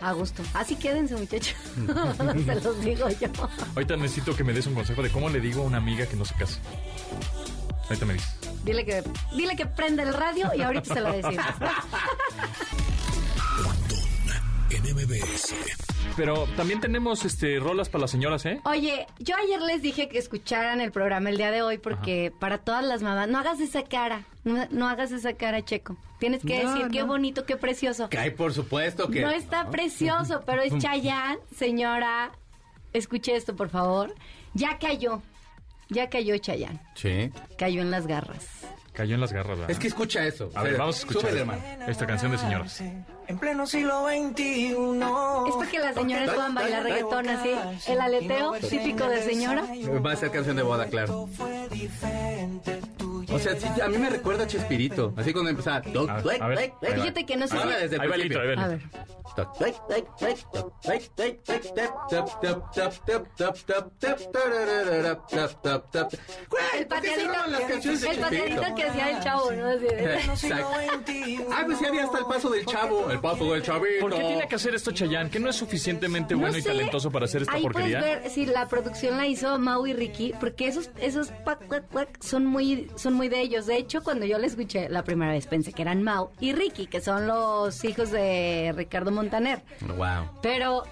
A 0.00 0.12
gusto. 0.12 0.42
Así 0.54 0.74
quédense, 0.74 1.14
muchachos. 1.16 1.54
Se 2.46 2.54
los 2.54 2.80
digo 2.82 3.10
yo. 3.10 3.28
Ahorita 3.74 3.94
necesito 3.98 4.34
que 4.34 4.42
me 4.42 4.54
des 4.54 4.66
un 4.66 4.74
consejo 4.74 5.02
de 5.02 5.10
cómo 5.10 5.28
le 5.28 5.38
digo 5.38 5.62
a 5.62 5.66
una 5.66 5.76
amiga 5.76 6.06
que 6.06 6.16
no 6.16 6.24
se 6.24 6.34
case. 6.34 6.60
Ahorita 7.84 8.06
me 8.06 8.14
dices. 8.14 8.34
Dile 8.64 8.86
que, 8.86 9.04
dile 9.36 9.54
que 9.54 9.66
prenda 9.66 10.02
el 10.02 10.14
radio 10.14 10.50
y 10.56 10.62
ahorita 10.62 10.94
se 10.94 11.00
lo 11.02 11.12
decimos. 11.12 11.44
En 14.72 14.82
MBS. 14.94 15.54
Pero 16.16 16.46
también 16.56 16.80
tenemos 16.80 17.24
este 17.24 17.58
rolas 17.58 17.88
para 17.88 18.02
las 18.02 18.10
señoras, 18.10 18.44
¿eh? 18.46 18.60
Oye, 18.64 19.06
yo 19.18 19.36
ayer 19.36 19.60
les 19.60 19.82
dije 19.82 20.08
que 20.08 20.18
escucharan 20.18 20.80
el 20.80 20.92
programa 20.92 21.28
el 21.30 21.36
día 21.36 21.50
de 21.50 21.62
hoy 21.62 21.78
porque 21.78 22.32
para 22.38 22.58
todas 22.58 22.84
las 22.84 23.02
mamás, 23.02 23.28
no 23.28 23.38
hagas 23.38 23.60
esa 23.60 23.82
cara, 23.82 24.24
no, 24.44 24.66
no 24.70 24.88
hagas 24.88 25.12
esa 25.12 25.34
cara, 25.34 25.62
Checo. 25.64 25.96
Tienes 26.18 26.42
que 26.42 26.62
No, 26.62 26.72
decir 26.74 26.88
qué 26.90 27.02
bonito, 27.02 27.44
qué 27.44 27.56
precioso. 27.56 28.08
Que 28.08 28.18
hay 28.18 28.30
por 28.30 28.52
supuesto 28.54 29.08
que 29.08 29.20
No 29.20 29.30
está 29.30 29.68
precioso, 29.70 30.42
pero 30.46 30.62
es 30.62 30.76
Chayán, 30.78 31.38
señora. 31.56 32.32
Escuche 32.92 33.34
esto, 33.36 33.54
por 33.56 33.68
favor. 33.68 34.14
Ya 34.54 34.78
cayó. 34.78 35.22
Ya 35.88 36.08
cayó 36.08 36.36
Chayán. 36.38 36.80
Sí. 36.94 37.30
Cayó 37.58 37.82
en 37.82 37.90
las 37.90 38.06
garras. 38.06 38.46
Cayó 38.92 39.14
en 39.14 39.20
las 39.22 39.32
garras, 39.32 39.58
¿verdad? 39.58 39.70
Es 39.70 39.78
que 39.78 39.88
escucha 39.88 40.26
eso. 40.26 40.50
A 40.54 40.62
ver, 40.62 40.76
vamos 40.76 40.96
a 40.96 40.98
escuchar 40.98 41.22
Súbele, 41.22 41.40
hermano. 41.40 41.62
esta 41.88 42.06
canción 42.06 42.32
de 42.32 42.38
señoras. 42.38 42.80
En 43.26 43.38
pleno 43.38 43.66
siglo 43.66 44.06
XXI. 44.06 44.72
Es 45.48 45.54
para 45.56 45.70
que 45.70 45.78
las 45.78 45.94
señoras 45.94 46.30
puedan 46.30 46.54
bailar 46.54 46.82
reggaetón 46.82 47.28
así. 47.28 47.50
El 47.86 48.00
aleteo 48.00 48.52
típico 48.68 49.08
de 49.08 49.22
señora. 49.22 49.64
Va 50.04 50.12
a 50.12 50.16
ser 50.16 50.30
canción 50.30 50.56
de 50.56 50.62
boda, 50.62 50.86
claro. 50.86 51.28
O 53.30 53.38
sea, 53.38 53.58
sí, 53.58 53.68
a 53.80 53.88
mí 53.88 53.98
me 53.98 54.10
recuerda 54.10 54.44
a 54.44 54.46
Chespirito. 54.46 55.12
Así 55.16 55.32
cuando 55.32 55.50
empezaba. 55.50 55.82
Fíjate 55.82 57.26
que 57.26 57.36
no 57.36 57.46
sé. 57.46 57.56
Ahora 57.56 57.78
desde 57.78 57.96
el 57.96 58.10
principio. 58.10 58.40
A 58.40 58.68
ver. 58.68 58.80
El 66.78 66.86
pateadito, 66.86 67.32
el 68.10 68.18
pateadito 68.18 68.74
que 68.74 68.82
hacía 68.82 69.10
el 69.10 69.22
chavo, 69.22 69.52
¿no? 69.52 69.72
Exacto. 69.72 70.66
Ah, 71.50 71.62
pues 71.64 71.78
sí 71.78 71.86
había 71.86 72.04
hasta 72.04 72.18
el 72.18 72.26
paso 72.26 72.50
del 72.50 72.66
chavo, 72.66 73.10
el 73.10 73.20
paso 73.20 73.52
del 73.52 73.62
chavito. 73.62 74.00
¿Por 74.00 74.12
qué 74.12 74.20
tiene 74.20 74.48
que 74.48 74.54
hacer 74.54 74.74
esto 74.74 74.90
Chayanne? 74.92 75.30
¿Que 75.30 75.40
no 75.40 75.48
es 75.48 75.56
suficientemente 75.56 76.34
bueno 76.34 76.58
y 76.58 76.62
talentoso 76.62 77.10
para 77.10 77.24
hacer 77.24 77.42
esta 77.42 77.58
porquería? 77.58 77.98
Ahí 77.98 78.04
puedes 78.04 78.22
ver 78.22 78.30
si 78.30 78.46
la 78.46 78.68
producción 78.68 79.16
la 79.16 79.26
hizo 79.26 79.58
Mau 79.58 79.86
y 79.86 79.94
Ricky, 79.94 80.34
porque 80.38 80.68
esos, 80.68 80.90
esos 80.98 81.32
son 82.20 82.44
muy, 82.44 82.90
son 82.96 83.11
muy 83.12 83.28
de 83.28 83.40
ellos. 83.40 83.66
De 83.66 83.76
hecho, 83.76 84.02
cuando 84.02 84.26
yo 84.26 84.38
la 84.38 84.46
escuché 84.46 84.88
la 84.88 85.02
primera 85.04 85.32
vez 85.32 85.46
pensé 85.46 85.72
que 85.72 85.82
eran 85.82 86.02
Mau 86.02 86.30
y 86.40 86.52
Ricky, 86.52 86.86
que 86.86 87.00
son 87.00 87.26
los 87.26 87.84
hijos 87.84 88.10
de 88.10 88.72
Ricardo 88.76 89.10
Montaner. 89.10 89.62
Wow. 89.96 90.38
Pero 90.42 90.82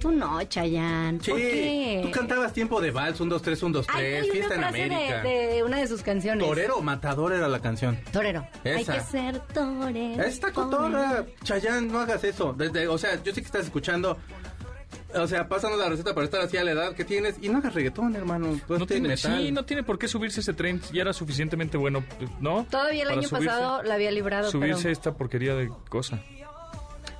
tú 0.00 0.10
no, 0.12 0.42
Chayanne. 0.44 1.18
Sí, 1.22 1.30
¿Por 1.30 1.40
qué? 1.40 2.00
tú 2.02 2.10
cantabas 2.10 2.52
tiempo 2.52 2.80
de 2.80 2.90
vals, 2.90 3.20
un, 3.20 3.28
dos, 3.28 3.40
tres, 3.42 3.62
un, 3.62 3.72
dos, 3.72 3.86
Ay, 3.88 3.94
tres, 3.96 4.22
hay 4.22 4.28
una 4.28 4.32
fiesta 4.34 4.54
en 4.54 4.60
de, 4.60 4.66
América. 4.66 5.22
de 5.22 5.62
una 5.64 5.78
de 5.78 5.86
sus 5.86 6.02
canciones. 6.02 6.46
Torero 6.46 6.80
matador 6.82 7.32
era 7.32 7.48
la 7.48 7.60
canción. 7.60 7.98
Torero. 8.12 8.46
Hay 8.64 8.82
Esa. 8.82 8.94
que 8.94 9.00
ser 9.00 9.38
torero. 9.40 10.22
Esta 10.22 10.52
cotorra, 10.52 11.24
Chayán, 11.42 11.88
no 11.88 12.00
hagas 12.00 12.22
eso. 12.24 12.52
Desde, 12.52 12.86
o 12.88 12.98
sea, 12.98 13.22
yo 13.22 13.32
sé 13.32 13.40
que 13.40 13.46
estás 13.46 13.64
escuchando. 13.64 14.18
O 15.16 15.26
sea, 15.26 15.48
pásanos 15.48 15.78
la 15.78 15.88
receta 15.88 16.14
para 16.14 16.24
estar 16.24 16.40
así 16.40 16.56
a 16.56 16.64
la 16.64 16.72
edad 16.72 16.92
que 16.94 17.04
tienes 17.04 17.36
y 17.40 17.48
no 17.48 17.58
hagas 17.58 17.74
reggaetón, 17.74 18.14
hermano. 18.16 18.58
Pues 18.66 18.80
No 18.80 18.86
tiene, 18.86 19.08
metal. 19.08 19.38
sí, 19.42 19.52
no 19.52 19.64
tiene 19.64 19.82
por 19.82 19.98
qué 19.98 20.08
subirse 20.08 20.40
ese 20.40 20.52
tren. 20.54 20.80
Ya 20.92 21.02
era 21.02 21.12
suficientemente 21.12 21.76
bueno, 21.76 22.04
¿no? 22.40 22.66
Todavía 22.70 23.02
el 23.02 23.08
Para 23.08 23.20
año 23.20 23.28
subirse- 23.28 23.46
pasado 23.46 23.82
la 23.82 23.94
había 23.94 24.10
librado, 24.10 24.50
Subirse 24.50 24.82
pero... 24.82 24.92
esta 24.92 25.14
porquería 25.14 25.54
de 25.54 25.70
cosa. 25.88 26.20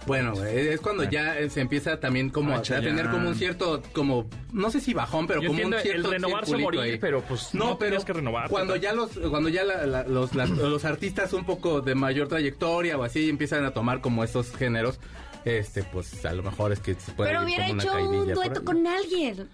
Bueno, 0.06 0.34
es 0.44 0.80
cuando 0.82 1.04
ya 1.04 1.38
eh, 1.38 1.48
se 1.48 1.62
empieza 1.62 1.98
también 1.98 2.28
como 2.28 2.52
Ah, 2.52 2.56
a, 2.58 2.62
tener 2.62 3.08
como 3.08 3.26
un 3.28 3.34
cierto, 3.36 3.80
como, 3.94 4.26
no 4.52 4.70
sé 4.70 4.78
si 4.82 4.92
bajón, 4.92 5.26
pero 5.26 5.40
Yo 5.40 5.48
como 5.48 5.64
un 5.64 5.72
cierto 5.80 6.08
el 6.08 6.12
renovarse 6.12 6.58
morir, 6.58 6.80
ahí. 6.80 6.98
pero, 6.98 7.22
pues, 7.22 7.54
no 7.54 7.78
tenías 7.78 8.04
que 8.04 8.12
renovarte, 8.12 8.50
Cuando 8.50 8.76
ya 8.76 8.92
los, 8.92 9.12
cuando 9.30 9.48
ya 9.48 9.64
la- 9.64 9.86
la- 9.86 10.02
los, 10.02 10.34
los 10.34 10.84
artistas 10.84 11.32
un 11.32 11.46
poco 11.46 11.80
de 11.80 11.94
mayor 11.94 12.28
trayectoria 12.28 12.98
o 12.98 13.02
así 13.02 13.30
empiezan 13.30 13.64
a 13.64 13.70
tomar 13.70 14.02
como 14.02 14.22
estos 14.22 14.54
géneros, 14.54 15.00
este, 15.44 15.82
pues 15.84 16.24
a 16.24 16.32
lo 16.32 16.42
mejor 16.42 16.72
es 16.72 16.80
que 16.80 16.94
se 16.94 17.12
puede 17.12 17.30
Pero 17.30 17.44
hubiera 17.44 17.62
como 17.66 17.74
una 17.74 17.82
hecho 17.82 18.08
un 18.10 18.32
dueto 18.34 18.64
con 18.64 18.86
alguien. 18.86 19.48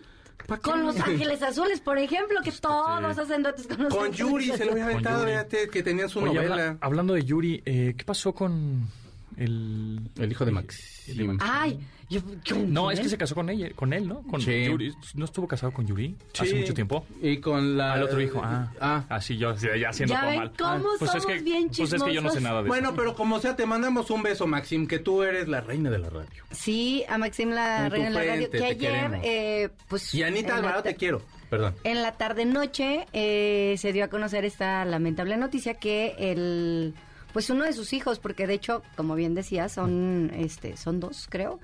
¿Pa' 0.47 0.57
Con? 0.59 0.85
Los 0.85 0.99
Ángeles 0.99 1.43
Azules, 1.43 1.81
por 1.81 1.97
ejemplo, 1.99 2.41
que 2.43 2.51
todos 2.51 3.15
sí. 3.15 3.21
hacen 3.21 3.43
duetos 3.43 3.67
con 3.69 3.83
Los 3.85 3.95
Con 3.95 4.07
Ángeles 4.07 4.19
Yuri 4.19 4.47
se 4.57 4.65
lo 4.65 4.73
había 4.73 4.85
aventado, 4.87 5.25
fíjate, 5.27 5.69
que 5.69 5.83
tenían 5.83 6.09
su 6.09 6.19
Oye, 6.19 6.35
novela. 6.35 6.55
habla- 6.55 6.79
hablando 6.81 7.15
de 7.15 7.23
Yuri, 7.25 7.63
eh, 7.65 7.95
¿qué 7.97 8.05
pasó 8.05 8.33
con, 8.35 8.89
El, 9.37 10.01
El 10.19 10.33
hijo 10.33 10.45
de 10.45 10.51
Max. 10.51 11.09
el 11.09 11.17
de 11.19 11.25
Max. 11.25 11.45
Ay, 11.49 11.79
yo, 12.11 12.21
yo- 12.45 12.57
No, 12.57 12.91
es 12.91 13.01
que 13.01 13.09
se 13.09 13.17
casó 13.17 13.35
con 13.35 13.49
ella, 13.49 13.71
con 13.75 13.93
él, 13.93 14.07
¿no? 14.07 14.23
Con 14.23 14.41
Sí. 14.41 14.65
Yuri. 14.65 14.93
¿No 15.15 15.25
estuvo 15.25 15.47
casado 15.49 15.73
con 15.73 15.87
Yuri 15.87 16.15
hace 16.39 16.55
mucho 16.57 16.75
tiempo? 16.75 17.07
Y 17.23 17.39
con 17.39 17.79
la... 17.79 17.95
Al 17.95 18.03
otro 18.03 18.21
hijo. 18.21 18.41
Ah, 18.45 18.71
Ah. 18.81 19.05
Así 19.09 19.37
yo, 19.39 19.55
ya 19.55 19.89
haciendo 19.91 20.15
Ya 20.15 20.21
todo 20.21 20.31
ven 20.31 20.39
mal. 20.39 20.53
cómo 20.59 20.89
pues 20.99 21.15
es 21.15 21.23
somos 21.23 21.27
que, 21.39 21.43
bien 21.45 21.71
Pues 21.77 21.93
es 21.93 22.03
que 22.03 22.13
yo 22.13 22.21
no 22.21 22.29
sé 22.31 22.37
chismosos. 22.39 22.43
nada 22.43 22.63
de 22.63 22.69
Bueno, 22.69 22.89
eso. 22.89 22.97
pero 22.97 23.15
como 23.15 23.39
sea, 23.39 23.57
te 23.57 23.65
mandamos 23.65 24.11
un 24.11 24.23
beso, 24.23 24.47
Maxim, 24.47 24.87
que 24.87 24.99
tú 24.99 25.23
eres 25.23 25.49
la 25.49 25.61
reina 25.61 25.89
de 25.91 25.99
la 25.99 26.11
radio. 26.11 26.45
Sí, 26.51 27.05
a 27.09 27.17
Maxim 27.17 27.51
la 27.51 27.87
En 27.87 27.91
reina 27.93 28.09
de 28.09 28.15
la 28.15 28.25
radio, 28.35 28.51
que 28.51 28.65
ayer, 28.65 29.21
eh, 29.23 29.69
pues... 29.89 30.13
Y 30.15 30.23
Anita 30.23 30.57
Alvarado, 30.57 30.83
te 30.83 30.95
quiero. 30.97 31.23
Perdón. 31.49 31.75
En 31.85 32.03
la 32.03 32.13
tarde-noche 32.13 33.07
eh, 33.13 33.75
se 33.79 33.93
dio 33.93 34.05
a 34.05 34.09
conocer 34.09 34.45
esta 34.45 34.85
lamentable 34.85 35.37
noticia 35.37 35.75
que 35.75 36.15
el... 36.19 36.95
Pues 37.33 37.49
uno 37.49 37.65
de 37.65 37.73
sus 37.73 37.93
hijos, 37.93 38.19
porque 38.19 38.49
de 38.49 38.55
hecho, 38.55 38.83
como 38.97 39.15
bien 39.15 39.35
decía, 39.37 39.69
son, 39.69 40.33
este, 40.35 40.77
son 40.77 40.99
dos, 40.99 41.29
creo. 41.31 41.61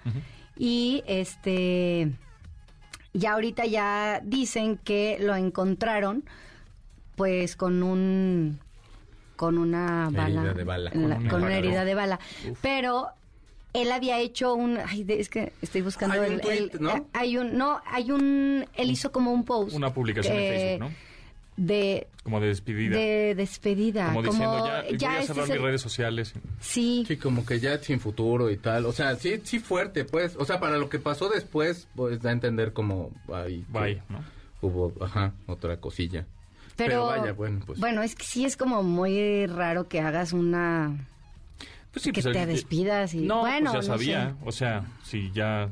Y 0.59 1.03
este... 1.07 2.13
Ya 3.13 3.33
ahorita 3.33 3.65
ya 3.65 4.21
dicen 4.25 4.77
que 4.77 5.17
lo 5.21 5.35
encontraron, 5.35 6.25
pues 7.17 7.57
con 7.57 7.83
un... 7.83 8.59
Con 9.37 9.59
una 9.59 10.09
Herida 10.09 10.23
bala. 10.23 10.55
de 10.55 10.65
bala. 10.65 10.85
la- 10.85 10.91
Con 10.91 11.05
una 11.05 11.17
con 11.17 11.25
una 11.27 11.39
bala. 11.41 11.57
herida 11.57 11.85
de 11.85 11.95
bala. 11.95 12.21
Pero 12.63 13.09
él 13.75 13.93
había 13.93 14.19
hecho 14.19 14.55
un... 14.55 14.79
Ay, 14.79 15.05
de- 15.05 15.21
es 15.21 15.29
que 15.29 15.53
estoy 15.63 15.83
buscando 15.83 16.15
Hay 16.15 16.21
un 16.29 16.33
el... 16.35 16.41
tuit, 16.41 16.75
el- 16.75 16.81
¿no? 16.83 17.07
Hay 17.13 17.37
un... 17.37 17.57
No, 17.57 17.81
hay 17.87 18.11
un... 18.13 18.67
Él 18.75 18.91
hizo 18.91 19.13
como 19.13 19.33
un 19.33 19.45
post. 19.45 19.75
Una 19.75 19.93
publicación 19.93 20.35
en 20.37 20.41
que- 20.41 20.59
Facebook, 20.79 20.89
¿no? 20.91 21.16
De, 21.57 22.07
Como 22.23 22.39
de 22.41 22.49
despedida. 22.49 22.97
de 22.99 23.35
despedida. 23.35 24.07
como 24.09 24.23
diciendo, 24.23 24.67
ya, 24.67 24.85
ya 24.97 25.09
voy 25.09 25.17
a 25.19 25.23
cerrar 25.23 25.45
es 25.45 25.49
mis 25.51 25.57
el- 25.57 25.63
redes 25.63 25.81
sociales. 25.81 26.35
Sí, 26.61 27.05
Sí, 27.09 27.17
como 27.17 27.47
que 27.47 27.61
ya 27.61 27.79
sin 27.79 27.99
futuro 27.99 28.51
y 28.51 28.59
tal. 28.59 28.85
O 28.85 28.93
sea, 28.93 29.17
sí, 29.17 29.41
sí 29.43 29.59
fuerte, 29.59 30.05
pues. 30.05 30.37
O 30.39 30.45
sea, 30.45 30.61
para 30.61 30.77
lo 30.77 30.91
que 30.91 30.99
pasó 30.99 31.29
después, 31.31 31.89
pues 31.97 32.21
da 32.21 32.29
a 32.31 32.33
entender 32.35 32.73
como 32.75 33.11
ahí 33.33 33.65
que 33.73 33.79
Bye, 33.79 34.03
¿no? 34.11 34.23
hubo, 34.61 34.93
ajá, 35.03 35.33
otra 35.47 35.79
cosilla. 35.81 36.27
pero, 36.77 37.07
pero 37.07 37.21
vaya, 37.23 37.33
bueno, 37.33 37.61
pues. 37.65 37.81
Bueno, 37.81 38.03
es 38.03 38.15
que 38.15 38.25
sí 38.25 38.45
es 38.45 38.59
como 38.59 38.83
muy 38.83 39.47
raro 39.47 39.89
que 39.89 40.01
hagas 40.01 40.35
una... 40.35 40.95
Pues 41.91 42.03
sí, 42.03 42.13
Que 42.13 42.21
pues, 42.21 42.35
te 42.35 42.43
el- 42.43 42.49
despidas 42.51 43.15
y- 43.15 43.21
No, 43.21 43.41
bueno, 43.41 43.73
pues 43.73 43.87
ya 43.87 43.93
no 43.93 43.97
sabía. 43.99 44.29
sé. 44.29 44.35
O 44.45 44.53
sea, 44.53 44.85
si 45.03 45.31
ya... 45.33 45.71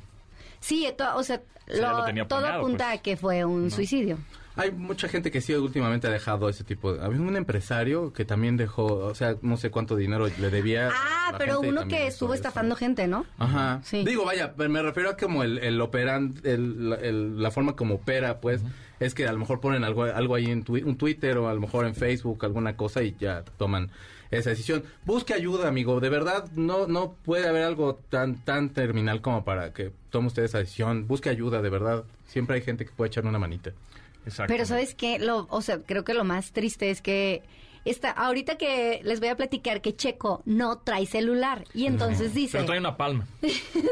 Sí, 0.60 0.88
to- 0.96 1.14
o 1.16 1.22
sea, 1.22 1.42
sea, 1.66 1.76
ya 1.76 1.90
lo- 1.92 1.98
lo 1.98 2.04
tenía 2.06 2.26
todo 2.26 2.46
apunta 2.46 2.86
pues. 2.88 2.98
a 3.00 3.02
que 3.02 3.16
fue 3.18 3.44
un 3.44 3.70
suicidio. 3.70 4.16
Hay 4.56 4.70
mucha 4.70 5.08
gente 5.08 5.30
que 5.32 5.40
sí 5.40 5.52
últimamente 5.54 6.06
ha 6.06 6.10
dejado 6.10 6.48
ese 6.48 6.62
tipo 6.62 6.92
de... 6.94 7.04
Había 7.04 7.20
un 7.20 7.36
empresario 7.36 8.12
que 8.12 8.24
también 8.24 8.56
dejó, 8.56 8.84
o 8.86 9.14
sea, 9.14 9.34
no 9.42 9.56
sé 9.56 9.70
cuánto 9.70 9.96
dinero 9.96 10.28
le 10.28 10.50
debía. 10.50 10.88
a 10.90 10.92
Ah, 11.30 11.34
pero 11.38 11.58
uno 11.60 11.88
que 11.88 12.06
estuvo 12.06 12.34
eso. 12.34 12.42
estafando 12.42 12.76
gente, 12.76 13.08
¿no? 13.08 13.26
Ajá. 13.38 13.80
Sí. 13.82 14.04
Digo, 14.04 14.24
vaya, 14.24 14.54
pero 14.56 14.70
me 14.70 14.80
refiero 14.82 15.10
a 15.10 15.16
como 15.16 15.42
el, 15.42 15.58
el 15.58 15.80
operan, 15.80 16.34
el, 16.44 16.90
la- 16.90 16.96
el- 16.96 17.42
la 17.42 17.50
forma 17.50 17.74
como 17.74 17.96
opera, 17.96 18.40
pues, 18.40 18.62
es 19.00 19.12
que 19.14 19.26
a 19.26 19.32
lo 19.32 19.38
mejor 19.40 19.60
ponen 19.60 19.82
algo, 19.82 20.04
algo 20.04 20.34
ahí 20.36 20.46
en 20.46 20.64
twi- 20.64 20.84
un 20.84 20.96
Twitter 20.96 21.36
o 21.38 21.48
a 21.48 21.54
lo 21.54 21.60
mejor 21.60 21.86
en 21.86 21.94
Facebook, 21.96 22.44
alguna 22.44 22.76
cosa 22.76 23.02
y 23.02 23.16
ya 23.18 23.42
toman 23.58 23.90
esa 24.30 24.50
decisión. 24.50 24.84
Busque 25.04 25.34
ayuda, 25.34 25.66
amigo. 25.66 25.98
De 25.98 26.10
verdad, 26.10 26.48
no, 26.54 26.86
no 26.86 27.14
puede 27.24 27.48
haber 27.48 27.64
algo 27.64 27.96
tan, 28.08 28.36
tan 28.44 28.68
terminal 28.70 29.20
como 29.20 29.44
para 29.44 29.72
que 29.72 29.90
tome 30.10 30.28
usted 30.28 30.44
esa 30.44 30.58
decisión. 30.58 31.08
Busque 31.08 31.28
ayuda, 31.30 31.60
de 31.62 31.70
verdad. 31.70 32.04
Siempre 32.26 32.56
hay 32.56 32.62
gente 32.62 32.84
que 32.84 32.92
puede 32.92 33.08
echarle 33.08 33.30
una 33.30 33.38
manita. 33.40 33.72
Exacto. 34.24 34.52
Pero 34.52 34.66
¿sabes 34.66 34.94
qué? 34.94 35.18
Lo, 35.18 35.46
o 35.50 35.62
sea, 35.62 35.80
creo 35.80 36.04
que 36.04 36.14
lo 36.14 36.24
más 36.24 36.52
triste 36.52 36.90
es 36.90 37.02
que 37.02 37.42
esta, 37.84 38.10
ahorita 38.10 38.56
que 38.56 39.00
les 39.04 39.20
voy 39.20 39.28
a 39.28 39.37
platicar 39.37 39.82
que 39.82 39.94
Checo 39.94 40.42
no 40.46 40.78
trae 40.78 41.04
celular 41.04 41.64
y 41.74 41.84
entonces 41.84 42.32
dice... 42.32 42.52
Pero 42.52 42.64
trae 42.64 42.78
una 42.78 42.96
palma. 42.96 43.26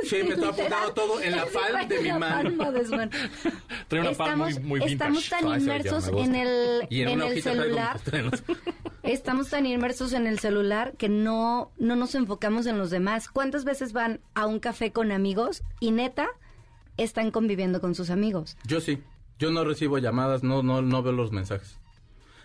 Sí, 0.04 0.22
me 0.24 0.30
estoy 0.30 0.48
apuntando 0.48 0.92
todo 0.94 1.20
en 1.20 1.36
la 1.36 1.46
palma 1.46 1.84
de 1.84 2.00
mi 2.00 2.12
mano. 2.12 2.42
palma 2.42 2.70
de 2.70 2.84
su 2.84 2.96
mano. 2.96 3.10
Trae 3.88 4.00
una 4.00 4.12
palma 4.12 4.44
muy, 4.44 4.58
muy 4.60 4.80
vintage. 4.80 4.92
estamos 4.92 5.28
tan 5.28 5.60
inmersos 5.60 6.08
en 6.08 6.34
el, 6.34 6.86
Y 6.90 7.02
en, 7.02 7.20
el 7.20 7.42
celular. 7.42 8.00
Estamos 9.02 9.50
tan 9.50 9.66
inmersos 9.66 10.12
en 10.12 10.26
el 10.26 10.38
celular 10.38 10.94
que 10.96 11.08
no, 11.08 11.72
no 11.78 11.96
nos 11.96 12.14
enfocamos 12.14 12.66
en 12.66 12.78
los 12.78 12.90
demás. 12.90 13.28
¿Cuántas 13.28 13.64
veces 13.64 13.92
van 13.92 14.20
a 14.34 14.46
un 14.46 14.60
café 14.60 14.92
con 14.92 15.12
amigos 15.12 15.62
y 15.80 15.90
neta 15.90 16.28
están 16.96 17.30
conviviendo 17.30 17.80
con 17.80 17.94
sus 17.94 18.10
amigos? 18.10 18.56
Yo 18.64 18.80
sí. 18.80 19.02
Yo 19.42 19.50
no 19.50 19.64
recibo 19.64 19.98
llamadas, 19.98 20.44
no, 20.44 20.62
no, 20.62 20.82
no 20.82 21.02
veo 21.02 21.12
los 21.12 21.32
mensajes. 21.32 21.76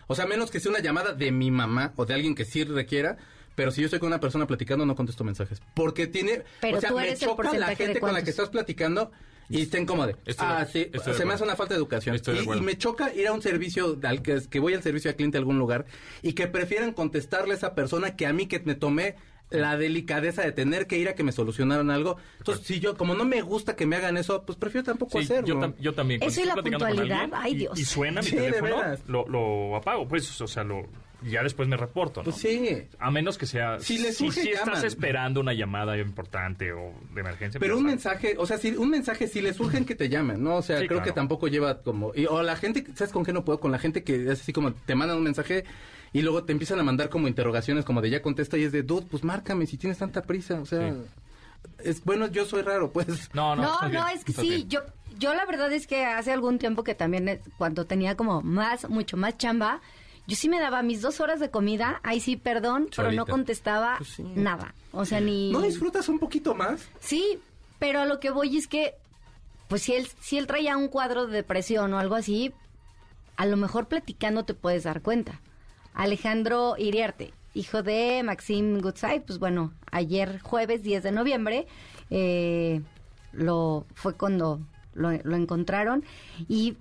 O 0.07 0.15
sea, 0.15 0.25
menos 0.25 0.49
que 0.49 0.59
sea 0.59 0.71
una 0.71 0.79
llamada 0.79 1.13
de 1.13 1.31
mi 1.31 1.51
mamá 1.51 1.93
o 1.95 2.07
de 2.07 2.15
alguien 2.15 2.33
que 2.33 2.43
sí 2.43 2.63
requiera. 2.63 3.17
Pero 3.53 3.69
si 3.69 3.81
yo 3.81 3.85
estoy 3.85 3.99
con 3.99 4.07
una 4.07 4.19
persona 4.19 4.47
platicando, 4.47 4.83
no 4.83 4.95
contesto 4.95 5.23
mensajes. 5.23 5.61
Porque 5.75 6.07
tiene... 6.07 6.43
Pero 6.59 6.77
o 6.77 6.81
sea, 6.81 6.89
tú 6.89 6.95
me 6.97 7.09
el 7.11 7.17
choca 7.19 7.53
la 7.53 7.75
gente 7.75 7.99
con 7.99 8.13
la 8.13 8.23
que 8.23 8.31
estás 8.31 8.49
platicando 8.49 9.11
y 9.47 9.61
está 9.61 9.77
incómoda. 9.77 10.07
De- 10.07 10.35
Ah, 10.39 10.65
sí. 10.71 10.89
Se 11.15 11.23
me 11.23 11.33
hace 11.33 11.43
una 11.43 11.55
falta 11.55 11.75
de 11.75 11.77
educación. 11.77 12.15
Estoy 12.15 12.35
de 12.39 12.43
Y- 12.55 12.61
me 12.61 12.77
choca 12.79 13.13
ir 13.13 13.27
a 13.27 13.33
un 13.33 13.43
servicio, 13.43 13.99
al 14.03 14.23
que, 14.23 14.41
que 14.49 14.59
voy 14.59 14.73
al 14.73 14.81
servicio 14.81 15.11
al 15.11 15.15
cliente 15.17 15.37
a 15.37 15.39
algún 15.39 15.59
lugar 15.59 15.85
y 16.23 16.33
que 16.33 16.47
prefieran 16.47 16.93
contestarle 16.93 17.53
a 17.53 17.57
esa 17.57 17.75
persona 17.75 18.15
que 18.15 18.25
a 18.25 18.33
mí 18.33 18.47
que 18.47 18.59
me 18.59 18.73
tomé 18.73 19.15
la 19.49 19.77
delicadeza 19.77 20.41
de 20.41 20.51
tener 20.51 20.87
que 20.87 20.97
ir 20.97 21.07
a 21.07 21.15
que 21.15 21.23
me 21.23 21.31
solucionaran 21.31 21.89
algo. 21.89 22.17
Entonces, 22.39 22.65
si 22.65 22.79
yo, 22.79 22.97
como 22.97 23.15
no 23.15 23.23
me 23.25 23.41
gusta 23.41 23.75
que 23.75 23.85
me 23.85 23.95
hagan 23.95 24.17
eso, 24.17 24.43
pues 24.45 24.57
prefiero 24.57 24.83
tampoco 24.85 25.17
Sí, 25.19 25.23
hacerlo. 25.25 25.47
yo, 25.47 25.55
tam- 25.59 25.75
yo 25.79 25.93
también. 25.93 26.21
Eso 26.23 26.41
y 26.41 26.45
la 26.45 26.55
puntualidad, 26.55 27.29
ay, 27.33 27.55
Dios. 27.55 27.79
Y, 27.79 27.85
suena 27.85 28.21
mi 28.21 28.27
Sí, 28.27 28.35
teléfono, 28.35 28.75
lo, 29.07 29.27
lo 29.29 29.75
apago, 29.77 30.07
pues, 30.07 30.41
o 30.41 30.47
sea, 30.47 30.63
lo, 30.65 30.85
ya 31.23 31.41
después 31.43 31.67
me 31.69 31.77
reporto, 31.77 32.19
¿no? 32.19 32.25
Pues 32.25 32.35
sí. 32.35 32.77
A 32.99 33.09
menos 33.09 33.37
que 33.37 33.45
sea... 33.45 33.79
Si 33.79 33.97
les 33.97 34.17
surge, 34.17 34.41
si 34.41 34.49
estás 34.49 34.83
esperando 34.83 35.39
una 35.39 35.53
llamada 35.53 35.97
importante 35.97 36.71
o 36.73 36.93
de 37.13 37.21
emergencia. 37.21 37.59
Pero 37.59 37.73
pues, 37.75 37.81
un 37.81 37.87
mensaje, 37.87 38.35
o 38.37 38.45
sea, 38.45 38.57
si 38.57 38.71
un 38.75 38.89
mensaje 38.89 39.27
si 39.27 39.41
les 39.41 39.57
urgen 39.61 39.85
que 39.85 39.95
te 39.95 40.09
llamen, 40.09 40.43
¿no? 40.43 40.57
O 40.57 40.61
sea, 40.61 40.79
Sí, 40.79 40.87
creo 40.87 40.99
claro. 40.99 41.05
que 41.11 41.15
tampoco 41.15 41.47
lleva 41.47 41.81
como 41.81 42.11
y- 42.13 42.25
o 42.25 42.43
la 42.43 42.55
gente, 42.57 42.85
¿sabes 42.95 43.13
con 43.13 43.23
qué 43.25 43.31
no 43.33 43.45
puedo? 43.45 43.59
Con 43.61 43.71
la 43.71 43.79
gente 43.79 44.03
que 44.03 44.25
es 44.25 44.41
así 44.41 44.51
como 44.53 44.73
te 44.73 44.93
mandan 44.93 45.17
un 45.17 45.23
mensaje 45.23 45.63
y 46.13 46.21
luego 46.21 46.43
te 46.43 46.51
empiezan 46.51 46.79
a 46.79 46.83
mandar 46.83 47.09
como 47.09 47.27
interrogaciones 47.27 47.85
como 47.85 48.01
de 48.01 48.09
ya 48.09 48.21
contesta 48.21 48.57
y 48.57 48.63
es 48.63 48.71
de, 48.71 48.83
"Dude, 48.83 49.07
pues 49.09 49.23
márcame 49.23 49.65
si 49.67 49.77
tienes 49.77 49.97
tanta 49.97 50.21
prisa", 50.23 50.59
o 50.61 50.65
sea, 50.65 50.91
Sí. 50.93 50.97
es 51.79 52.03
bueno, 52.03 52.27
yo 52.27 52.45
soy 52.45 52.61
raro, 52.61 52.91
pues. 52.91 53.29
No, 53.33 53.55
no, 53.55 53.63
No, 53.63 53.89
no, 53.89 54.07
es 54.07 54.23
que 54.23 54.33
sí, 54.33 54.49
bien. 54.49 54.69
yo, 54.69 54.79
yo 55.17 55.33
la 55.33 55.45
verdad 55.45 55.71
es 55.71 55.87
que 55.87 56.05
hace 56.05 56.31
algún 56.31 56.59
tiempo 56.59 56.83
que 56.83 56.95
también, 56.95 57.27
eh, 57.29 57.41
cuando 57.57 57.85
tenía 57.85 58.15
como 58.15 58.41
más, 58.41 58.89
mucho 58.89 59.17
más 59.17 59.37
chamba, 59.37 59.81
yo 60.27 60.35
sí 60.35 60.49
me 60.49 60.59
daba 60.59 60.83
mis 60.83 61.01
dos 61.01 61.19
horas 61.21 61.39
de 61.39 61.49
comida, 61.49 61.99
ahí 62.03 62.19
sí, 62.19 62.35
perdón, 62.35 62.89
pero 62.95 63.11
no 63.11 63.25
contestaba 63.25 63.95
Pues 63.97 64.09
sí. 64.09 64.23
nada. 64.23 64.73
O 64.91 65.05
sea, 65.05 65.21
ni... 65.21 65.51
¿No 65.51 65.61
disfrutas 65.61 66.09
un 66.09 66.19
poquito 66.19 66.53
más? 66.53 66.87
Sí, 66.99 67.39
pero 67.79 68.01
a 68.01 68.05
lo 68.05 68.19
que 68.19 68.29
voy 68.31 68.57
es 68.57 68.67
que, 68.67 68.95
pues 69.69 69.83
si 69.83 69.93
él, 69.93 70.07
si 70.21 70.37
él 70.37 70.45
traía 70.47 70.75
un 70.77 70.87
cuadro 70.89 71.27
de 71.27 71.33
depresión 71.33 71.93
o 71.93 71.99
algo 71.99 72.15
así, 72.15 72.53
a 73.37 73.45
lo 73.45 73.55
mejor 73.55 73.87
platicando 73.87 74.43
te 74.45 74.53
puedes 74.53 74.83
dar 74.83 75.01
cuenta. 75.01 75.39
Alejandro 75.97 76.75
Iriarte, 76.77 77.33
hijo 77.55 77.81
de 77.81 78.21
Maxim 78.23 78.79
Goodside, 78.81 79.21
pues 79.25 79.39
bueno, 79.39 79.73
ayer 79.91 80.39
jueves 80.41 80.83
10 80.83 81.01
de 81.01 81.11
noviembre, 81.11 81.67
eh, 82.11 82.81
lo 83.33 83.85
fue 83.95 84.13
cuando 84.13 84.61
lo, 84.93 85.11
lo 85.11 85.35
encontraron 85.35 86.03
y, 86.47 86.77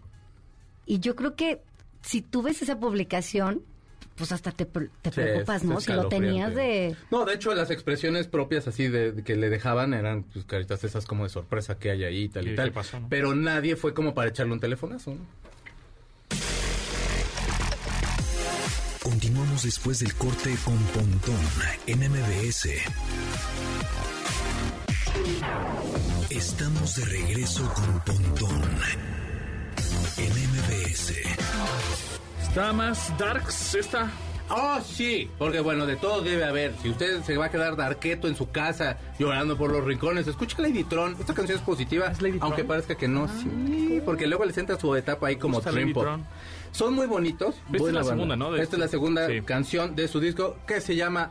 y 0.84 1.00
yo 1.00 1.16
creo 1.16 1.34
que 1.34 1.62
si 2.02 2.20
tú 2.20 2.42
ves 2.42 2.60
esa 2.60 2.78
publicación, 2.78 3.62
pues 4.16 4.32
hasta 4.32 4.52
te, 4.52 4.66
te 4.66 4.80
Sí, 5.04 5.10
preocupas, 5.10 5.64
¿no? 5.64 5.80
Si 5.80 5.92
lo 5.92 6.08
tenías 6.08 6.54
de... 6.54 6.94
No, 7.10 7.24
de 7.24 7.34
hecho, 7.34 7.54
las 7.54 7.70
expresiones 7.70 8.28
propias 8.28 8.68
así 8.68 8.88
de, 8.88 9.12
de 9.12 9.22
que 9.22 9.34
le 9.34 9.48
dejaban 9.50 9.92
eran 9.94 10.24
pues 10.24 10.44
caritas 10.44 10.84
esas 10.84 11.06
como 11.06 11.24
de 11.24 11.30
sorpresa 11.30 11.78
que 11.78 11.90
hay 11.90 12.04
ahí 12.04 12.24
y 12.24 12.28
tal 12.28 12.46
y 12.46 12.50
¿qué 12.50 12.56
tal. 12.56 12.72
pasó, 12.72 13.00
no? 13.00 13.08
Pero 13.08 13.34
nadie 13.34 13.76
fue 13.76 13.92
como 13.94 14.14
para 14.14 14.28
echarle 14.30 14.52
un 14.52 14.60
telefonazo, 14.60 15.12
¿no? 15.12 15.20
Después 19.62 19.98
del 19.98 20.14
corte 20.14 20.54
con 20.64 20.76
Pontón 20.78 21.34
en 21.86 21.98
MBS. 21.98 22.68
Estamos 26.30 26.96
de 26.96 27.04
regreso 27.06 27.72
con 27.74 28.00
Pontón 28.00 28.62
en 30.18 30.30
MBS. 30.30 31.12
Está 32.42 32.72
más 32.72 33.16
darks 33.18 33.74
esta. 33.74 34.10
Oh, 34.50 34.78
sí, 34.80 35.28
porque 35.38 35.58
bueno, 35.60 35.86
de 35.86 35.96
todo 35.96 36.20
debe 36.22 36.44
haber. 36.44 36.72
Si 36.80 36.90
usted 36.90 37.22
se 37.24 37.36
va 37.36 37.46
a 37.46 37.50
quedar 37.50 37.74
darqueto 37.76 38.28
en 38.28 38.36
su 38.36 38.50
casa 38.50 38.98
llorando 39.18 39.56
por 39.56 39.72
los 39.72 39.82
rincones, 39.84 40.26
escucha 40.28 40.60
Lady 40.62 40.84
Tron. 40.84 41.16
Esta 41.18 41.34
canción 41.34 41.58
es 41.58 41.64
positiva, 41.64 42.06
¿Es 42.06 42.22
Lady 42.22 42.38
aunque 42.40 42.58
Tron? 42.62 42.68
parezca 42.68 42.94
que 42.94 43.08
no. 43.08 43.26
sí, 43.26 44.00
porque 44.04 44.26
luego 44.28 44.44
les 44.44 44.56
entra 44.58 44.78
su 44.78 44.94
etapa 44.94 45.26
ahí 45.28 45.36
como 45.36 45.56
gusta 45.56 45.72
Son 46.76 46.94
muy 46.94 47.06
bonitos. 47.06 47.54
Esta 47.72 47.76
es 47.88 47.92
la 47.94 48.00
banda. 48.00 48.04
segunda, 48.12 48.36
¿no? 48.36 48.52
De 48.52 48.62
Esta 48.62 48.76
es 48.76 48.80
la 48.80 48.88
segunda 48.88 49.26
sí. 49.28 49.40
canción 49.42 49.96
de 49.96 50.08
su 50.08 50.20
disco 50.20 50.56
que 50.66 50.80
se 50.80 50.94
llama 50.94 51.30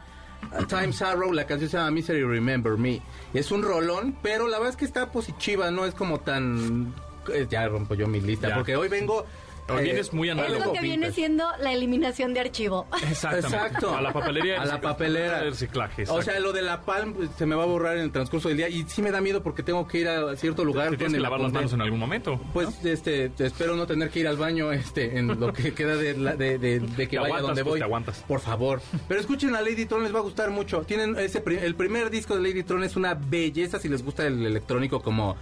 uh, 0.59 0.65
Time 0.65 0.91
Sorrow. 0.91 1.31
La 1.33 1.45
canción 1.45 1.69
se 1.69 1.77
llama 1.77 1.91
Misery 1.91 2.23
Remember 2.23 2.77
Me. 2.77 3.01
Es 3.33 3.51
un 3.51 3.61
rolón, 3.61 4.15
pero 4.23 4.47
la 4.47 4.57
verdad 4.57 4.71
es 4.71 4.77
que 4.77 4.85
está 4.85 5.11
positiva, 5.11 5.69
no 5.71 5.85
es 5.85 5.93
como 5.93 6.19
tan... 6.19 6.93
eh, 7.31 7.45
Ya 7.49 7.67
rompo 7.67 7.93
yo 7.95 8.07
mi 8.07 8.21
lista, 8.21 8.49
Ya. 8.49 8.55
porque 8.55 8.75
hoy 8.75 8.87
vengo 8.89 9.25
O 9.67 9.79
Eh, 9.79 9.83
vienes 9.83 10.13
muy 10.13 10.29
Es 10.29 10.33
análogo. 10.37 10.65
lo 10.65 10.73
que 10.73 10.81
viene 10.81 11.11
siendo 11.11 11.45
la 11.59 11.73
eliminación 11.73 12.33
de 12.35 12.39
archivo. 12.41 12.85
Exactamente. 13.09 13.47
Exacto. 13.47 13.95
A 13.95 14.01
la 14.01 14.13
papelería. 14.13 14.61
A 14.61 14.65
la 14.65 14.79
papelera. 14.79 15.39
de 15.39 15.49
reciclaje. 15.49 16.03
O 16.07 16.21
sea, 16.21 16.39
lo 16.39 16.53
de 16.53 16.61
la 16.61 16.81
Palm 16.81 17.13
pues, 17.13 17.29
se 17.37 17.45
me 17.47 17.55
va 17.55 17.63
a 17.63 17.65
borrar 17.65 17.97
en 17.97 18.03
el 18.03 18.11
transcurso 18.11 18.47
del 18.49 18.57
día 18.57 18.69
y 18.69 18.83
sí 18.87 19.01
me 19.01 19.09
da 19.11 19.21
miedo 19.21 19.41
porque 19.41 19.63
tengo 19.63 19.87
que 19.87 19.97
ir 19.99 20.07
a 20.07 20.35
cierto 20.35 20.63
lugar. 20.63 20.91
Te 20.91 20.97
tienes 20.97 21.15
que 21.15 21.19
lavar 21.19 21.39
las 21.39 21.51
manos 21.51 21.73
en 21.73 21.81
algún 21.81 21.99
momento. 21.99 22.39
Pues 22.53 22.83
este 22.85 23.31
espero 23.39 23.75
no 23.75 23.87
tener 23.87 24.09
que 24.11 24.19
ir 24.19 24.27
al 24.27 24.37
baño 24.37 24.71
este 24.71 25.17
en 25.17 25.27
lo 25.39 25.51
que 25.51 25.73
queda 25.73 25.95
de, 25.95 26.15
la- 26.15 26.35
de, 26.35 26.59
de- 26.59 26.79
de 26.79 27.07
que 27.07 27.17
Te 27.17 27.17
vaya 27.17 27.27
aguantas, 27.37 27.41
donde 27.47 27.63
pues, 27.63 27.71
voy. 27.71 27.79
te 27.79 27.83
aguantas. 27.85 28.23
Por 28.27 28.39
favor. 28.41 28.81
Pero 29.07 29.19
escuchen 29.19 29.55
a 29.55 29.61
Lady 29.61 29.85
Tron, 29.85 30.03
les 30.03 30.13
va 30.13 30.19
a 30.19 30.23
gustar 30.23 30.51
mucho. 30.51 30.81
Tienen 30.83 31.17
ese 31.17 31.41
pri- 31.41 31.57
el 31.57 31.73
primer 31.75 32.09
disco 32.11 32.35
de 32.35 32.47
Lady 32.47 32.61
Tron 32.63 32.83
es 32.83 32.95
una 32.95 33.15
belleza 33.15 33.79
si 33.79 33.89
les 33.89 34.03
gusta 34.03 34.27
el 34.27 34.45
electrónico 34.45 35.01
como 35.01 35.35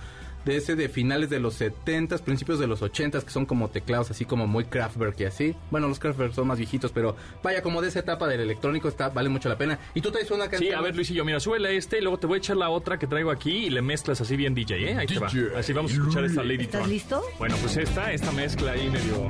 de 0.46 0.58
ese 0.58 0.76
de 0.76 0.90
finales 0.90 1.30
de 1.30 1.40
los 1.40 1.60
70s, 1.60 2.22
principios 2.22 2.60
de 2.60 2.68
los 2.68 2.82
80s, 2.82 3.24
que 3.24 3.32
son 3.32 3.46
como 3.46 3.70
teclados 3.70 4.12
así 4.12 4.26
como 4.26 4.48
muy 4.48 4.66
Kraftwerk 4.66 5.20
y 5.22 5.26
así. 5.26 5.56
Bueno, 5.72 5.88
los 5.88 6.00
Kraftwerk 6.00 6.34
son 6.34 6.48
más 6.48 6.58
viejitos, 6.58 6.92
pero 6.92 7.16
vaya, 7.42 7.62
como 7.62 7.82
de 7.82 7.88
esa 7.90 8.00
etapa 8.00 8.28
del 8.28 8.42
electrónico 8.42 8.88
está 8.88 9.10
vale 9.10 9.30
mucho 9.30 9.50
la 9.50 9.58
pena. 9.58 9.80
Y 9.94 10.02
tú 10.02 10.12
traes 10.12 10.30
una 10.32 10.50
canción. 10.50 10.72
Sí, 10.72 10.76
a 10.76 10.82
ver, 10.82 10.96
Luisillo, 10.96 11.24
mira, 11.26 11.40
súbele 11.40 11.76
este 11.78 12.00
y 12.00 12.02
luego 12.02 12.18
te 12.20 12.28
voy 12.28 12.36
a 12.36 12.40
echar 12.40 12.58
la 12.58 12.70
otra 12.70 12.98
que 13.00 13.08
traigo 13.08 13.32
aquí 13.32 13.66
y 13.66 13.70
le 13.70 13.82
mezclas 13.82 14.20
así 14.22 14.36
bien 14.36 14.54
DJ, 14.56 14.92
¿eh? 14.92 14.98
Ahí 14.98 15.08
te 15.08 15.20
va. 15.20 15.28
Así 15.58 15.74
vamos 15.74 15.92
a 15.92 15.96
escuchar 15.96 16.24
esta 16.26 16.44
Lady 16.44 16.64
¿Estás 16.64 16.82
Tron. 16.82 16.90
listo? 16.90 17.22
Bueno, 17.40 17.56
pues 17.62 17.78
esta, 17.78 18.12
esta 18.12 18.32
mezcla 18.32 18.72
ahí 18.74 18.90
medio... 18.90 19.30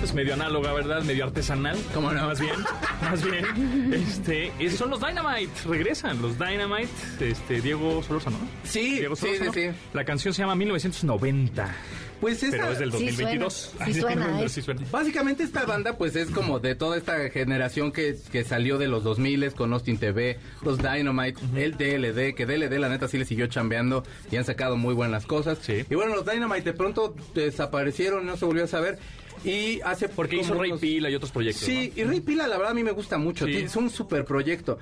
Pues 0.00 0.14
medio 0.14 0.32
análoga, 0.32 0.72
¿verdad? 0.72 1.02
Medio 1.02 1.24
artesanal. 1.24 1.76
¿Cómo 1.92 2.10
no? 2.10 2.26
Más 2.26 2.40
bien, 2.40 2.54
más 3.02 3.22
bien. 3.22 3.92
Este, 3.92 4.50
es- 4.58 4.76
son 4.76 4.88
los 4.88 4.98
Dynamite. 5.00 5.50
Regresan 5.68 6.22
los 6.22 6.38
Dynamite. 6.38 6.88
Este, 7.20 7.60
Diego 7.60 8.02
Solórzano, 8.02 8.38
¿no? 8.38 8.48
Sí, 8.64 8.98
Diego 8.98 9.14
sí, 9.14 9.26
sí, 9.32 9.36
Solórzano. 9.38 9.72
sí. 9.74 9.78
La 9.92 10.04
canción 10.06 10.19
se 10.20 10.32
llama 10.42 10.54
1990. 10.54 11.74
Pues 12.20 12.42
esta, 12.42 12.58
Pero 12.58 12.72
es 12.72 12.78
del 12.78 12.92
Sí 12.92 13.04
2022. 13.06 13.54
suena, 13.54 13.86
sí 13.86 14.00
suena, 14.00 14.42
¿eh? 14.42 14.48
Sí 14.50 14.60
suena. 14.62 14.82
Básicamente 14.90 15.42
esta 15.42 15.64
banda 15.64 15.96
pues 15.96 16.14
es 16.16 16.28
como 16.30 16.58
de 16.60 16.74
toda 16.74 16.98
esta 16.98 17.30
generación 17.30 17.92
que, 17.92 18.16
que 18.30 18.44
salió 18.44 18.76
de 18.76 18.88
los 18.88 19.02
2000 19.04 19.54
con 19.54 19.72
Austin 19.72 19.96
TV, 19.96 20.38
los 20.62 20.78
Dynamite, 20.78 21.40
el 21.56 21.72
DLD, 21.72 22.34
que 22.34 22.44
DLD 22.44 22.78
la 22.78 22.90
neta 22.90 23.08
sí 23.08 23.16
le 23.16 23.24
siguió 23.24 23.46
chambeando 23.46 24.04
y 24.30 24.36
han 24.36 24.44
sacado 24.44 24.76
muy 24.76 24.92
buenas 24.92 25.24
cosas. 25.24 25.58
Sí. 25.62 25.84
Y 25.88 25.94
bueno, 25.94 26.14
los 26.14 26.26
Dynamite 26.26 26.62
de 26.62 26.72
pronto 26.74 27.14
desaparecieron, 27.34 28.26
no 28.26 28.36
se 28.36 28.44
volvió 28.44 28.64
a 28.64 28.68
saber. 28.68 28.98
Y 29.44 29.80
hace 29.82 30.08
Porque 30.08 30.36
hizo 30.36 30.54
Rey 30.54 30.70
unos- 30.70 30.80
Pila 30.80 31.08
y 31.10 31.14
otros 31.14 31.30
proyectos. 31.32 31.64
Sí, 31.64 31.92
¿no? 31.96 32.02
y 32.02 32.04
Rey 32.06 32.20
Pila 32.20 32.46
la 32.46 32.56
verdad 32.56 32.72
a 32.72 32.74
mí 32.74 32.84
me 32.84 32.90
gusta 32.92 33.16
mucho, 33.18 33.46
Sí. 33.46 33.56
es 33.56 33.74
un 33.76 33.88
super 33.90 34.24
proyecto. 34.24 34.78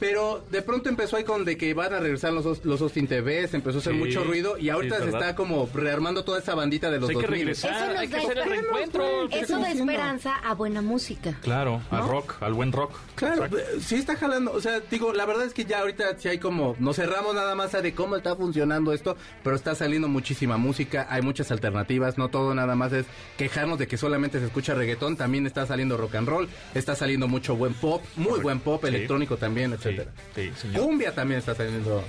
Pero 0.00 0.44
de 0.50 0.62
pronto 0.62 0.88
empezó 0.88 1.16
ahí 1.16 1.22
con 1.24 1.44
de 1.44 1.56
que 1.56 1.74
van 1.74 1.94
a 1.94 2.00
regresar 2.00 2.32
los, 2.32 2.64
los 2.64 2.80
Austin 2.80 3.06
TV, 3.06 3.46
se 3.46 3.56
empezó 3.56 3.78
a 3.78 3.80
hacer 3.80 3.92
Sí, 3.92 3.98
mucho 3.98 4.24
ruido 4.24 4.58
y 4.58 4.68
ahorita 4.70 4.96
sí, 4.98 5.02
se 5.04 5.10
está 5.10 5.36
como 5.36 5.68
rearmando 5.72 6.24
toda 6.24 6.40
esa 6.40 6.56
bandita 6.56 6.90
de 6.90 6.98
los 6.98 7.08
Hay 7.10 7.14
que 7.16 7.22
2000. 7.22 7.38
regresar, 7.40 7.70
Eso 7.76 7.86
nos 7.86 7.98
hay 7.98 8.08
que 8.08 8.16
hacer 8.16 8.30
el 8.32 8.38
esperanza. 8.38 8.62
reencuentro. 8.72 9.28
¿qué 9.30 9.40
Eso 9.40 9.58
da 9.60 9.70
esperanza 9.70 10.34
a 10.38 10.54
buena 10.54 10.82
música. 10.82 11.38
Claro, 11.42 11.80
al 11.90 12.08
rock, 12.08 12.34
al 12.42 12.52
buen 12.54 12.72
rock. 12.72 12.92
Claro, 13.14 13.44
Exacto. 13.44 13.58
eh, 13.58 13.64
sí 13.80 13.94
está 13.94 14.16
jalando. 14.16 14.52
O 14.52 14.60
sea, 14.60 14.80
digo, 14.90 15.12
la 15.12 15.24
verdad 15.26 15.44
es 15.46 15.54
que 15.54 15.64
ya 15.64 15.78
ahorita 15.80 16.18
sí 16.18 16.28
hay 16.28 16.38
como. 16.38 16.74
Nos 16.80 16.96
cerramos 16.96 17.34
nada 17.36 17.54
más 17.54 17.74
a 17.76 17.80
de 17.82 17.94
cómo 17.94 18.16
está 18.16 18.34
funcionando 18.34 18.92
esto, 18.92 19.16
pero 19.44 19.54
está 19.54 19.76
saliendo 19.76 20.08
muchísima 20.08 20.56
música, 20.56 21.06
hay 21.10 21.22
muchas 21.22 21.52
alternativas. 21.52 22.18
No 22.18 22.28
todo 22.28 22.54
nada 22.56 22.74
más 22.74 22.92
es 22.92 23.06
quejarnos 23.36 23.78
de 23.78 23.86
que 23.92 23.98
solamente 23.98 24.38
se 24.40 24.46
escucha 24.46 24.72
reggaetón. 24.72 25.18
También 25.18 25.46
está 25.46 25.66
saliendo 25.66 25.98
rock 25.98 26.14
and 26.14 26.26
roll, 26.26 26.48
está 26.74 26.94
saliendo 26.94 27.28
mucho 27.28 27.56
buen 27.56 27.74
pop, 27.74 28.02
muy 28.16 28.40
buen 28.40 28.58
pop, 28.60 28.80
Sí. 28.82 28.88
electrónico 28.88 29.36
también, 29.36 29.74
etcétera. 29.74 30.10
sí. 30.34 30.50
Cumbia 30.74 31.14
también 31.14 31.40
está 31.40 31.54
saliendo. 31.54 32.02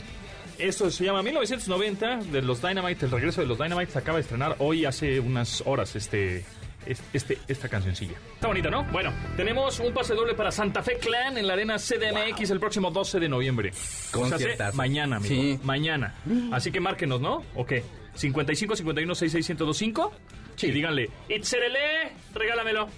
Esto 0.58 0.90
se 0.90 1.04
llama 1.04 1.22
1990 1.24 2.20
de 2.32 2.42
los 2.42 2.62
Dynamite, 2.62 3.04
el 3.06 3.12
regreso 3.12 3.42
de 3.42 3.48
los 3.48 3.58
Dynamite 3.58 3.92
se 3.92 4.00
acaba 4.00 4.18
de 4.18 4.22
estrenar 4.22 4.56
hoy 4.60 4.86
hace 4.86 5.20
unas 5.20 5.62
horas 5.66 5.94
este 5.98 6.46
es- 6.86 7.02
este 7.12 7.38
esta 7.50 7.68
cancioncilla. 7.68 8.14
Está 8.36 8.48
bonita, 8.48 8.70
¿no? 8.70 8.86
Bueno, 8.86 9.12
tenemos 9.36 9.78
un 9.82 9.94
pase 9.94 10.14
doble 10.14 10.36
para 10.36 10.54
Santa 10.54 10.84
Fe 10.84 11.00
Clan 11.00 11.38
en 11.38 11.48
la 11.48 11.52
Arena 11.54 11.78
CDMX 11.80 12.50
el 12.52 12.62
próximo 12.62 12.92
12 12.92 13.20
de 13.20 13.28
noviembre. 13.28 13.72
Mañana, 14.74 15.18
amigo. 15.18 15.36
Sí. 15.36 15.60
Mañana. 15.64 16.16
Así 16.54 16.72
que 16.72 16.80
márquenos, 16.80 17.20
¿no? 17.20 17.44
¿O 17.56 17.66
qué? 17.66 17.84
55 18.16 18.78
51 18.78 19.16
66 19.16 19.50
1025 19.50 20.14
Sí. 20.56 20.68
y 20.68 20.72
díganle, 20.72 21.10
"Itzerele, 21.30 22.12
regálamelo." 22.34 22.90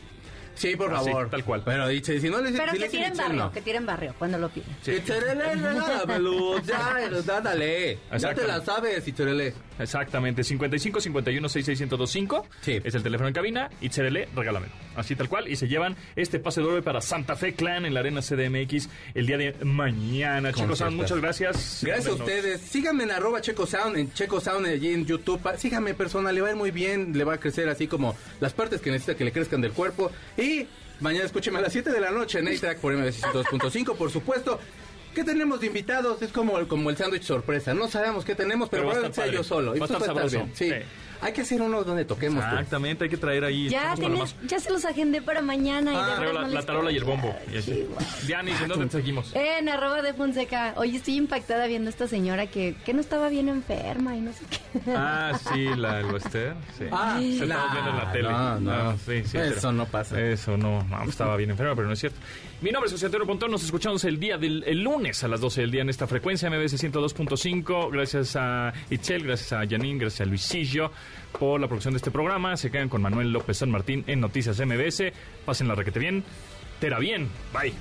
Sí, 0.56 0.76
por 0.76 0.94
Así, 0.94 1.10
favor. 1.10 1.30
tal 1.30 1.44
cual. 1.44 1.62
Pero 1.66 1.88
dice, 1.88 2.20
si 2.20 2.30
no 2.30 2.42
les 2.42 2.54
Pero 2.54 2.72
si 2.72 2.80
que 2.80 2.90
tiren 2.90 3.12
dicen 3.12 3.26
barrio, 3.28 3.44
no. 3.46 3.52
que 3.52 3.62
tiren 3.62 3.86
barrio 3.86 4.16
cuando 4.18 4.38
lo 4.38 4.50
piden. 4.50 4.70
Sí. 4.82 4.92
Itzerele, 4.94 5.56
regálamelo, 5.56 6.60
ya, 6.62 7.00
ya, 7.26 7.42
dale. 7.42 7.96
Ya 7.96 8.00
te 8.10 8.16
Exactamente. 8.16 8.48
la 8.48 8.66
sabes, 8.66 9.08
Itzerele. 9.08 9.54
Exactamente, 9.78 10.44
55 10.44 11.02
51 11.02 11.50
66 11.50 11.80
1025 11.82 12.48
Sí. 12.62 12.80
es 12.84 12.96
el 12.96 13.04
teléfono 13.04 13.28
en 13.28 13.34
cabina 13.34 13.70
y 13.82 13.90
Cherele, 13.90 14.30
regálamelo. 14.36 14.72
Así 14.96 15.16
tal 15.16 15.28
cual. 15.28 15.50
Y 15.50 15.58
se 15.58 15.68
llevan 15.68 15.96
este 16.16 16.40
pase 16.40 16.62
doble 16.62 16.82
para 16.82 17.02
Santa 17.02 17.36
Fe 17.36 17.54
Clan 17.54 17.86
en 17.86 17.94
la 17.94 18.00
Arena 18.00 18.22
CDMX 18.22 18.88
el 19.14 19.26
día 19.28 19.38
de 19.38 19.54
mañana. 19.66 20.50
Chicos, 20.54 20.68
Conciertazo. 20.80 20.96
muchas 20.96 21.20
gracias. 21.20 21.80
Gracias 21.84 22.08
a 22.08 22.14
ustedes. 22.14 22.62
Síganme 22.62 23.04
en 23.04 23.12
arroba 23.12 23.42
Checo 23.42 23.66
Sound, 23.68 23.98
en 23.98 24.14
Checo 24.14 24.40
Sound 24.40 24.66
allí 24.68 24.94
en 24.94 25.06
YouTube. 25.06 25.42
Síganme, 25.58 25.94
persona, 25.94 26.32
le 26.32 26.40
va 26.42 26.48
a 26.48 26.52
ir 26.52 26.58
muy 26.58 26.72
bien. 26.72 27.12
Le 27.18 27.26
va 27.26 27.34
a 27.34 27.38
crecer 27.40 27.68
así 27.68 27.88
como 27.88 28.16
las 28.40 28.54
partes 28.54 28.80
que 28.80 28.92
necesita 28.92 29.16
que 29.18 29.26
le 29.26 29.34
crezcan 29.34 29.60
del 29.60 29.74
cuerpo. 29.74 30.10
Y 30.38 30.45
mañana 31.00 31.26
escúcheme 31.26 31.60
a 31.60 31.62
las 31.62 31.72
7 31.72 31.92
de 31.92 32.00
la 32.00 32.12
noche 32.12 32.40
en 32.40 32.48
A-Track 32.48 32.80
por 32.80 32.94
MBC 32.94 33.22
2.5, 33.34 33.96
por 33.96 34.12
supuesto. 34.12 34.60
¿Qué 35.14 35.24
tenemos 35.24 35.62
de 35.62 35.68
invitados? 35.68 36.22
Es 36.22 36.32
como 36.32 36.60
el, 36.60 36.68
como 36.68 36.90
el 36.90 36.98
sándwich 36.98 37.24
sorpresa. 37.24 37.74
No 37.74 37.88
sabemos 37.88 38.26
qué 38.26 38.36
tenemos, 38.36 38.68
pero, 38.68 38.84
Pero 38.84 38.88
va 38.88 39.08
a 39.08 39.12
probablemente 39.12 39.22
estar 39.22 39.26
sea 39.26 39.34
yo 39.34 39.44
solo. 39.44 39.76
Y 39.76 39.80
Va 39.80 39.86
a 39.86 39.88
estar 39.88 40.04
sabroso. 40.04 40.48
Sí. 40.54 40.70
Sí. 40.70 40.76
Hay 41.22 41.34
que 41.34 41.42
hacer 41.42 41.62
uno 41.62 41.84
donde 41.84 42.06
toquemos. 42.06 42.44
pues. 42.44 42.54
Exactamente, 42.54 43.04
hay 43.06 43.10
que 43.10 43.18
traer 43.18 43.44
ahí. 43.44 43.70
Ya, 43.70 43.96
ya 44.48 44.60
se 44.60 44.70
los 44.72 44.86
agendé 44.86 45.22
para 45.22 45.42
mañana. 45.42 45.92
y 45.92 45.96
de 45.96 46.00
Ah, 46.02 46.06
verdad 46.06 46.16
Traigo 46.18 46.34
la, 46.34 46.48
no 46.48 46.54
la 46.54 46.62
tarola 46.64 46.92
y 46.92 46.98
el 46.98 47.04
bombo. 47.04 47.36
Y 47.54 47.58
así. 47.58 47.88
Dianis, 48.28 48.60
¿en 48.62 48.68
dónde 48.70 48.86
te 48.88 48.92
seguimos? 48.98 49.32
En 49.36 49.70
arroba 49.70 50.02
de 50.02 50.14
Fonseca. 50.14 50.74
Oye, 50.78 50.98
estoy 50.98 51.16
impactada 51.16 51.68
viendo 51.68 51.90
a 51.90 51.92
esta 51.92 52.08
señora 52.08 52.48
que, 52.48 52.76
que 52.86 52.94
no 52.94 53.02
estaba 53.02 53.30
bien 53.30 53.50
enferma 53.50 54.16
y 54.16 54.22
no 54.22 54.32
sé 54.34 54.46
qué. 54.50 54.82
Ah, 54.96 55.34
sí, 55.54 55.66
la 55.76 56.00
el 56.00 56.06
Western. 56.08 56.58
Sí. 56.78 56.86
Ah, 56.92 57.18
Se 57.20 57.26
no, 57.40 57.44
estaba 57.46 57.72
viendo 57.74 57.90
en 57.92 57.98
la 57.98 58.12
tele. 58.12 58.30
no, 58.30 58.60
no. 58.60 58.72
Ah, 58.72 58.96
sí, 59.06 59.24
sí, 59.26 59.38
Eso 59.38 59.54
pero- 59.56 59.72
no 59.72 59.86
pasa. 59.86 60.20
Eso 60.22 60.58
no, 60.58 60.84
no, 60.84 61.04
estaba 61.04 61.36
bien 61.38 61.50
enferma, 61.52 61.76
pero 61.76 61.88
no 61.88 61.94
es 61.94 62.00
cierto. 62.00 62.20
Mi 62.62 62.72
nombre 62.72 62.88
es 62.88 62.94
José 62.94 63.08
Antonio 63.08 63.28
Pontón, 63.28 63.52
nos 63.52 63.64
escuchamos 63.64 64.04
el 64.06 64.18
día 64.18 64.38
del 64.38 64.64
el 64.66 64.82
lunes 64.82 65.24
a 65.24 65.28
las 65.28 65.42
12 65.42 65.62
del 65.62 65.72
día 65.72 65.82
en 65.82 65.90
esta 65.90 66.08
frecuencia 66.08 66.50
MBS 66.50 66.82
102.5. 66.82 67.92
Gracias 67.92 68.36
a 68.38 68.74
Itzel, 68.90 69.24
gracias 69.24 69.52
a 69.52 69.68
Janine, 69.68 70.00
gracias 70.00 70.22
a 70.22 70.26
Luisillo 70.26 70.92
por 71.38 71.60
la 71.60 71.68
producción 71.68 71.94
de 71.94 71.98
este 71.98 72.12
programa. 72.12 72.56
Se 72.56 72.72
quedan 72.72 72.88
con 72.88 73.02
Manuel 73.02 73.32
López 73.32 73.58
San 73.58 73.70
Martín 73.70 74.06
en 74.08 74.22
Noticias 74.22 74.60
MBS. 74.60 75.12
Pasen 75.46 75.68
la 75.68 75.76
requete 75.76 76.00
bien. 76.00 76.24
Tera 76.80 76.98
bien. 76.98 77.30
Bye. 77.54 77.74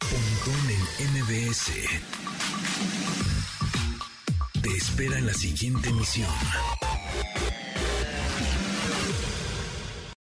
Pontón 0.00 0.70
en 0.98 1.22
MBS. 1.22 1.72
Te 4.60 4.70
espera 4.70 5.18
en 5.18 5.26
la 5.26 5.34
siguiente 5.34 5.88
emisión. 5.88 6.28